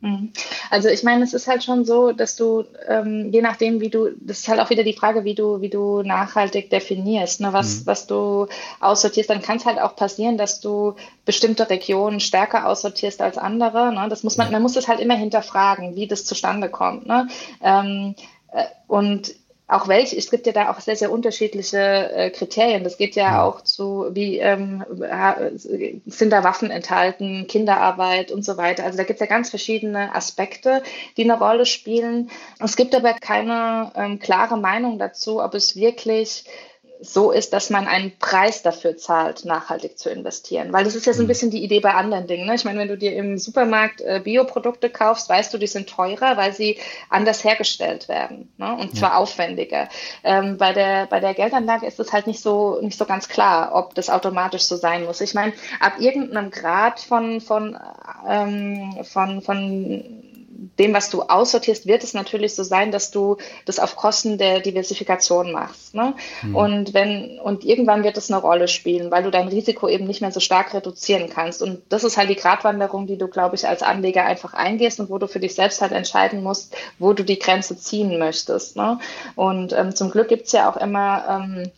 Mhm. 0.06 0.32
Also 0.70 0.88
ich 0.88 1.02
meine, 1.02 1.24
es 1.24 1.34
ist 1.34 1.48
halt 1.48 1.64
schon 1.64 1.84
so, 1.84 2.12
dass 2.12 2.36
du, 2.36 2.64
ähm, 2.88 3.32
je 3.32 3.42
nachdem, 3.42 3.82
wie 3.82 3.90
du, 3.90 4.12
das 4.20 4.40
ist 4.40 4.48
halt 4.48 4.60
auch 4.60 4.70
wieder 4.70 4.84
die 4.84 4.94
Frage, 4.94 5.24
wie 5.24 5.34
du, 5.34 5.62
wie 5.62 5.70
du 5.70 6.04
nachhaltig 6.04 6.70
definierst, 6.70 7.42
ne? 7.42 7.54
was, 7.54 7.80
mhm. 7.80 7.86
was 7.88 8.06
du 8.06 8.46
aussortierst, 8.82 9.32
dann 9.32 9.42
kann 9.42 9.58
es 9.58 9.66
halt 9.66 9.80
auch 9.80 9.96
passieren, 9.96 10.38
dass 10.38 10.60
du 10.60 10.94
bestimmte 11.26 11.68
Regionen 11.72 12.20
stärker 12.20 12.68
aussortierst 12.68 13.20
als 13.20 13.40
andere. 13.40 13.92
Ne? 13.92 14.06
Das 14.08 14.24
muss 14.24 14.38
man, 14.38 14.52
man 14.52 14.62
muss 14.62 14.74
das 14.74 14.88
halt 14.88 15.00
immer 15.00 15.16
hinterfragen, 15.16 15.96
wie 15.96 16.06
das 16.06 16.24
zustande 16.24 16.70
kommt. 16.70 17.08
Ne? 17.08 17.28
Ähm, 17.64 18.14
äh, 18.52 18.66
und 18.88 19.34
auch 19.68 19.88
welche, 19.88 20.16
es 20.16 20.30
gibt 20.30 20.46
ja 20.46 20.54
da 20.54 20.70
auch 20.70 20.80
sehr, 20.80 20.96
sehr 20.96 21.12
unterschiedliche 21.12 21.80
äh, 21.80 22.30
Kriterien. 22.30 22.84
Das 22.84 22.98
geht 22.98 23.16
ja, 23.16 23.44
auch 23.44 23.62
zu, 23.62 24.08
wie 24.12 24.38
ähm, 24.38 24.84
sind 26.06 26.30
da 26.30 26.44
Waffen 26.44 26.70
enthalten, 26.70 27.48
Kinderarbeit 27.48 28.32
und 28.32 28.46
so 28.46 28.58
weiter. 28.58 28.84
Also 28.84 28.98
da 28.98 29.04
gibt 29.04 29.20
es 29.20 29.28
ja 29.28 29.34
ganz 29.34 29.50
verschiedene 29.50 30.14
Aspekte, 30.14 30.84
die 31.18 31.24
eine 31.24 31.40
Rolle 31.40 31.66
spielen. 31.66 32.30
Es 32.60 32.76
gibt 32.76 32.94
aber 32.94 33.14
keine 33.14 33.92
ähm, 33.96 34.20
klare 34.20 34.58
Meinung 34.58 35.00
dazu, 35.00 35.42
ob 35.42 35.56
es 35.56 35.76
wirklich 35.76 36.46
so 37.02 37.32
ist, 37.32 37.54
dass 37.54 37.70
man 37.70 37.88
einen 37.88 38.18
Preis 38.20 38.62
dafür 38.62 38.98
zahlt, 38.98 39.46
nachhaltig 39.46 39.98
zu 39.98 40.10
investieren. 40.10 40.72
Weil 40.74 40.84
das 40.84 40.96
ist 40.96 41.06
ja 41.06 41.14
so 41.14 41.22
ein 41.22 41.26
mhm. 41.26 41.30
bisschen 41.30 41.52
die 41.52 41.64
Idee 41.64 41.80
bei 41.80 41.94
anderen 41.94 42.28
Dingen. 42.28 42.48
Ne? 42.48 42.56
Ich 42.56 42.66
meine, 42.66 42.80
wenn 42.80 42.88
du 42.88 42.98
dir 42.98 43.16
im 43.16 43.38
Supermarkt 43.38 44.02
äh, 44.02 44.22
Bioprodukte 44.24 44.90
kaufst, 44.90 45.30
weißt 45.30 45.54
du, 45.54 45.58
die 45.58 45.68
sind 45.68 45.90
teurer, 45.90 46.38
weil 46.38 46.54
sie 46.54 46.80
anders 47.10 47.44
hergestellt 47.44 48.08
werden 48.08 48.54
ne? 48.58 48.76
und 48.76 48.96
zwar 48.96 49.12
ja. 49.12 49.18
aufwendiger. 49.18 49.90
Ähm, 50.24 50.58
bei, 50.58 50.74
der, 50.74 51.06
bei 51.08 51.20
der 51.20 51.34
Geldanlage 51.34 51.86
ist 51.86 52.00
es 52.00 52.14
halt 52.14 52.28
nicht 52.28 52.42
so, 52.42 52.80
nicht 52.82 52.98
so 52.98 53.06
ganz 53.06 53.28
klar, 53.28 53.72
ob 53.74 53.96
das 53.96 54.10
automatisch 54.10 54.64
so 54.64 54.76
sein 54.76 55.06
muss. 55.06 55.22
Ich 55.22 55.34
meine, 55.34 55.54
ab 55.80 55.94
irgendeinem 56.00 56.52
Grad 56.52 57.00
von, 57.00 57.42
von, 57.42 57.78
ähm, 58.28 59.04
von, 59.04 59.42
von 59.42 60.25
dem, 60.80 60.94
was 60.94 61.10
du 61.10 61.24
aussortierst, 61.24 61.86
wird 61.86 62.04
es 62.04 62.14
natürlich 62.14 62.56
so 62.56 62.64
sein, 62.64 62.92
dass 62.92 63.12
du 63.12 63.38
das 63.66 63.80
auf 63.80 63.96
Kosten 63.96 64.38
der 64.38 64.60
Diversifikation 64.60 65.52
machst. 65.52 65.94
Ne? 65.94 66.14
Mhm. 66.44 66.56
Und 66.56 66.94
wenn, 66.94 67.40
und 67.40 67.64
irgendwann 67.66 68.04
wird 68.04 68.18
es 68.18 68.32
eine 68.32 68.42
Rolle 68.42 68.68
spielen, 68.68 69.12
weil 69.12 69.24
du 69.24 69.32
dein 69.32 69.48
Risiko 69.48 69.88
eben 69.88 70.06
nicht 70.06 70.22
mehr 70.22 70.32
so 70.32 70.40
stark 70.40 70.74
reduzieren 70.74 71.30
kannst. 71.30 71.62
Und 71.62 71.82
das 71.90 72.04
ist 72.04 72.18
halt 72.18 72.30
die 72.30 72.36
Gratwanderung, 72.36 73.08
die 73.08 73.18
du, 73.18 73.28
glaube 73.28 73.56
ich, 73.56 73.68
als 73.68 73.84
Anleger 73.84 74.26
einfach 74.26 74.54
eingehst 74.54 75.00
und 75.00 75.10
wo 75.10 75.18
du 75.18 75.28
für 75.28 75.40
dich 75.40 75.56
selbst 75.56 75.82
halt 75.82 75.92
entscheiden 75.92 76.44
musst, 76.44 76.76
wo 77.00 77.14
du 77.14 77.24
die 77.24 77.40
Grenze 77.40 77.78
ziehen 77.78 78.18
möchtest. 78.18 78.76
Ne? 78.76 79.00
Und 79.36 79.74
ähm, 79.74 79.96
zum 79.96 80.12
Glück 80.12 80.30
gibt 80.30 80.46
es 80.46 80.52
ja 80.54 80.70
auch 80.70 80.78
immer 80.78 81.26
ähm, 81.30 81.72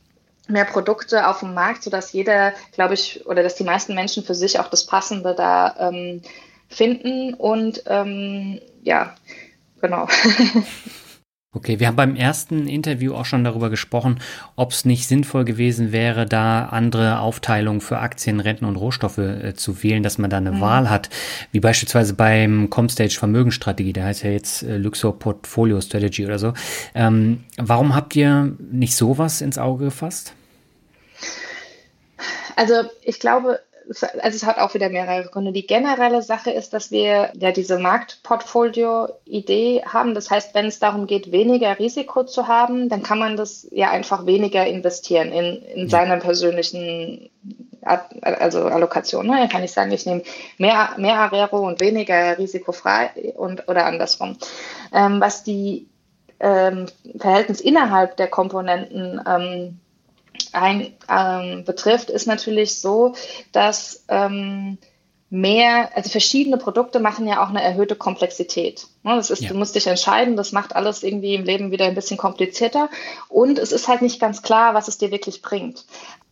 mehr 0.48 0.66
Produkte 0.66 1.28
auf 1.28 1.40
dem 1.40 1.54
Markt, 1.54 1.84
sodass 1.84 2.14
jeder, 2.14 2.54
glaube 2.74 2.94
ich, 2.94 3.26
oder 3.26 3.44
dass 3.44 3.56
die 3.56 3.64
meisten 3.64 3.96
Menschen 3.96 4.24
für 4.24 4.36
sich 4.36 4.60
auch 4.60 4.68
das 4.68 4.86
Passende 4.86 5.36
da 5.36 5.76
ähm, 5.80 6.22
finden 6.68 7.34
und 7.34 7.84
ähm, 7.88 8.59
ja, 8.84 9.15
genau. 9.82 10.07
Okay, 11.57 11.80
wir 11.80 11.88
haben 11.88 11.95
beim 11.95 12.15
ersten 12.15 12.68
Interview 12.68 13.15
auch 13.15 13.26
schon 13.26 13.43
darüber 13.43 13.72
gesprochen, 13.72 14.20
ob 14.55 14.74
es 14.74 14.86
nicht 14.86 15.07
sinnvoll 15.07 15.43
gewesen 15.43 15.91
wäre, 15.91 16.28
da 16.28 16.65
andere 16.65 17.20
Aufteilungen 17.20 17.82
für 17.82 17.97
Aktien, 17.97 18.39
Renten 18.39 18.65
und 18.65 18.76
Rohstoffe 18.76 19.18
äh, 19.18 19.55
zu 19.55 19.82
wählen, 19.82 20.03
dass 20.03 20.20
man 20.20 20.30
da 20.30 20.38
eine 20.38 20.51
mhm. 20.51 20.61
Wahl 20.61 20.89
hat, 20.89 21.09
wie 21.51 21.59
beispielsweise 21.59 22.13
beim 22.13 22.70
Comstage 22.70 23.15
Vermögensstrategie, 23.18 23.91
der 23.91 24.05
heißt 24.05 24.24
ja 24.24 24.30
jetzt 24.30 24.61
äh, 24.61 24.78
Luxor 24.78 25.18
Portfolio 25.18 25.82
Strategy 25.82 26.28
oder 26.28 26.38
so. 26.38 26.53
Ähm, 26.93 27.45
warum 27.57 27.95
habt 27.95 28.15
ihr 28.15 28.53
nicht 28.59 28.95
sowas 28.95 29.41
ins 29.41 29.57
Auge 29.57 29.86
gefasst? 29.86 30.34
Also 32.55 32.74
ich 33.01 33.20
glaube, 33.20 33.61
also 33.90 34.36
es 34.36 34.46
hat 34.46 34.58
auch 34.58 34.74
wieder 34.74 34.90
mehrere 34.90 35.30
Gründe. 35.30 35.52
Die 35.52 35.66
generelle 35.66 36.22
Sache 36.22 36.52
ist, 36.52 36.74
dass 36.74 36.92
wir 36.92 37.32
ja 37.36 37.52
diese 37.52 37.80
Marktportfolio-Idee 37.80 39.84
haben. 39.86 40.14
Das 40.14 40.30
heißt, 40.30 40.54
wenn 40.54 40.66
es 40.66 40.80
darum 40.80 41.08
geht, 41.08 41.32
weniger 41.32 41.80
Risiko 41.80 42.24
zu 42.24 42.48
haben, 42.48 42.90
dann 42.90 43.04
kann 43.04 43.20
man 43.20 43.38
das 43.38 43.68
ja 43.72 43.92
einfach 43.92 44.26
weniger 44.26 44.66
investieren 44.68 45.32
in, 45.32 45.62
in 45.64 45.90
seiner 45.90 46.18
persönlichen 46.18 47.30
also 48.22 48.66
Allokation. 48.66 49.28
Ne? 49.28 49.38
Dann 49.38 49.50
kann 49.50 49.64
ich 49.64 49.72
sagen, 49.72 49.92
ich 49.92 50.06
nehme 50.06 50.24
mehr, 50.58 50.90
mehr 50.98 51.20
Arero 51.20 51.66
und 51.66 51.80
weniger 51.80 52.38
risikofrei 52.38 53.12
und 53.36 53.70
oder 53.70 53.86
andersrum. 53.86 54.38
Ähm, 54.94 55.22
was 55.22 55.44
die 55.44 55.88
ähm, 56.40 56.88
Verhältnis 57.18 57.62
innerhalb 57.62 58.18
der 58.18 58.28
Komponenten 58.28 59.22
ähm, 59.26 59.80
ein, 60.54 60.94
ähm, 61.10 61.64
betrifft, 61.66 62.10
ist 62.10 62.28
natürlich 62.28 62.80
so, 62.80 63.16
dass 63.52 64.04
ähm, 64.08 64.78
mehr, 65.30 65.90
also 65.96 66.10
verschiedene 66.10 66.58
Produkte 66.58 67.00
machen 67.00 67.28
ja 67.28 67.44
auch 67.44 67.50
eine 67.50 67.62
erhöhte 67.62 67.96
Komplexität. 67.96 68.88
Ne, 69.04 69.16
das 69.16 69.30
ist, 69.30 69.44
ja. 69.44 69.50
du 69.50 69.56
musst 69.56 69.76
dich 69.76 69.88
entscheiden, 69.88 70.38
das 70.38 70.52
macht 70.52 70.76
alles 70.76 71.04
irgendwie 71.04 71.36
im 71.36 71.44
Leben 71.44 71.72
wieder 71.72 71.86
ein 71.86 71.96
bisschen 71.96 72.18
komplizierter 72.18 72.90
und 73.28 73.60
es 73.60 73.72
ist 73.72 73.88
halt 73.88 74.02
nicht 74.02 74.22
ganz 74.22 74.42
klar, 74.42 74.74
was 74.74 74.88
es 74.88 74.98
dir 74.98 75.12
wirklich 75.12 75.42
bringt. 75.42 75.86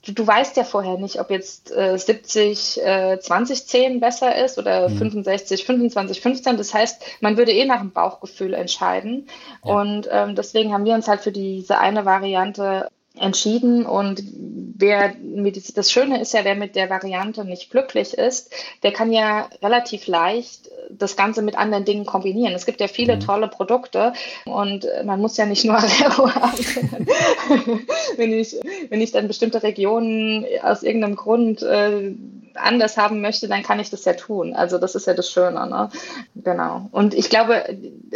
Du, 0.06 0.14
du 0.14 0.26
weißt 0.26 0.56
ja 0.56 0.64
vorher 0.64 0.97
nicht, 0.97 1.20
ob 1.20 1.30
jetzt 1.30 1.72
äh, 1.76 1.97
70, 1.97 2.82
äh, 2.84 3.20
20, 3.20 3.66
10 3.66 3.99
besser 3.99 4.36
ist 4.43 4.58
oder 4.58 4.88
mhm. 4.88 4.97
65, 4.97 5.66
25, 5.66 6.22
15. 6.22 6.58
Das 6.58 6.74
heißt, 6.74 7.03
man 7.22 7.38
würde 7.38 7.51
eh 7.51 7.66
nach 7.66 7.80
dem 7.80 7.91
Bauchgefühl 7.91 8.53
entscheiden. 8.53 9.28
Ja. 9.64 9.74
Und 9.74 10.08
ähm, 10.12 10.36
deswegen 10.36 10.74
haben 10.74 10.86
wir 10.86 10.93
uns 10.93 11.08
halt 11.08 11.22
für 11.22 11.32
diese 11.32 11.80
eine 11.80 12.06
Variante 12.06 12.89
entschieden 13.20 13.86
und 13.86 14.24
wer 14.78 15.16
mit, 15.22 15.78
das 15.78 15.91
Schöne 15.91 16.22
ist 16.22 16.34
ja, 16.34 16.43
wer 16.43 16.55
mit 16.55 16.76
der 16.76 16.89
Variante 16.89 17.45
nicht 17.45 17.70
glücklich 17.72 18.13
ist, 18.13 18.53
der 18.84 18.91
kann 18.91 19.11
ja 19.11 19.49
relativ 19.61 20.07
leicht 20.07 20.70
das 20.89 21.16
Ganze 21.16 21.41
mit 21.41 21.57
anderen 21.57 21.86
Dingen 21.86 22.05
kombinieren. 22.05 22.53
Es 22.53 22.66
gibt 22.66 22.80
ja 22.82 22.88
viele 22.88 23.16
mhm. 23.16 23.22
tolle 23.22 23.47
Produkte 23.47 24.13
und 24.45 24.88
man 25.03 25.20
muss 25.22 25.38
ja 25.38 25.45
nicht 25.45 25.66
nur 25.66 25.76
Arero 25.78 26.30
haben. 26.30 27.86
wenn, 28.18 28.34
ich, 28.34 28.55
wenn 28.89 29.01
ich 29.01 29.11
dann 29.11 29.28
bestimmte 29.28 29.63
Regionen 29.63 30.45
aus 30.61 30.84
irgendeinem 30.84 31.16
Grund 31.16 31.61
äh, 31.63 32.13
anders 32.58 32.97
haben 32.97 33.22
möchte, 33.22 33.47
dann 33.47 33.64
kann 33.64 33.80
ich 33.80 33.89
das 33.89 34.06
ja 34.06 34.14
tun. 34.14 34.53
Also 34.53 34.78
das 34.78 34.95
ist 34.95 35.08
ja 35.08 35.14
das 35.14 35.30
Schöne. 35.30 35.68
Ne? 35.68 35.89
Genau. 36.36 36.88
Und 36.91 37.14
ich 37.14 37.30
glaube, 37.30 37.64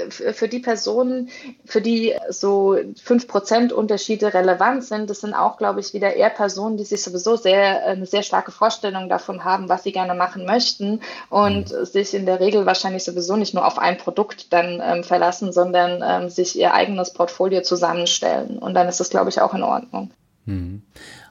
für 0.10 0.48
die 0.48 0.60
Personen, 0.60 1.30
für 1.66 1.82
die 1.82 2.14
so 2.30 2.74
5% 2.74 3.72
Unterschiede 3.72 4.34
relevant 4.34 4.84
sind, 4.84 5.10
das 5.10 5.22
sind 5.22 5.34
auch, 5.34 5.58
glaube 5.58 5.80
ich, 5.80 5.94
wieder 5.94 6.16
eher 6.16 6.30
Personen, 6.30 6.78
die 6.78 6.86
sich 6.86 7.04
sowieso 7.04 7.36
sehr, 7.36 7.86
eine 7.86 8.06
sehr 8.06 8.24
starke 8.24 8.52
Vorstellung 8.52 9.10
davon 9.10 9.44
haben, 9.44 9.70
was 9.70 9.84
sie 9.84 9.92
gerne 9.92 10.16
machen 10.16 10.46
möchten 10.46 11.02
und 11.30 11.72
mhm. 11.72 11.86
sich 11.86 12.14
in 12.14 12.26
der 12.26 12.40
Regel 12.40 12.66
wahrscheinlich 12.66 13.04
sowieso 13.04 13.36
nicht 13.36 13.54
nur 13.54 13.66
auf 13.66 13.78
ein 13.78 13.98
Produkt 13.98 14.54
dann 14.54 14.82
ähm, 14.84 15.04
verlassen, 15.04 15.52
sondern 15.54 16.04
ähm, 16.06 16.30
sich 16.30 16.58
ihr 16.58 16.74
eigenes 16.74 17.14
Portfolio 17.14 17.62
zusammenstellen. 17.62 18.58
Und 18.60 18.74
dann 18.74 18.88
ist 18.88 19.00
das, 19.00 19.10
glaube 19.10 19.30
ich, 19.30 19.42
auch 19.42 19.54
in 19.54 19.64
Ordnung. 19.64 20.12
Mhm. 20.46 20.82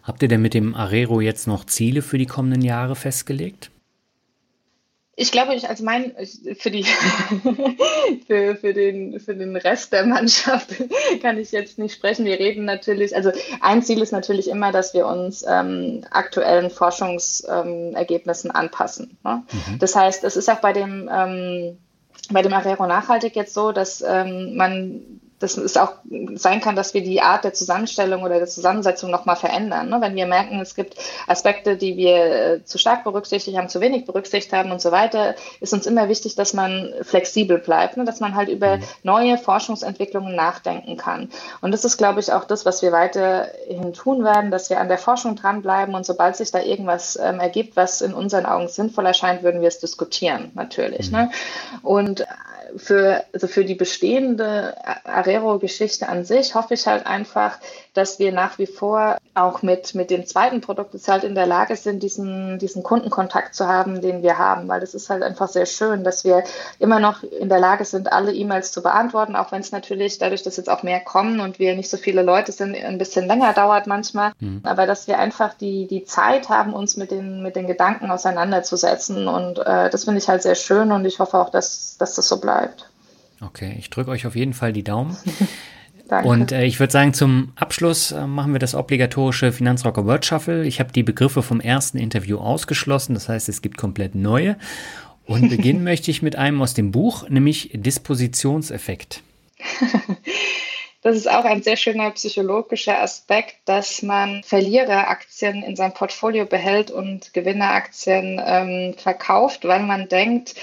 Habt 0.09 0.23
ihr 0.23 0.29
denn 0.29 0.41
mit 0.41 0.55
dem 0.55 0.75
Arero 0.75 1.21
jetzt 1.21 1.47
noch 1.47 1.67
Ziele 1.67 2.01
für 2.01 2.17
die 2.17 2.25
kommenden 2.25 2.63
Jahre 2.63 2.97
festgelegt? 2.97 3.71
Ich 5.17 5.33
glaube, 5.33 5.55
ich, 5.55 5.69
also 5.69 5.85
mein, 5.85 6.15
für 6.59 6.71
die, 6.71 6.85
für, 8.27 8.57
für 8.57 8.73
den, 8.73 9.21
für 9.21 9.35
den 9.35 9.55
Rest 9.55 9.93
der 9.93 10.07
Mannschaft 10.07 10.71
kann 11.23 11.37
ich 11.37 11.53
jetzt 11.53 11.79
nicht 11.79 11.95
sprechen. 11.95 12.25
Wir 12.25 12.39
reden 12.39 12.65
natürlich, 12.65 13.15
also 13.15 13.33
ein 13.61 13.83
Ziel 13.83 14.01
ist 14.01 14.13
natürlich 14.13 14.49
immer, 14.49 14.73
dass 14.73 14.95
wir 14.95 15.07
uns 15.07 15.45
ähm, 15.47 16.07
aktuellen 16.11 16.71
Forschungsergebnissen 16.71 18.51
ähm, 18.51 18.57
anpassen. 18.57 19.19
Ne? 19.25 19.43
Mhm. 19.53 19.79
Das 19.79 19.95
heißt, 19.95 20.25
es 20.25 20.37
ist 20.37 20.49
auch 20.49 20.61
bei 20.61 20.73
dem, 20.73 21.11
ähm, 21.13 21.77
bei 22.31 22.41
dem 22.41 22.55
Arero 22.55 22.87
Nachhaltig 22.87 23.37
jetzt 23.37 23.53
so, 23.53 23.73
dass 23.73 24.01
ähm, 24.01 24.57
man 24.57 25.21
dass 25.39 25.57
es 25.57 25.76
auch 25.76 25.93
sein 26.34 26.61
kann, 26.61 26.74
dass 26.74 26.95
wir 26.95 27.03
die 27.03 27.20
Art 27.20 27.45
der 27.45 27.55
Zusammenstellung 27.55 28.22
oder 28.22 28.39
der 28.39 28.49
Zusammensetzung 28.49 29.11
nochmal 29.11 29.36
verändern. 29.36 29.89
Ne? 29.89 30.01
Wenn 30.01 30.16
wir 30.16 30.26
merken, 30.26 30.61
es 30.61 30.74
gibt 30.74 30.97
Aspekte, 31.26 31.76
die 31.76 31.97
wir 31.97 32.16
äh, 32.16 32.64
zu 32.64 32.78
stark 32.78 33.05
berücksichtigt 33.05 33.57
haben, 33.57 33.68
zu 33.68 33.80
wenig 33.80 34.05
berücksichtigt 34.05 34.53
haben 34.53 34.72
und 34.72 34.80
so 34.80 34.91
weiter, 34.91 35.36
ist 35.61 35.72
uns 35.72 35.86
immer 35.86 36.09
wichtig, 36.09 36.34
dass 36.34 36.55
man 36.55 36.93
flexibel 37.03 37.59
bleibt, 37.59 37.97
ne? 37.97 38.05
dass 38.05 38.20
man 38.20 38.34
halt 38.34 38.49
über 38.49 38.78
mhm. 38.78 38.84
neue 39.05 39.39
Forschungsentwicklungen 39.39 40.34
nachdenken 40.34 40.97
kann. 40.97 41.30
Und 41.61 41.72
das 41.72 41.84
ist, 41.84 41.99
glaube 41.99 42.20
ich, 42.20 42.32
auch 42.32 42.45
das, 42.45 42.66
was 42.66 42.82
wir 42.82 42.91
weiterhin 42.91 43.93
tun 43.93 44.24
werden, 44.24 44.51
dass 44.51 44.70
wir 44.70 44.80
an 44.80 44.89
der 44.89 44.99
Forschung 44.99 45.36
dranbleiben 45.36 45.95
und 45.95 46.05
sobald 46.05 46.36
sich 46.36 46.51
da 46.51 46.61
irgendwas 46.61 47.16
ähm, 47.16 47.39
ergibt, 47.39 47.76
was 47.76 48.01
in 48.01 48.12
unseren 48.12 48.47
Augen 48.47 48.68
sinnvoll 48.68 49.07
erscheint, 49.07 49.43
würden 49.43 49.61
wir 49.61 49.68
es 49.68 49.78
diskutieren, 49.78 50.51
natürlich. 50.55 51.11
Mhm. 51.11 51.16
Ne? 51.16 51.30
Und 51.82 52.26
für, 52.77 53.25
also 53.33 53.47
für 53.47 53.64
die 53.64 53.75
bestehende 53.75 54.75
Arero-Geschichte 55.05 56.09
an 56.09 56.25
sich 56.25 56.55
hoffe 56.55 56.75
ich 56.75 56.87
halt 56.87 57.07
einfach, 57.07 57.59
dass 57.95 58.19
wir 58.19 58.33
nach 58.33 58.59
wie 58.59 58.66
vor 58.66 59.19
auch 59.35 59.62
mit, 59.62 59.95
mit 59.95 60.11
dem 60.11 60.27
zweiten 60.27 60.61
Produkt 60.61 60.95
jetzt 60.95 61.09
halt 61.09 61.25
in 61.25 61.35
der 61.35 61.47
Lage 61.47 61.77
sind, 61.77 62.03
diesen, 62.03 62.59
diesen 62.59 62.83
Kundenkontakt 62.83 63.55
zu 63.55 63.66
haben, 63.66 64.01
den 64.01 64.23
wir 64.23 64.39
haben, 64.39 64.69
weil 64.69 64.81
das 64.81 64.95
ist 64.95 65.11
halt 65.11 65.23
einfach 65.23 65.49
sehr 65.49 65.66
schön, 65.66 66.05
dass 66.05 66.25
wir 66.25 66.45
immer 66.79 67.01
noch 67.01 67.23
in 67.23 67.49
der 67.49 67.61
Lage 67.61 67.85
sind, 67.85 68.12
alle 68.12 68.33
E-Mails 68.33 68.73
zu 68.73 68.83
beantworten, 68.83 69.37
auch 69.37 69.53
wenn 69.53 69.61
es 69.61 69.73
natürlich 69.73 70.19
dadurch, 70.19 70.43
dass 70.43 70.57
jetzt 70.57 70.71
auch 70.71 70.83
mehr 70.83 71.01
kommen 71.01 71.41
und 71.41 71.59
wir 71.59 71.75
nicht 71.75 71.91
so 71.91 71.97
viele 71.97 72.23
Leute 72.23 72.53
sind, 72.53 72.75
ein 72.77 72.99
bisschen 72.99 73.27
länger 73.27 73.53
dauert 73.53 73.87
manchmal, 73.87 74.33
mhm. 74.41 74.61
aber 74.64 74.87
dass 74.87 75.07
wir 75.07 75.19
einfach 75.19 75.55
die, 75.55 75.87
die 75.87 76.05
Zeit 76.05 76.49
haben, 76.49 76.75
uns 76.75 76.97
mit 76.97 77.11
den, 77.11 77.43
mit 77.43 77.57
den 77.57 77.66
Gedanken 77.66 78.11
auseinanderzusetzen 78.11 79.29
und 79.29 79.59
äh, 79.59 79.91
das 79.91 80.05
finde 80.05 80.19
ich 80.19 80.29
halt 80.29 80.43
sehr 80.43 80.55
schön 80.55 80.93
und 80.93 81.05
ich 81.05 81.19
hoffe 81.19 81.39
auch, 81.39 81.51
dass, 81.51 81.97
dass 81.99 82.14
das 82.14 82.29
so 82.29 82.41
bleibt. 82.41 82.58
Okay, 83.41 83.77
ich 83.79 83.91
drücke 83.91 84.11
euch 84.11 84.27
auf 84.27 84.35
jeden 84.35 84.55
Fall 84.55 84.73
die 84.73 84.85
Daumen. 84.85 85.17
Danke. 86.09 86.29
Und 86.29 86.53
äh, 86.53 86.65
ich 86.65 86.81
würde 86.81 86.91
sagen, 86.91 87.13
zum 87.13 87.53
Abschluss 87.55 88.13
äh, 88.13 88.27
machen 88.27 88.53
wir 88.53 88.59
das 88.59 88.75
obligatorische 88.75 89.53
Finanzrocker 89.53 90.07
Word 90.07 90.25
Shuffle. 90.25 90.65
Ich 90.65 90.81
habe 90.81 90.91
die 90.91 91.03
Begriffe 91.03 91.43
vom 91.43 91.61
ersten 91.61 91.99
Interview 91.99 92.39
ausgeschlossen, 92.39 93.13
das 93.13 93.29
heißt, 93.29 93.49
es 93.51 93.61
gibt 93.61 93.77
komplett 93.77 94.15
neue. 94.15 94.57
Und 95.27 95.49
beginnen 95.51 95.85
möchte 95.85 96.11
ich 96.11 96.23
mit 96.23 96.37
einem 96.37 96.63
aus 96.63 96.73
dem 96.73 96.93
Buch, 96.93 97.29
nämlich 97.29 97.71
Dispositionseffekt. 97.75 99.23
Das 101.01 101.17
ist 101.17 101.31
auch 101.31 101.45
ein 101.45 101.63
sehr 101.63 101.77
schöner 101.77 102.11
psychologischer 102.11 103.01
Aspekt, 103.01 103.57
dass 103.67 104.03
man 104.03 104.43
Verliereraktien 104.43 105.63
in 105.63 105.77
seinem 105.77 105.95
Portfolio 105.95 106.45
behält 106.45 106.91
und 106.91 107.33
Gewinneraktien 107.33 108.43
ähm, 108.45 108.95
verkauft, 108.99 109.65
weil 109.65 109.85
man 109.85 110.09
denkt, 110.09 110.57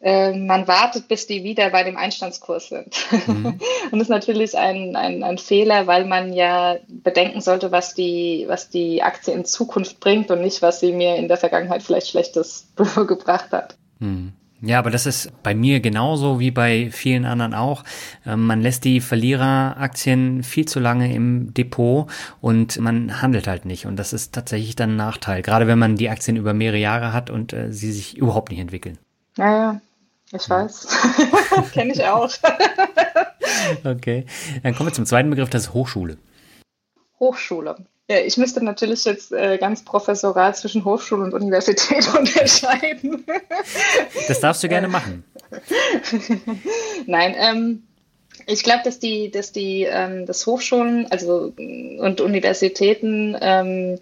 man 0.00 0.68
wartet, 0.68 1.08
bis 1.08 1.26
die 1.26 1.42
wieder 1.42 1.70
bei 1.70 1.82
dem 1.82 1.96
Einstandskurs 1.96 2.68
sind. 2.68 2.94
Mhm. 3.26 3.46
Und 3.90 3.98
das 3.98 4.02
ist 4.02 4.08
natürlich 4.08 4.56
ein, 4.56 4.94
ein, 4.94 5.24
ein, 5.24 5.38
Fehler, 5.38 5.88
weil 5.88 6.04
man 6.04 6.32
ja 6.32 6.76
bedenken 6.86 7.40
sollte, 7.40 7.72
was 7.72 7.94
die, 7.94 8.44
was 8.46 8.70
die 8.70 9.02
Aktie 9.02 9.34
in 9.34 9.44
Zukunft 9.44 9.98
bringt 9.98 10.30
und 10.30 10.40
nicht, 10.40 10.62
was 10.62 10.78
sie 10.78 10.92
mir 10.92 11.16
in 11.16 11.26
der 11.26 11.36
Vergangenheit 11.36 11.82
vielleicht 11.82 12.08
Schlechtes 12.08 12.68
gebracht 12.76 13.50
hat. 13.50 13.76
Mhm. 13.98 14.34
Ja, 14.60 14.80
aber 14.80 14.90
das 14.90 15.06
ist 15.06 15.30
bei 15.44 15.54
mir 15.54 15.78
genauso 15.78 16.40
wie 16.40 16.50
bei 16.50 16.90
vielen 16.90 17.24
anderen 17.24 17.54
auch. 17.54 17.84
Ähm, 18.26 18.46
man 18.46 18.60
lässt 18.60 18.84
die 18.84 19.00
Verliereraktien 19.00 20.42
viel 20.42 20.66
zu 20.66 20.80
lange 20.80 21.14
im 21.14 21.54
Depot 21.54 22.10
und 22.40 22.78
man 22.80 23.22
handelt 23.22 23.46
halt 23.46 23.66
nicht. 23.66 23.86
Und 23.86 23.96
das 23.96 24.12
ist 24.12 24.34
tatsächlich 24.34 24.74
dann 24.74 24.90
ein 24.90 24.96
Nachteil, 24.96 25.42
gerade 25.42 25.68
wenn 25.68 25.78
man 25.78 25.94
die 25.94 26.08
Aktien 26.08 26.36
über 26.36 26.54
mehrere 26.54 26.78
Jahre 26.78 27.12
hat 27.12 27.30
und 27.30 27.52
äh, 27.52 27.72
sie 27.72 27.92
sich 27.92 28.16
überhaupt 28.16 28.50
nicht 28.50 28.60
entwickeln. 28.60 28.98
Ja, 29.36 29.56
ja. 29.56 29.80
Ich 30.32 30.48
weiß. 30.48 30.86
Kenne 31.72 31.92
ich 31.92 32.04
auch. 32.04 32.30
okay. 33.84 34.26
Dann 34.62 34.74
kommen 34.74 34.90
wir 34.90 34.94
zum 34.94 35.06
zweiten 35.06 35.30
Begriff, 35.30 35.48
das 35.48 35.64
ist 35.64 35.74
Hochschule. 35.74 36.18
Hochschule. 37.18 37.76
Ja, 38.10 38.18
ich 38.20 38.36
müsste 38.36 38.64
natürlich 38.64 39.04
jetzt 39.04 39.32
äh, 39.32 39.58
ganz 39.58 39.84
professoral 39.84 40.54
zwischen 40.54 40.84
Hochschule 40.84 41.24
und 41.24 41.34
Universität 41.34 42.08
unterscheiden. 42.18 43.24
das 44.28 44.40
darfst 44.40 44.62
du 44.62 44.68
gerne 44.68 44.88
machen. 44.88 45.24
Nein, 47.06 47.34
ähm, 47.38 47.82
ich 48.46 48.62
glaube, 48.62 48.80
dass 48.84 48.98
die, 48.98 49.30
dass 49.30 49.52
die, 49.52 49.82
ähm, 49.82 50.24
dass 50.24 50.46
Hochschulen, 50.46 51.06
also 51.10 51.52
und 51.56 52.20
Universitäten 52.20 53.36
ähm, 53.40 53.98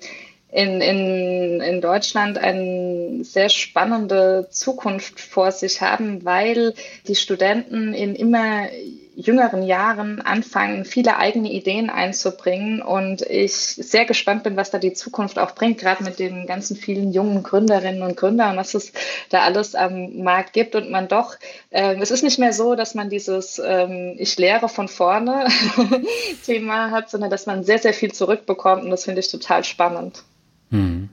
in, 0.57 0.81
in, 0.81 1.61
in 1.61 1.81
Deutschland 1.83 2.39
eine 2.39 3.23
sehr 3.25 3.51
spannende 3.51 4.49
Zukunft 4.51 5.21
vor 5.21 5.53
sich 5.53 5.83
haben, 5.83 6.25
weil 6.25 6.73
die 7.07 7.15
Studenten 7.15 7.93
in 7.93 8.15
immer 8.15 8.67
jüngeren 9.15 9.63
Jahren 9.63 10.23
anfangen, 10.23 10.87
viele 10.87 11.19
eigene 11.19 11.53
Ideen 11.53 11.91
einzubringen. 11.91 12.81
Und 12.81 13.21
ich 13.21 13.53
sehr 13.53 14.07
gespannt 14.07 14.45
bin, 14.45 14.57
was 14.57 14.71
da 14.71 14.79
die 14.79 14.95
Zukunft 14.95 15.39
auch 15.39 15.55
bringt, 15.55 15.77
gerade 15.77 16.03
mit 16.03 16.19
den 16.19 16.47
ganzen 16.47 16.75
vielen 16.75 17.13
jungen 17.13 17.43
Gründerinnen 17.43 18.01
und 18.01 18.17
Gründern, 18.17 18.57
was 18.57 18.73
es 18.73 18.95
da 19.29 19.43
alles 19.43 19.75
am 19.75 20.23
Markt 20.23 20.55
gibt. 20.55 20.75
Und 20.75 20.91
man 20.91 21.07
doch, 21.07 21.37
äh, 21.69 21.97
es 22.01 22.11
ist 22.11 22.23
nicht 22.23 22.39
mehr 22.39 22.55
so, 22.55 22.77
dass 22.77 22.95
man 22.95 23.11
dieses 23.11 23.61
ähm, 23.63 24.15
Ich 24.17 24.39
lehre 24.39 24.71
von 24.71 24.89
vorne 24.89 25.49
Thema 26.47 26.93
hat, 26.93 27.11
sondern 27.11 27.29
dass 27.29 27.45
man 27.45 27.63
sehr, 27.63 27.79
sehr 27.79 27.93
viel 27.93 28.13
zurückbekommt. 28.13 28.85
Und 28.85 28.91
das 28.91 29.05
finde 29.05 29.21
ich 29.21 29.31
total 29.31 29.63
spannend. 29.63 30.25
Hm. 30.71 31.09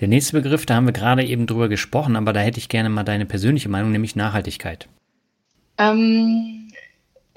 Der 0.00 0.08
nächste 0.08 0.34
Begriff, 0.34 0.66
da 0.66 0.74
haben 0.76 0.86
wir 0.86 0.92
gerade 0.92 1.24
eben 1.24 1.46
drüber 1.46 1.68
gesprochen, 1.68 2.16
aber 2.16 2.32
da 2.32 2.40
hätte 2.40 2.58
ich 2.58 2.68
gerne 2.68 2.88
mal 2.88 3.04
deine 3.04 3.26
persönliche 3.26 3.68
Meinung, 3.68 3.90
nämlich 3.90 4.14
Nachhaltigkeit. 4.14 4.88
Ähm, 5.78 6.68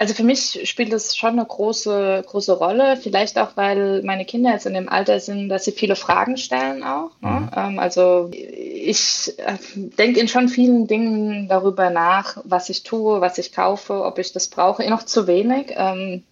also 0.02 0.14
für 0.14 0.24
mich 0.24 0.60
spielt 0.68 0.92
es 0.92 1.16
schon 1.16 1.38
eine 1.38 1.44
große, 1.44 2.24
große 2.26 2.52
Rolle. 2.54 2.96
Vielleicht 2.96 3.38
auch, 3.38 3.56
weil 3.56 4.02
meine 4.02 4.24
Kinder 4.24 4.50
jetzt 4.50 4.66
in 4.66 4.74
dem 4.74 4.88
Alter 4.88 5.20
sind, 5.20 5.48
dass 5.48 5.64
sie 5.64 5.70
viele 5.70 5.94
Fragen 5.94 6.36
stellen 6.36 6.82
auch. 6.82 7.10
Ne? 7.20 7.30
Mhm. 7.30 7.50
Ähm, 7.56 7.78
also 7.78 8.28
ich 8.32 9.32
äh, 9.38 9.56
denke 9.96 10.18
in 10.18 10.26
schon 10.26 10.48
vielen 10.48 10.88
Dingen 10.88 11.46
darüber 11.46 11.90
nach, 11.90 12.38
was 12.42 12.68
ich 12.68 12.82
tue, 12.82 13.20
was 13.20 13.38
ich 13.38 13.52
kaufe, 13.52 14.04
ob 14.04 14.18
ich 14.18 14.32
das 14.32 14.48
brauche. 14.48 14.88
Noch 14.90 15.04
zu 15.04 15.28
wenig. 15.28 15.72
Ähm, 15.76 16.24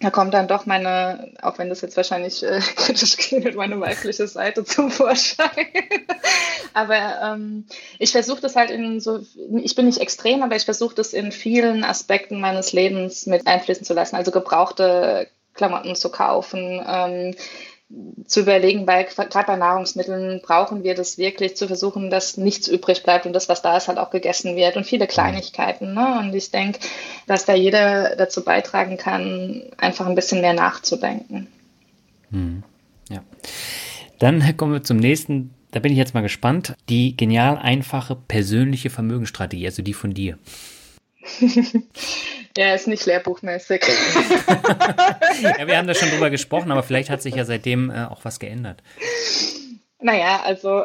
da 0.00 0.10
kommt 0.10 0.34
dann 0.34 0.48
doch 0.48 0.66
meine, 0.66 1.32
auch 1.42 1.58
wenn 1.58 1.68
das 1.68 1.80
jetzt 1.80 1.96
wahrscheinlich 1.96 2.42
äh, 2.42 2.60
kritisch 2.76 3.16
klingt, 3.16 3.54
meine 3.56 3.80
weibliche 3.80 4.26
Seite 4.28 4.64
zum 4.64 4.90
Vorschein. 4.90 5.48
aber 6.74 7.20
ähm, 7.22 7.66
ich 7.98 8.12
versuche 8.12 8.40
das 8.40 8.56
halt 8.56 8.70
in 8.70 9.00
so, 9.00 9.20
ich 9.62 9.74
bin 9.74 9.86
nicht 9.86 10.00
extrem, 10.00 10.42
aber 10.42 10.56
ich 10.56 10.64
versuche 10.64 10.94
das 10.94 11.12
in 11.12 11.32
vielen 11.32 11.84
Aspekten 11.84 12.40
meines 12.40 12.72
Lebens 12.72 13.26
mit 13.26 13.46
einfließen 13.46 13.84
zu 13.84 13.94
lassen. 13.94 14.16
Also 14.16 14.30
gebrauchte 14.30 15.28
Klamotten 15.54 15.96
zu 15.96 16.10
kaufen, 16.10 16.80
ähm, 16.86 17.34
zu 18.26 18.40
überlegen, 18.40 18.86
weil 18.86 19.04
gerade 19.04 19.46
bei 19.46 19.56
Nahrungsmitteln 19.56 20.42
brauchen 20.42 20.84
wir 20.84 20.94
das 20.94 21.16
wirklich, 21.16 21.56
zu 21.56 21.66
versuchen, 21.66 22.10
dass 22.10 22.36
nichts 22.36 22.68
übrig 22.68 23.02
bleibt 23.02 23.24
und 23.24 23.32
das, 23.32 23.48
was 23.48 23.62
da 23.62 23.76
ist, 23.78 23.88
halt 23.88 23.98
auch 23.98 24.10
gegessen 24.10 24.56
wird 24.56 24.76
und 24.76 24.84
viele 24.84 25.06
Kleinigkeiten. 25.06 25.94
Ne? 25.94 26.18
Und 26.18 26.34
ich 26.34 26.50
denke, 26.50 26.80
dass 27.26 27.46
da 27.46 27.54
jeder 27.54 28.14
dazu 28.16 28.44
beitragen 28.44 28.98
kann, 28.98 29.62
einfach 29.78 30.06
ein 30.06 30.14
bisschen 30.14 30.42
mehr 30.42 30.52
nachzudenken. 30.52 31.48
Hm. 32.30 32.62
Ja. 33.08 33.22
Dann 34.18 34.56
kommen 34.58 34.74
wir 34.74 34.82
zum 34.82 34.98
nächsten. 34.98 35.54
Da 35.70 35.80
bin 35.80 35.92
ich 35.92 35.98
jetzt 35.98 36.14
mal 36.14 36.22
gespannt. 36.22 36.74
Die 36.90 37.16
genial 37.16 37.56
einfache 37.56 38.16
persönliche 38.16 38.90
Vermögensstrategie, 38.90 39.66
also 39.66 39.82
die 39.82 39.94
von 39.94 40.12
dir. 40.12 40.38
ja, 42.56 42.74
ist 42.74 42.88
nicht 42.88 43.06
lehrbuchmäßig. 43.06 43.82
ja, 45.42 45.66
wir 45.66 45.76
haben 45.76 45.86
da 45.86 45.94
schon 45.94 46.10
drüber 46.10 46.30
gesprochen, 46.30 46.70
aber 46.70 46.82
vielleicht 46.82 47.10
hat 47.10 47.22
sich 47.22 47.34
ja 47.34 47.44
seitdem 47.44 47.90
äh, 47.90 48.04
auch 48.04 48.24
was 48.24 48.38
geändert. 48.38 48.82
Naja, 50.00 50.42
also 50.44 50.84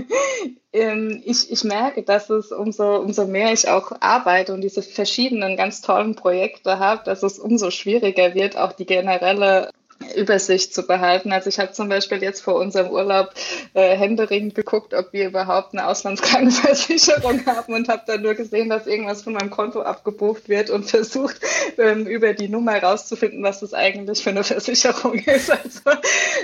ähm, 0.72 1.22
ich, 1.24 1.50
ich 1.50 1.64
merke, 1.64 2.02
dass 2.02 2.28
es 2.28 2.52
umso, 2.52 2.96
umso 2.96 3.26
mehr 3.26 3.52
ich 3.52 3.68
auch 3.68 3.92
arbeite 4.00 4.52
und 4.52 4.60
diese 4.60 4.82
verschiedenen 4.82 5.56
ganz 5.56 5.80
tollen 5.80 6.14
Projekte 6.14 6.78
habe, 6.78 7.02
dass 7.04 7.22
es 7.22 7.38
umso 7.38 7.70
schwieriger 7.70 8.34
wird, 8.34 8.58
auch 8.58 8.72
die 8.72 8.84
generelle 8.84 9.70
Übersicht 10.14 10.74
zu 10.74 10.86
behalten. 10.86 11.32
Also 11.32 11.48
ich 11.48 11.58
habe 11.58 11.72
zum 11.72 11.88
Beispiel 11.88 12.22
jetzt 12.22 12.40
vor 12.40 12.54
unserem 12.56 12.90
Urlaub 12.90 13.30
äh, 13.74 13.96
händeringend 13.96 14.54
geguckt, 14.54 14.94
ob 14.94 15.12
wir 15.12 15.26
überhaupt 15.26 15.72
eine 15.72 15.86
Auslandskrankenversicherung 15.86 17.46
haben 17.46 17.74
und 17.74 17.88
habe 17.88 18.02
dann 18.06 18.22
nur 18.22 18.34
gesehen, 18.34 18.68
dass 18.68 18.86
irgendwas 18.86 19.22
von 19.22 19.34
meinem 19.34 19.50
Konto 19.50 19.82
abgebucht 19.82 20.48
wird 20.48 20.70
und 20.70 20.90
versucht, 20.90 21.40
ähm, 21.78 22.06
über 22.06 22.32
die 22.34 22.48
Nummer 22.48 22.76
rauszufinden, 22.82 23.42
was 23.42 23.60
das 23.60 23.74
eigentlich 23.74 24.22
für 24.22 24.30
eine 24.30 24.44
Versicherung 24.44 25.14
ist. 25.26 25.50
Also 25.50 25.80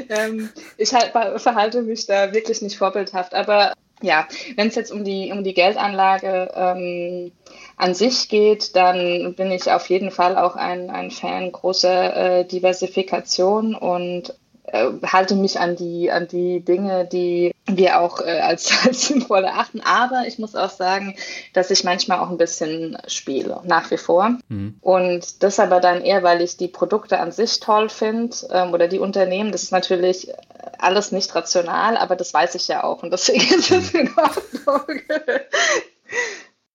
ähm, 0.09 0.51
ich 0.77 0.93
halt, 0.95 1.13
verhalte 1.41 1.83
mich 1.83 2.07
da 2.07 2.33
wirklich 2.33 2.63
nicht 2.63 2.77
vorbildhaft. 2.77 3.35
Aber 3.35 3.73
ja, 4.03 4.27
wenn 4.57 4.69
es 4.69 4.75
jetzt 4.75 4.93
um 4.93 5.05
die, 5.05 5.31
um 5.33 5.45
die 5.45 5.55
Geldanlage 5.55 6.51
ähm, 6.55 7.33
an 7.81 7.95
sich 7.95 8.29
geht, 8.29 8.77
dann 8.77 9.35
bin 9.35 9.51
ich 9.51 9.71
auf 9.71 9.89
jeden 9.89 10.11
Fall 10.11 10.37
auch 10.37 10.57
ein, 10.57 10.91
ein 10.91 11.11
Fan 11.11 11.51
großer 11.51 12.41
äh, 12.41 12.45
Diversifikation 12.45 13.75
und 13.75 14.35
äh, 14.65 14.91
halte 15.05 15.35
mich 15.35 15.59
an 15.59 15.77
die, 15.77 16.11
an 16.11 16.29
die 16.29 16.61
Dinge, 16.61 17.07
die 17.07 17.53
wir 17.67 18.01
auch 18.01 18.21
äh, 18.21 18.41
als, 18.41 18.71
als 18.87 19.09
sinnvoll 19.09 19.45
erachten. 19.45 19.81
Aber 19.81 20.25
ich 20.27 20.39
muss 20.39 20.55
auch 20.55 20.71
sagen, 20.71 21.17
dass 21.55 21.71
ich 21.71 21.83
manchmal 21.83 22.19
auch 22.19 22.31
ein 22.31 22.39
bisschen 22.39 22.99
spiele, 23.07 23.61
nach 23.65 23.91
wie 23.91 23.97
vor. 23.97 24.39
Mhm. 24.49 24.77
Und 24.81 25.43
das 25.43 25.59
aber 25.59 25.81
dann 25.81 26.03
eher, 26.03 26.23
weil 26.23 26.43
ich 26.43 26.57
die 26.57 26.69
Produkte 26.69 27.19
an 27.19 27.33
sich 27.33 27.61
toll 27.61 27.89
finde 27.89 28.37
ähm, 28.51 28.73
oder 28.73 28.89
die 28.89 28.99
Unternehmen. 28.99 29.53
Das 29.53 29.63
ist 29.63 29.73
natürlich 29.73 30.33
alles 30.79 31.13
nicht 31.13 31.35
rational, 31.35 31.97
aber 31.97 32.17
das 32.17 32.33
weiß 32.33 32.55
ich 32.55 32.69
ja 32.69 32.85
auch 32.85 33.03
und 33.03 33.13
deswegen 33.13 33.55
ist 33.55 33.71
es 33.71 33.95
in 33.95 34.11
Ordnung. 34.17 35.01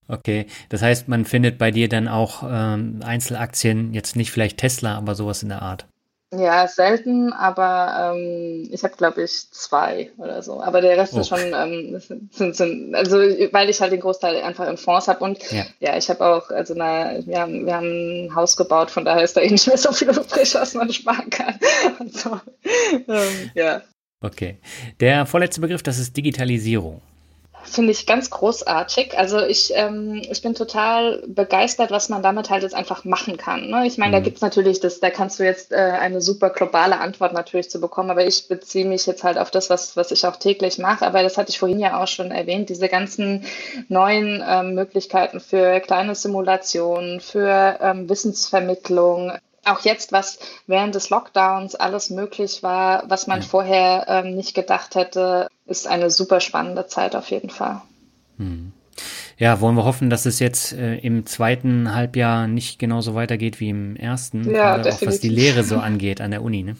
Okay, 0.08 0.46
das 0.68 0.82
heißt, 0.82 1.08
man 1.08 1.24
findet 1.24 1.58
bei 1.58 1.70
dir 1.70 1.88
dann 1.88 2.06
auch 2.06 2.44
ähm, 2.48 3.00
Einzelaktien, 3.04 3.92
jetzt 3.92 4.14
nicht 4.14 4.30
vielleicht 4.30 4.58
Tesla, 4.58 4.96
aber 4.96 5.14
sowas 5.14 5.42
in 5.42 5.48
der 5.48 5.62
Art. 5.62 5.86
Ja, 6.34 6.66
selten, 6.66 7.32
aber 7.32 8.14
ähm, 8.14 8.68
ich 8.72 8.82
habe, 8.82 8.96
glaube 8.96 9.22
ich, 9.22 9.50
zwei 9.52 10.10
oder 10.18 10.42
so. 10.42 10.60
Aber 10.60 10.80
der 10.80 10.96
Rest 10.96 11.14
oh. 11.14 11.20
ist 11.20 11.28
schon, 11.28 11.38
ähm, 11.54 12.00
sind, 12.32 12.56
sind, 12.56 12.94
also 12.96 13.16
weil 13.16 13.70
ich 13.70 13.80
halt 13.80 13.92
den 13.92 14.00
Großteil 14.00 14.42
einfach 14.42 14.68
in 14.68 14.76
Fonds 14.76 15.06
habe. 15.06 15.22
Und 15.22 15.38
ja, 15.52 15.64
ja 15.78 15.96
ich 15.96 16.10
habe 16.10 16.26
auch, 16.26 16.50
also 16.50 16.74
na, 16.76 17.24
wir, 17.24 17.40
haben, 17.40 17.64
wir 17.64 17.76
haben 17.76 18.26
ein 18.26 18.34
Haus 18.34 18.56
gebaut, 18.56 18.90
von 18.90 19.04
daher 19.04 19.22
ist 19.22 19.36
da 19.36 19.40
eh 19.40 19.50
nicht 19.50 19.68
mehr 19.68 19.78
so 19.78 19.92
viel 19.92 20.10
übrig, 20.10 20.52
was 20.54 20.74
man 20.74 20.92
sparen 20.92 21.30
kann. 21.30 21.58
So, 22.12 22.40
ähm, 23.08 23.50
ja. 23.54 23.82
Okay. 24.20 24.58
Der 25.00 25.26
vorletzte 25.26 25.60
Begriff, 25.60 25.82
das 25.82 25.98
ist 25.98 26.16
Digitalisierung 26.16 27.02
finde 27.68 27.92
ich 27.92 28.06
ganz 28.06 28.30
großartig. 28.30 29.18
Also 29.18 29.40
ich, 29.40 29.72
ähm, 29.74 30.22
ich 30.30 30.42
bin 30.42 30.54
total 30.54 31.22
begeistert, 31.26 31.90
was 31.90 32.08
man 32.08 32.22
damit 32.22 32.50
halt 32.50 32.62
jetzt 32.62 32.74
einfach 32.74 33.04
machen 33.04 33.36
kann. 33.36 33.68
Ne? 33.68 33.86
Ich 33.86 33.98
meine, 33.98 34.10
mhm. 34.10 34.14
da 34.14 34.20
gibt 34.20 34.36
es 34.36 34.42
natürlich, 34.42 34.80
das, 34.80 35.00
da 35.00 35.10
kannst 35.10 35.38
du 35.38 35.44
jetzt 35.44 35.72
äh, 35.72 35.76
eine 35.76 36.20
super 36.20 36.50
globale 36.50 36.98
Antwort 36.98 37.32
natürlich 37.32 37.70
zu 37.70 37.80
bekommen, 37.80 38.10
aber 38.10 38.26
ich 38.26 38.48
beziehe 38.48 38.86
mich 38.86 39.06
jetzt 39.06 39.24
halt 39.24 39.38
auf 39.38 39.50
das, 39.50 39.70
was, 39.70 39.96
was 39.96 40.10
ich 40.10 40.26
auch 40.26 40.36
täglich 40.36 40.78
mache. 40.78 41.06
Aber 41.06 41.22
das 41.22 41.36
hatte 41.36 41.50
ich 41.50 41.58
vorhin 41.58 41.80
ja 41.80 42.02
auch 42.02 42.08
schon 42.08 42.30
erwähnt, 42.30 42.68
diese 42.68 42.88
ganzen 42.88 43.44
neuen 43.88 44.42
ähm, 44.46 44.74
Möglichkeiten 44.74 45.40
für 45.40 45.80
kleine 45.80 46.14
Simulationen, 46.14 47.20
für 47.20 47.78
ähm, 47.80 48.08
Wissensvermittlung, 48.08 49.32
auch 49.66 49.80
jetzt, 49.80 50.12
was 50.12 50.38
während 50.66 50.94
des 50.94 51.10
Lockdowns 51.10 51.74
alles 51.74 52.10
möglich 52.10 52.62
war, 52.62 53.02
was 53.08 53.26
man 53.26 53.42
vorher 53.42 54.06
ähm, 54.08 54.34
nicht 54.34 54.54
gedacht 54.54 54.94
hätte, 54.94 55.48
ist 55.66 55.86
eine 55.86 56.10
super 56.10 56.40
spannende 56.40 56.86
Zeit 56.86 57.16
auf 57.16 57.30
jeden 57.30 57.50
Fall. 57.50 57.82
Hm. 58.38 58.72
Ja, 59.38 59.60
wollen 59.60 59.76
wir 59.76 59.84
hoffen, 59.84 60.08
dass 60.08 60.24
es 60.24 60.38
jetzt 60.38 60.72
äh, 60.72 60.96
im 60.96 61.26
zweiten 61.26 61.94
Halbjahr 61.94 62.46
nicht 62.46 62.78
genauso 62.78 63.14
weitergeht 63.14 63.60
wie 63.60 63.68
im 63.68 63.94
ersten, 63.96 64.50
ja, 64.50 64.80
auch 64.80 65.02
was 65.02 65.20
die 65.20 65.28
Lehre 65.28 65.62
so 65.62 65.76
angeht 65.78 66.20
an 66.22 66.30
der 66.30 66.42
Uni. 66.42 66.62
Ne? 66.62 66.76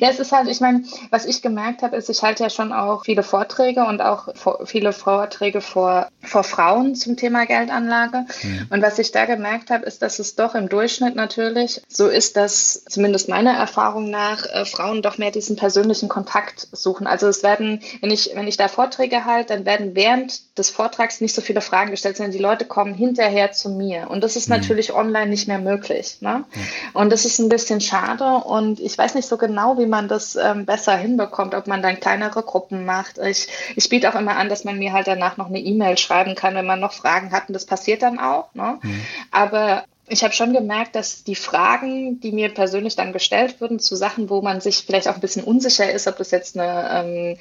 Ja, 0.00 0.08
es 0.08 0.18
ist 0.18 0.32
halt, 0.32 0.48
ich 0.48 0.60
meine, 0.60 0.84
was 1.10 1.24
ich 1.24 1.42
gemerkt 1.42 1.82
habe, 1.82 1.96
ist, 1.96 2.10
ich 2.10 2.22
halte 2.22 2.42
ja 2.42 2.50
schon 2.50 2.72
auch 2.72 3.04
viele 3.04 3.22
Vorträge 3.22 3.84
und 3.84 4.00
auch 4.00 4.28
viele 4.64 4.92
Vorträge 4.92 5.60
vor, 5.60 6.08
vor 6.22 6.44
Frauen 6.44 6.94
zum 6.94 7.16
Thema 7.16 7.46
Geldanlage. 7.46 8.26
Mhm. 8.42 8.66
Und 8.70 8.82
was 8.82 8.98
ich 8.98 9.12
da 9.12 9.26
gemerkt 9.26 9.70
habe, 9.70 9.84
ist, 9.84 10.02
dass 10.02 10.18
es 10.18 10.36
doch 10.36 10.54
im 10.54 10.68
Durchschnitt 10.68 11.14
natürlich 11.14 11.82
so 11.88 12.08
ist, 12.08 12.36
dass 12.36 12.84
zumindest 12.84 13.28
meiner 13.28 13.52
Erfahrung 13.52 14.10
nach 14.10 14.46
äh, 14.46 14.64
Frauen 14.64 15.02
doch 15.02 15.18
mehr 15.18 15.30
diesen 15.30 15.56
persönlichen 15.56 16.08
Kontakt 16.08 16.68
suchen. 16.72 17.06
Also 17.06 17.28
es 17.28 17.42
werden, 17.42 17.80
wenn 18.00 18.10
ich, 18.10 18.30
wenn 18.34 18.48
ich 18.48 18.56
da 18.56 18.68
Vorträge 18.68 19.24
halte, 19.24 19.54
dann 19.54 19.64
werden 19.64 19.94
während 19.94 20.58
des 20.58 20.70
Vortrags 20.70 21.20
nicht 21.20 21.34
so 21.34 21.42
viele 21.42 21.60
Fragen 21.60 21.90
gestellt, 21.90 22.16
sondern 22.16 22.32
die 22.32 22.38
Leute 22.38 22.64
kommen 22.64 22.94
hinterher 22.94 23.52
zu 23.52 23.70
mir. 23.70 24.10
Und 24.10 24.22
das 24.22 24.36
ist 24.36 24.48
mhm. 24.48 24.56
natürlich 24.56 24.92
online 24.92 25.28
nicht 25.28 25.48
mehr 25.48 25.58
möglich. 25.58 26.18
Ne? 26.20 26.44
Mhm. 26.52 26.60
Und 26.92 27.12
das 27.12 27.24
ist 27.24 27.38
ein 27.38 27.48
bisschen 27.48 27.80
schade. 27.80 28.24
Und 28.24 28.80
ich 28.80 28.96
weiß 28.96 29.14
nicht 29.14 29.28
so 29.28 29.36
genau, 29.36 29.43
wie 29.78 29.86
man 29.86 30.08
das 30.08 30.36
ähm, 30.36 30.66
besser 30.66 30.96
hinbekommt, 30.96 31.54
ob 31.54 31.66
man 31.66 31.82
dann 31.82 32.00
kleinere 32.00 32.42
Gruppen 32.42 32.84
macht. 32.84 33.18
Ich, 33.18 33.48
ich 33.76 33.88
biete 33.88 34.08
auch 34.10 34.18
immer 34.18 34.36
an, 34.36 34.48
dass 34.48 34.64
man 34.64 34.78
mir 34.78 34.92
halt 34.92 35.06
danach 35.06 35.36
noch 35.36 35.48
eine 35.48 35.60
E-Mail 35.60 35.98
schreiben 35.98 36.34
kann, 36.34 36.54
wenn 36.54 36.66
man 36.66 36.80
noch 36.80 36.92
Fragen 36.92 37.32
hat. 37.32 37.48
Und 37.48 37.54
das 37.54 37.66
passiert 37.66 38.02
dann 38.02 38.18
auch. 38.18 38.54
Ne? 38.54 38.78
Mhm. 38.82 39.00
Aber 39.30 39.84
ich 40.06 40.22
habe 40.22 40.34
schon 40.34 40.52
gemerkt, 40.52 40.94
dass 40.96 41.24
die 41.24 41.34
Fragen, 41.34 42.20
die 42.20 42.32
mir 42.32 42.50
persönlich 42.50 42.94
dann 42.94 43.14
gestellt 43.14 43.60
wurden, 43.60 43.78
zu 43.78 43.96
Sachen, 43.96 44.28
wo 44.28 44.42
man 44.42 44.60
sich 44.60 44.84
vielleicht 44.86 45.08
auch 45.08 45.14
ein 45.14 45.20
bisschen 45.20 45.44
unsicher 45.44 45.90
ist, 45.90 46.06
ob 46.06 46.18
das 46.18 46.30
jetzt 46.30 46.58
eine, 46.58 46.90
ähm, 46.92 47.36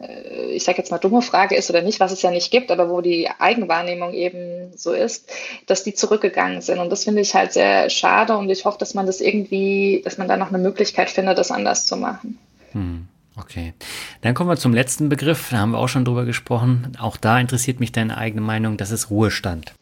äh, 0.00 0.50
ich 0.50 0.64
sage 0.64 0.78
jetzt 0.78 0.90
mal 0.90 0.98
dumme 0.98 1.22
Frage 1.22 1.54
ist 1.54 1.70
oder 1.70 1.80
nicht, 1.80 2.00
was 2.00 2.10
es 2.10 2.22
ja 2.22 2.30
nicht 2.30 2.50
gibt, 2.50 2.72
aber 2.72 2.90
wo 2.90 3.00
die 3.00 3.28
Eigenwahrnehmung 3.38 4.14
eben 4.14 4.72
so 4.76 4.92
ist, 4.92 5.30
dass 5.66 5.84
die 5.84 5.94
zurückgegangen 5.94 6.60
sind. 6.60 6.78
Und 6.78 6.90
das 6.90 7.04
finde 7.04 7.20
ich 7.22 7.34
halt 7.34 7.52
sehr 7.52 7.88
schade 7.88 8.36
und 8.36 8.50
ich 8.50 8.64
hoffe, 8.64 8.78
dass 8.78 8.94
man 8.94 9.06
das 9.06 9.20
irgendwie, 9.20 10.02
dass 10.04 10.18
man 10.18 10.26
da 10.26 10.36
noch 10.36 10.48
eine 10.48 10.58
Möglichkeit 10.58 11.10
findet, 11.10 11.38
das 11.38 11.52
anders 11.52 11.86
zu 11.86 11.96
machen. 11.96 12.38
Hm. 12.72 13.06
Okay, 13.36 13.72
dann 14.22 14.34
kommen 14.34 14.50
wir 14.50 14.56
zum 14.56 14.74
letzten 14.74 15.08
Begriff, 15.08 15.50
da 15.50 15.58
haben 15.58 15.70
wir 15.70 15.78
auch 15.78 15.86
schon 15.88 16.04
drüber 16.04 16.24
gesprochen. 16.24 16.96
Auch 16.98 17.16
da 17.16 17.38
interessiert 17.38 17.78
mich 17.78 17.92
deine 17.92 18.18
eigene 18.18 18.40
Meinung, 18.40 18.76
das 18.76 18.90
ist 18.90 19.10
Ruhestand. 19.10 19.74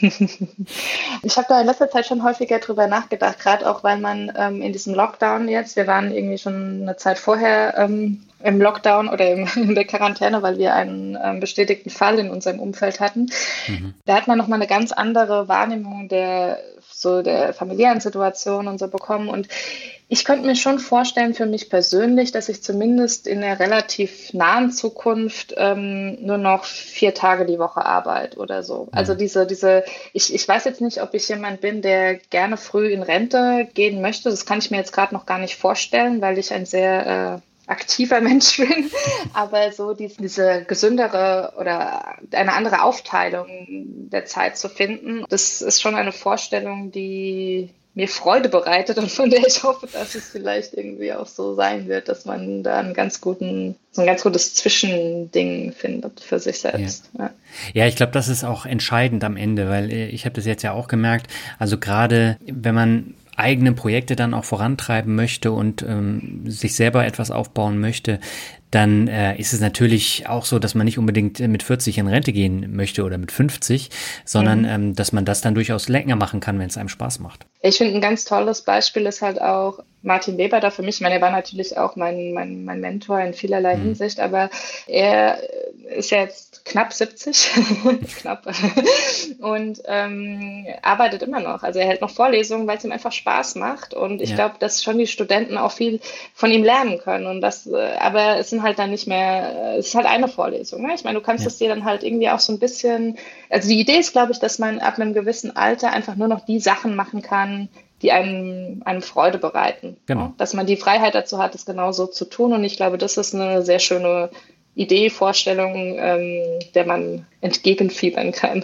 ich 0.00 1.36
habe 1.36 1.46
da 1.48 1.60
in 1.60 1.66
letzter 1.66 1.90
Zeit 1.90 2.06
schon 2.06 2.22
häufiger 2.22 2.58
drüber 2.58 2.86
nachgedacht, 2.86 3.38
gerade 3.38 3.68
auch 3.68 3.84
weil 3.84 3.98
man 3.98 4.32
ähm, 4.36 4.62
in 4.62 4.72
diesem 4.72 4.94
Lockdown 4.94 5.48
jetzt, 5.48 5.76
wir 5.76 5.86
waren 5.86 6.12
irgendwie 6.12 6.38
schon 6.38 6.82
eine 6.82 6.96
Zeit 6.96 7.18
vorher 7.18 7.76
ähm, 7.76 8.24
im 8.42 8.60
Lockdown 8.60 9.08
oder 9.08 9.30
im, 9.30 9.48
in 9.56 9.74
der 9.74 9.84
Quarantäne, 9.84 10.42
weil 10.42 10.58
wir 10.58 10.74
einen 10.74 11.18
ähm, 11.22 11.40
bestätigten 11.40 11.90
Fall 11.90 12.18
in 12.18 12.30
unserem 12.30 12.60
Umfeld 12.60 13.00
hatten. 13.00 13.30
Mhm. 13.68 13.94
Da 14.04 14.16
hat 14.16 14.26
man 14.26 14.38
nochmal 14.38 14.58
eine 14.58 14.68
ganz 14.68 14.92
andere 14.92 15.48
Wahrnehmung 15.48 16.08
der 16.08 16.58
so 17.02 17.22
der 17.22 17.52
familiären 17.52 18.00
Situation 18.00 18.68
und 18.68 18.78
so 18.78 18.88
bekommen. 18.88 19.28
Und 19.28 19.48
ich 20.12 20.26
könnte 20.26 20.46
mir 20.46 20.56
schon 20.56 20.78
vorstellen 20.78 21.32
für 21.32 21.46
mich 21.46 21.70
persönlich, 21.70 22.32
dass 22.32 22.50
ich 22.50 22.62
zumindest 22.62 23.26
in 23.26 23.40
der 23.40 23.58
relativ 23.60 24.34
nahen 24.34 24.70
Zukunft 24.70 25.54
ähm, 25.56 26.18
nur 26.22 26.36
noch 26.36 26.64
vier 26.64 27.14
Tage 27.14 27.46
die 27.46 27.58
Woche 27.58 27.86
arbeite 27.86 28.38
oder 28.38 28.62
so. 28.62 28.88
Also 28.92 29.14
mhm. 29.14 29.18
diese, 29.18 29.46
diese, 29.46 29.84
ich, 30.12 30.34
ich 30.34 30.46
weiß 30.46 30.66
jetzt 30.66 30.82
nicht, 30.82 31.00
ob 31.00 31.14
ich 31.14 31.26
jemand 31.30 31.62
bin, 31.62 31.80
der 31.80 32.16
gerne 32.16 32.58
früh 32.58 32.92
in 32.92 33.02
Rente 33.02 33.66
gehen 33.72 34.02
möchte. 34.02 34.28
Das 34.28 34.44
kann 34.44 34.58
ich 34.58 34.70
mir 34.70 34.76
jetzt 34.76 34.92
gerade 34.92 35.14
noch 35.14 35.24
gar 35.24 35.38
nicht 35.38 35.56
vorstellen, 35.56 36.20
weil 36.20 36.36
ich 36.36 36.52
ein 36.52 36.66
sehr 36.66 37.40
äh, 37.66 37.70
aktiver 37.70 38.20
Mensch 38.20 38.58
bin, 38.58 38.90
aber 39.32 39.72
so 39.72 39.94
diese, 39.94 40.20
diese 40.20 40.64
gesündere 40.64 41.54
oder 41.58 42.18
eine 42.32 42.52
andere 42.52 42.82
Aufteilung 42.82 43.48
der 44.10 44.26
Zeit 44.26 44.58
zu 44.58 44.68
finden, 44.68 45.24
das 45.30 45.62
ist 45.62 45.80
schon 45.80 45.94
eine 45.94 46.12
Vorstellung, 46.12 46.92
die 46.92 47.70
mir 47.94 48.08
Freude 48.08 48.48
bereitet 48.48 48.96
und 48.98 49.10
von 49.10 49.28
der 49.28 49.46
ich 49.46 49.62
hoffe, 49.62 49.86
dass 49.92 50.14
es 50.14 50.30
vielleicht 50.30 50.74
irgendwie 50.74 51.12
auch 51.12 51.26
so 51.26 51.54
sein 51.54 51.88
wird, 51.88 52.08
dass 52.08 52.24
man 52.24 52.62
da 52.62 52.78
einen 52.78 52.94
ganz 52.94 53.20
guten, 53.20 53.76
so 53.90 54.00
ein 54.00 54.06
ganz 54.06 54.22
gutes 54.22 54.54
Zwischending 54.54 55.72
findet 55.72 56.20
für 56.20 56.38
sich 56.38 56.60
selbst. 56.60 57.10
Ja, 57.18 57.30
ja. 57.74 57.86
ich 57.86 57.96
glaube, 57.96 58.12
das 58.12 58.28
ist 58.28 58.44
auch 58.44 58.64
entscheidend 58.64 59.24
am 59.24 59.36
Ende, 59.36 59.68
weil 59.68 59.92
äh, 59.92 60.06
ich 60.06 60.24
habe 60.24 60.34
das 60.34 60.46
jetzt 60.46 60.62
ja 60.62 60.72
auch 60.72 60.88
gemerkt, 60.88 61.26
also 61.58 61.76
gerade 61.76 62.38
wenn 62.46 62.74
man 62.74 63.14
eigene 63.36 63.72
Projekte 63.72 64.14
dann 64.14 64.34
auch 64.34 64.44
vorantreiben 64.44 65.14
möchte 65.14 65.52
und 65.52 65.82
ähm, 65.82 66.44
sich 66.46 66.74
selber 66.74 67.04
etwas 67.06 67.30
aufbauen 67.30 67.78
möchte, 67.78 68.20
dann 68.72 69.06
äh, 69.06 69.36
ist 69.36 69.52
es 69.52 69.60
natürlich 69.60 70.26
auch 70.28 70.46
so, 70.46 70.58
dass 70.58 70.74
man 70.74 70.86
nicht 70.86 70.98
unbedingt 70.98 71.38
mit 71.40 71.62
40 71.62 71.98
in 71.98 72.08
Rente 72.08 72.32
gehen 72.32 72.74
möchte 72.74 73.04
oder 73.04 73.18
mit 73.18 73.30
50, 73.30 73.90
sondern 74.24 74.60
mhm. 74.60 74.68
ähm, 74.68 74.94
dass 74.94 75.12
man 75.12 75.24
das 75.24 75.42
dann 75.42 75.54
durchaus 75.54 75.88
länger 75.88 76.16
machen 76.16 76.40
kann, 76.40 76.58
wenn 76.58 76.66
es 76.66 76.78
einem 76.78 76.88
Spaß 76.88 77.18
macht. 77.20 77.46
Ich 77.60 77.76
finde, 77.78 77.94
ein 77.94 78.00
ganz 78.00 78.24
tolles 78.24 78.62
Beispiel 78.62 79.06
ist 79.06 79.22
halt 79.22 79.40
auch 79.40 79.80
Martin 80.02 80.38
Weber 80.38 80.58
da 80.60 80.70
für 80.70 80.82
mich. 80.82 80.96
Ich 80.96 81.00
meine, 81.00 81.16
er 81.16 81.20
war 81.20 81.30
natürlich 81.30 81.76
auch 81.76 81.96
mein, 81.96 82.32
mein, 82.32 82.64
mein 82.64 82.80
Mentor 82.80 83.20
in 83.20 83.34
vielerlei 83.34 83.76
mhm. 83.76 83.82
Hinsicht, 83.82 84.20
aber 84.20 84.50
er 84.86 85.38
ist 85.96 86.10
ja 86.10 86.22
jetzt 86.22 86.51
knapp 86.64 86.92
70, 86.92 87.50
knapp, 88.20 88.46
und 89.40 89.82
ähm, 89.86 90.66
arbeitet 90.82 91.22
immer 91.22 91.40
noch. 91.40 91.62
Also 91.62 91.78
er 91.78 91.86
hält 91.86 92.00
noch 92.00 92.10
Vorlesungen, 92.10 92.66
weil 92.66 92.78
es 92.78 92.84
ihm 92.84 92.92
einfach 92.92 93.12
Spaß 93.12 93.56
macht. 93.56 93.94
Und 93.94 94.22
ich 94.22 94.30
ja. 94.30 94.36
glaube, 94.36 94.56
dass 94.58 94.82
schon 94.82 94.98
die 94.98 95.06
Studenten 95.06 95.58
auch 95.58 95.72
viel 95.72 96.00
von 96.34 96.50
ihm 96.50 96.62
lernen 96.62 96.98
können. 96.98 97.26
Und 97.26 97.40
das, 97.40 97.66
äh, 97.66 97.96
aber 97.98 98.38
es 98.38 98.50
sind 98.50 98.62
halt 98.62 98.78
dann 98.78 98.90
nicht 98.90 99.06
mehr, 99.06 99.76
es 99.78 99.88
ist 99.88 99.94
halt 99.94 100.06
eine 100.06 100.28
Vorlesung. 100.28 100.86
Ne? 100.86 100.94
Ich 100.94 101.04
meine, 101.04 101.18
du 101.18 101.24
kannst 101.24 101.46
es 101.46 101.58
dir 101.58 101.68
dann 101.68 101.84
halt 101.84 102.02
irgendwie 102.02 102.30
auch 102.30 102.40
so 102.40 102.52
ein 102.52 102.58
bisschen, 102.58 103.18
also 103.50 103.68
die 103.68 103.80
Idee 103.80 103.98
ist, 103.98 104.12
glaube 104.12 104.32
ich, 104.32 104.38
dass 104.38 104.58
man 104.58 104.78
ab 104.78 104.98
einem 104.98 105.14
gewissen 105.14 105.56
Alter 105.56 105.92
einfach 105.92 106.16
nur 106.16 106.28
noch 106.28 106.44
die 106.44 106.60
Sachen 106.60 106.94
machen 106.94 107.22
kann, 107.22 107.68
die 108.02 108.12
einem, 108.12 108.82
einem 108.84 109.02
Freude 109.02 109.38
bereiten. 109.38 109.96
Genau. 110.06 110.34
Dass 110.36 110.54
man 110.54 110.66
die 110.66 110.76
Freiheit 110.76 111.14
dazu 111.14 111.38
hat, 111.38 111.54
es 111.54 111.64
genau 111.64 111.92
so 111.92 112.06
zu 112.06 112.24
tun. 112.24 112.52
Und 112.52 112.64
ich 112.64 112.76
glaube, 112.76 112.98
das 112.98 113.16
ist 113.16 113.34
eine 113.34 113.62
sehr 113.62 113.78
schöne 113.78 114.30
Idee, 114.74 115.10
Vorstellung, 115.10 115.96
ähm, 115.98 116.40
der 116.74 116.86
man 116.86 117.26
entgegenfiebern 117.40 118.32
kann. 118.32 118.62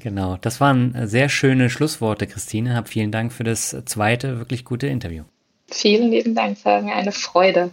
Genau, 0.00 0.38
das 0.40 0.60
waren 0.60 1.06
sehr 1.06 1.28
schöne 1.28 1.70
Schlussworte, 1.70 2.26
Christine. 2.26 2.74
Hab 2.74 2.88
vielen 2.88 3.12
Dank 3.12 3.32
für 3.32 3.44
das 3.44 3.76
zweite 3.84 4.38
wirklich 4.38 4.64
gute 4.64 4.88
Interview. 4.88 5.22
Vielen 5.68 6.10
lieben 6.10 6.34
Dank, 6.34 6.58
es 6.58 6.64
war 6.64 6.82
mir 6.82 6.94
eine 6.94 7.12
Freude. 7.12 7.70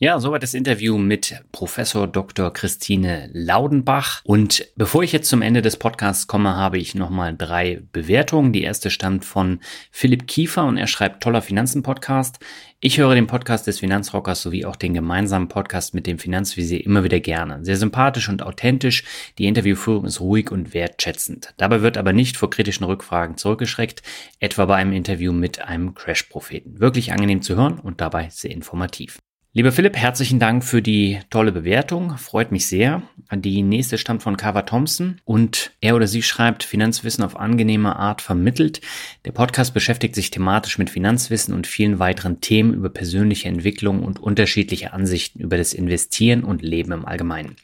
Ja, 0.00 0.20
soweit 0.20 0.44
das 0.44 0.54
Interview 0.54 0.96
mit 0.96 1.42
Professor 1.50 2.06
Dr. 2.06 2.52
Christine 2.52 3.30
Laudenbach. 3.32 4.20
Und 4.22 4.64
bevor 4.76 5.02
ich 5.02 5.10
jetzt 5.10 5.28
zum 5.28 5.42
Ende 5.42 5.60
des 5.60 5.76
Podcasts 5.76 6.28
komme, 6.28 6.54
habe 6.54 6.78
ich 6.78 6.94
nochmal 6.94 7.34
drei 7.36 7.82
Bewertungen. 7.90 8.52
Die 8.52 8.62
erste 8.62 8.90
stammt 8.90 9.24
von 9.24 9.58
Philipp 9.90 10.28
Kiefer 10.28 10.66
und 10.66 10.76
er 10.76 10.86
schreibt 10.86 11.24
toller 11.24 11.42
Finanzen-Podcast. 11.42 12.38
Ich 12.78 12.98
höre 12.98 13.16
den 13.16 13.26
Podcast 13.26 13.66
des 13.66 13.80
Finanzrockers 13.80 14.40
sowie 14.40 14.64
auch 14.64 14.76
den 14.76 14.94
gemeinsamen 14.94 15.48
Podcast 15.48 15.94
mit 15.94 16.06
dem 16.06 16.20
Finanzvisier 16.20 16.86
immer 16.86 17.02
wieder 17.02 17.18
gerne. 17.18 17.64
Sehr 17.64 17.76
sympathisch 17.76 18.28
und 18.28 18.44
authentisch. 18.44 19.02
Die 19.38 19.46
Interviewführung 19.46 20.04
ist 20.04 20.20
ruhig 20.20 20.52
und 20.52 20.74
wertschätzend. 20.74 21.54
Dabei 21.56 21.82
wird 21.82 21.98
aber 21.98 22.12
nicht 22.12 22.36
vor 22.36 22.50
kritischen 22.50 22.86
Rückfragen 22.86 23.36
zurückgeschreckt, 23.36 24.02
etwa 24.38 24.66
bei 24.66 24.76
einem 24.76 24.92
Interview 24.92 25.32
mit 25.32 25.60
einem 25.60 25.96
Crash-Propheten. 25.96 26.78
Wirklich 26.78 27.10
angenehm 27.10 27.42
zu 27.42 27.56
hören 27.56 27.80
und 27.80 28.00
dabei 28.00 28.28
sehr 28.30 28.52
informativ. 28.52 29.18
Lieber 29.54 29.72
Philipp, 29.72 29.96
herzlichen 29.96 30.38
Dank 30.38 30.62
für 30.62 30.82
die 30.82 31.20
tolle 31.30 31.52
Bewertung. 31.52 32.18
Freut 32.18 32.52
mich 32.52 32.66
sehr. 32.66 33.02
Die 33.34 33.62
nächste 33.62 33.96
stammt 33.96 34.22
von 34.22 34.36
Carver 34.36 34.66
Thompson 34.66 35.22
und 35.24 35.72
er 35.80 35.96
oder 35.96 36.06
sie 36.06 36.22
schreibt 36.22 36.64
Finanzwissen 36.64 37.24
auf 37.24 37.34
angenehme 37.34 37.96
Art 37.96 38.20
vermittelt. 38.20 38.82
Der 39.24 39.32
Podcast 39.32 39.72
beschäftigt 39.72 40.14
sich 40.14 40.30
thematisch 40.30 40.76
mit 40.76 40.90
Finanzwissen 40.90 41.54
und 41.54 41.66
vielen 41.66 41.98
weiteren 41.98 42.42
Themen 42.42 42.74
über 42.74 42.90
persönliche 42.90 43.48
Entwicklung 43.48 44.02
und 44.02 44.20
unterschiedliche 44.20 44.92
Ansichten 44.92 45.40
über 45.40 45.56
das 45.56 45.72
Investieren 45.72 46.44
und 46.44 46.60
Leben 46.60 46.92
im 46.92 47.06
Allgemeinen. 47.06 47.56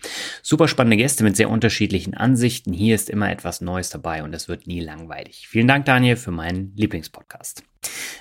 Super 0.43 0.69
spannende 0.69 0.97
Gäste 0.97 1.23
mit 1.23 1.37
sehr 1.37 1.51
unterschiedlichen 1.51 2.15
Ansichten. 2.15 2.73
Hier 2.73 2.95
ist 2.95 3.11
immer 3.11 3.31
etwas 3.31 3.61
Neues 3.61 3.91
dabei 3.91 4.25
und 4.25 4.35
es 4.35 4.49
wird 4.49 4.67
nie 4.67 4.81
langweilig. 4.81 5.49
Vielen 5.49 5.69
Dank, 5.69 5.85
Daniel, 5.85 6.17
für 6.17 6.31
meinen 6.31 6.73
Lieblingspodcast. 6.77 7.63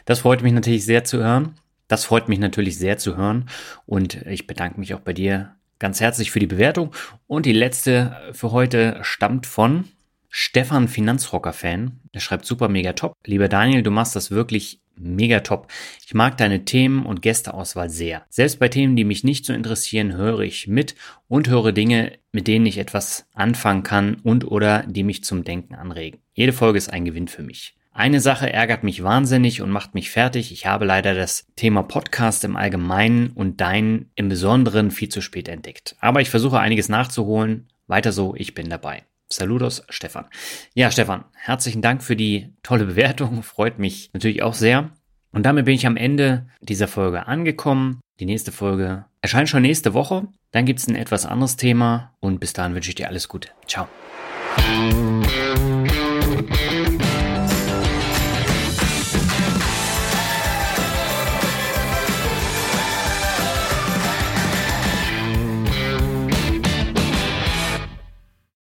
Das 0.03 0.19
freut 0.19 0.43
mich 0.43 0.51
natürlich 0.51 0.83
sehr 0.83 1.05
zu 1.05 1.19
hören. 1.19 1.55
Das 1.93 2.05
freut 2.05 2.27
mich 2.27 2.39
natürlich 2.39 2.79
sehr 2.79 2.97
zu 2.97 3.17
hören 3.17 3.45
und 3.85 4.15
ich 4.25 4.47
bedanke 4.47 4.79
mich 4.79 4.95
auch 4.95 5.01
bei 5.01 5.13
dir 5.13 5.57
ganz 5.77 6.01
herzlich 6.01 6.31
für 6.31 6.39
die 6.39 6.47
Bewertung. 6.47 6.89
Und 7.27 7.45
die 7.45 7.53
letzte 7.53 8.17
für 8.31 8.51
heute 8.51 8.97
stammt 9.03 9.45
von 9.45 9.83
Stefan 10.27 10.87
Finanzrocker-Fan. 10.87 11.99
Er 12.11 12.19
schreibt 12.19 12.47
super 12.47 12.67
mega 12.67 12.93
top. 12.93 13.13
Lieber 13.27 13.47
Daniel, 13.47 13.83
du 13.83 13.91
machst 13.91 14.15
das 14.15 14.31
wirklich 14.31 14.81
mega 14.95 15.41
top. 15.41 15.67
Ich 16.03 16.15
mag 16.15 16.35
deine 16.35 16.65
Themen 16.65 17.05
und 17.05 17.21
Gästeauswahl 17.21 17.91
sehr. 17.91 18.25
Selbst 18.27 18.57
bei 18.57 18.69
Themen, 18.69 18.95
die 18.95 19.03
mich 19.03 19.23
nicht 19.23 19.45
so 19.45 19.53
interessieren, 19.53 20.15
höre 20.15 20.39
ich 20.39 20.67
mit 20.67 20.95
und 21.27 21.47
höre 21.47 21.73
Dinge, 21.73 22.13
mit 22.31 22.47
denen 22.47 22.65
ich 22.65 22.79
etwas 22.79 23.27
anfangen 23.35 23.83
kann 23.83 24.15
und 24.15 24.49
oder 24.49 24.81
die 24.87 25.03
mich 25.03 25.23
zum 25.23 25.43
Denken 25.43 25.75
anregen. 25.75 26.21
Jede 26.33 26.53
Folge 26.53 26.79
ist 26.79 26.91
ein 26.91 27.05
Gewinn 27.05 27.27
für 27.27 27.43
mich. 27.43 27.75
Eine 27.95 28.19
Sache 28.19 28.51
ärgert 28.51 28.83
mich 28.83 29.03
wahnsinnig 29.03 29.61
und 29.61 29.69
macht 29.69 29.93
mich 29.93 30.09
fertig. 30.09 30.51
Ich 30.51 30.65
habe 30.65 30.83
leider 30.83 31.13
das 31.13 31.45
Thema 31.55 31.83
Podcast 31.83 32.43
im 32.43 32.55
Allgemeinen 32.55 33.29
und 33.29 33.61
dein 33.61 34.09
im 34.15 34.29
Besonderen 34.29 34.89
viel 34.89 35.09
zu 35.09 35.21
spät 35.21 35.47
entdeckt. 35.47 35.95
Aber 35.99 36.19
ich 36.19 36.31
versuche 36.31 36.59
einiges 36.59 36.89
nachzuholen. 36.89 37.67
Weiter 37.85 38.11
so, 38.11 38.33
ich 38.35 38.55
bin 38.55 38.67
dabei. 38.67 39.03
Saludos, 39.29 39.83
Stefan. 39.89 40.25
Ja, 40.73 40.89
Stefan, 40.89 41.25
herzlichen 41.35 41.83
Dank 41.83 42.01
für 42.01 42.15
die 42.15 42.53
tolle 42.63 42.85
Bewertung. 42.85 43.43
Freut 43.43 43.77
mich 43.77 44.09
natürlich 44.11 44.41
auch 44.41 44.55
sehr. 44.55 44.89
Und 45.31 45.45
damit 45.45 45.65
bin 45.65 45.75
ich 45.75 45.85
am 45.85 45.97
Ende 45.97 46.47
dieser 46.61 46.87
Folge 46.87 47.27
angekommen. 47.27 47.99
Die 48.19 48.25
nächste 48.25 48.51
Folge 48.51 49.05
erscheint 49.21 49.49
schon 49.49 49.61
nächste 49.61 49.93
Woche. 49.93 50.27
Dann 50.51 50.65
gibt 50.65 50.79
es 50.79 50.87
ein 50.87 50.95
etwas 50.95 51.27
anderes 51.27 51.57
Thema 51.57 52.15
und 52.19 52.39
bis 52.39 52.53
dahin 52.53 52.73
wünsche 52.73 52.89
ich 52.89 52.95
dir 52.95 53.07
alles 53.07 53.27
Gute. 53.27 53.49
Ciao. 53.67 53.87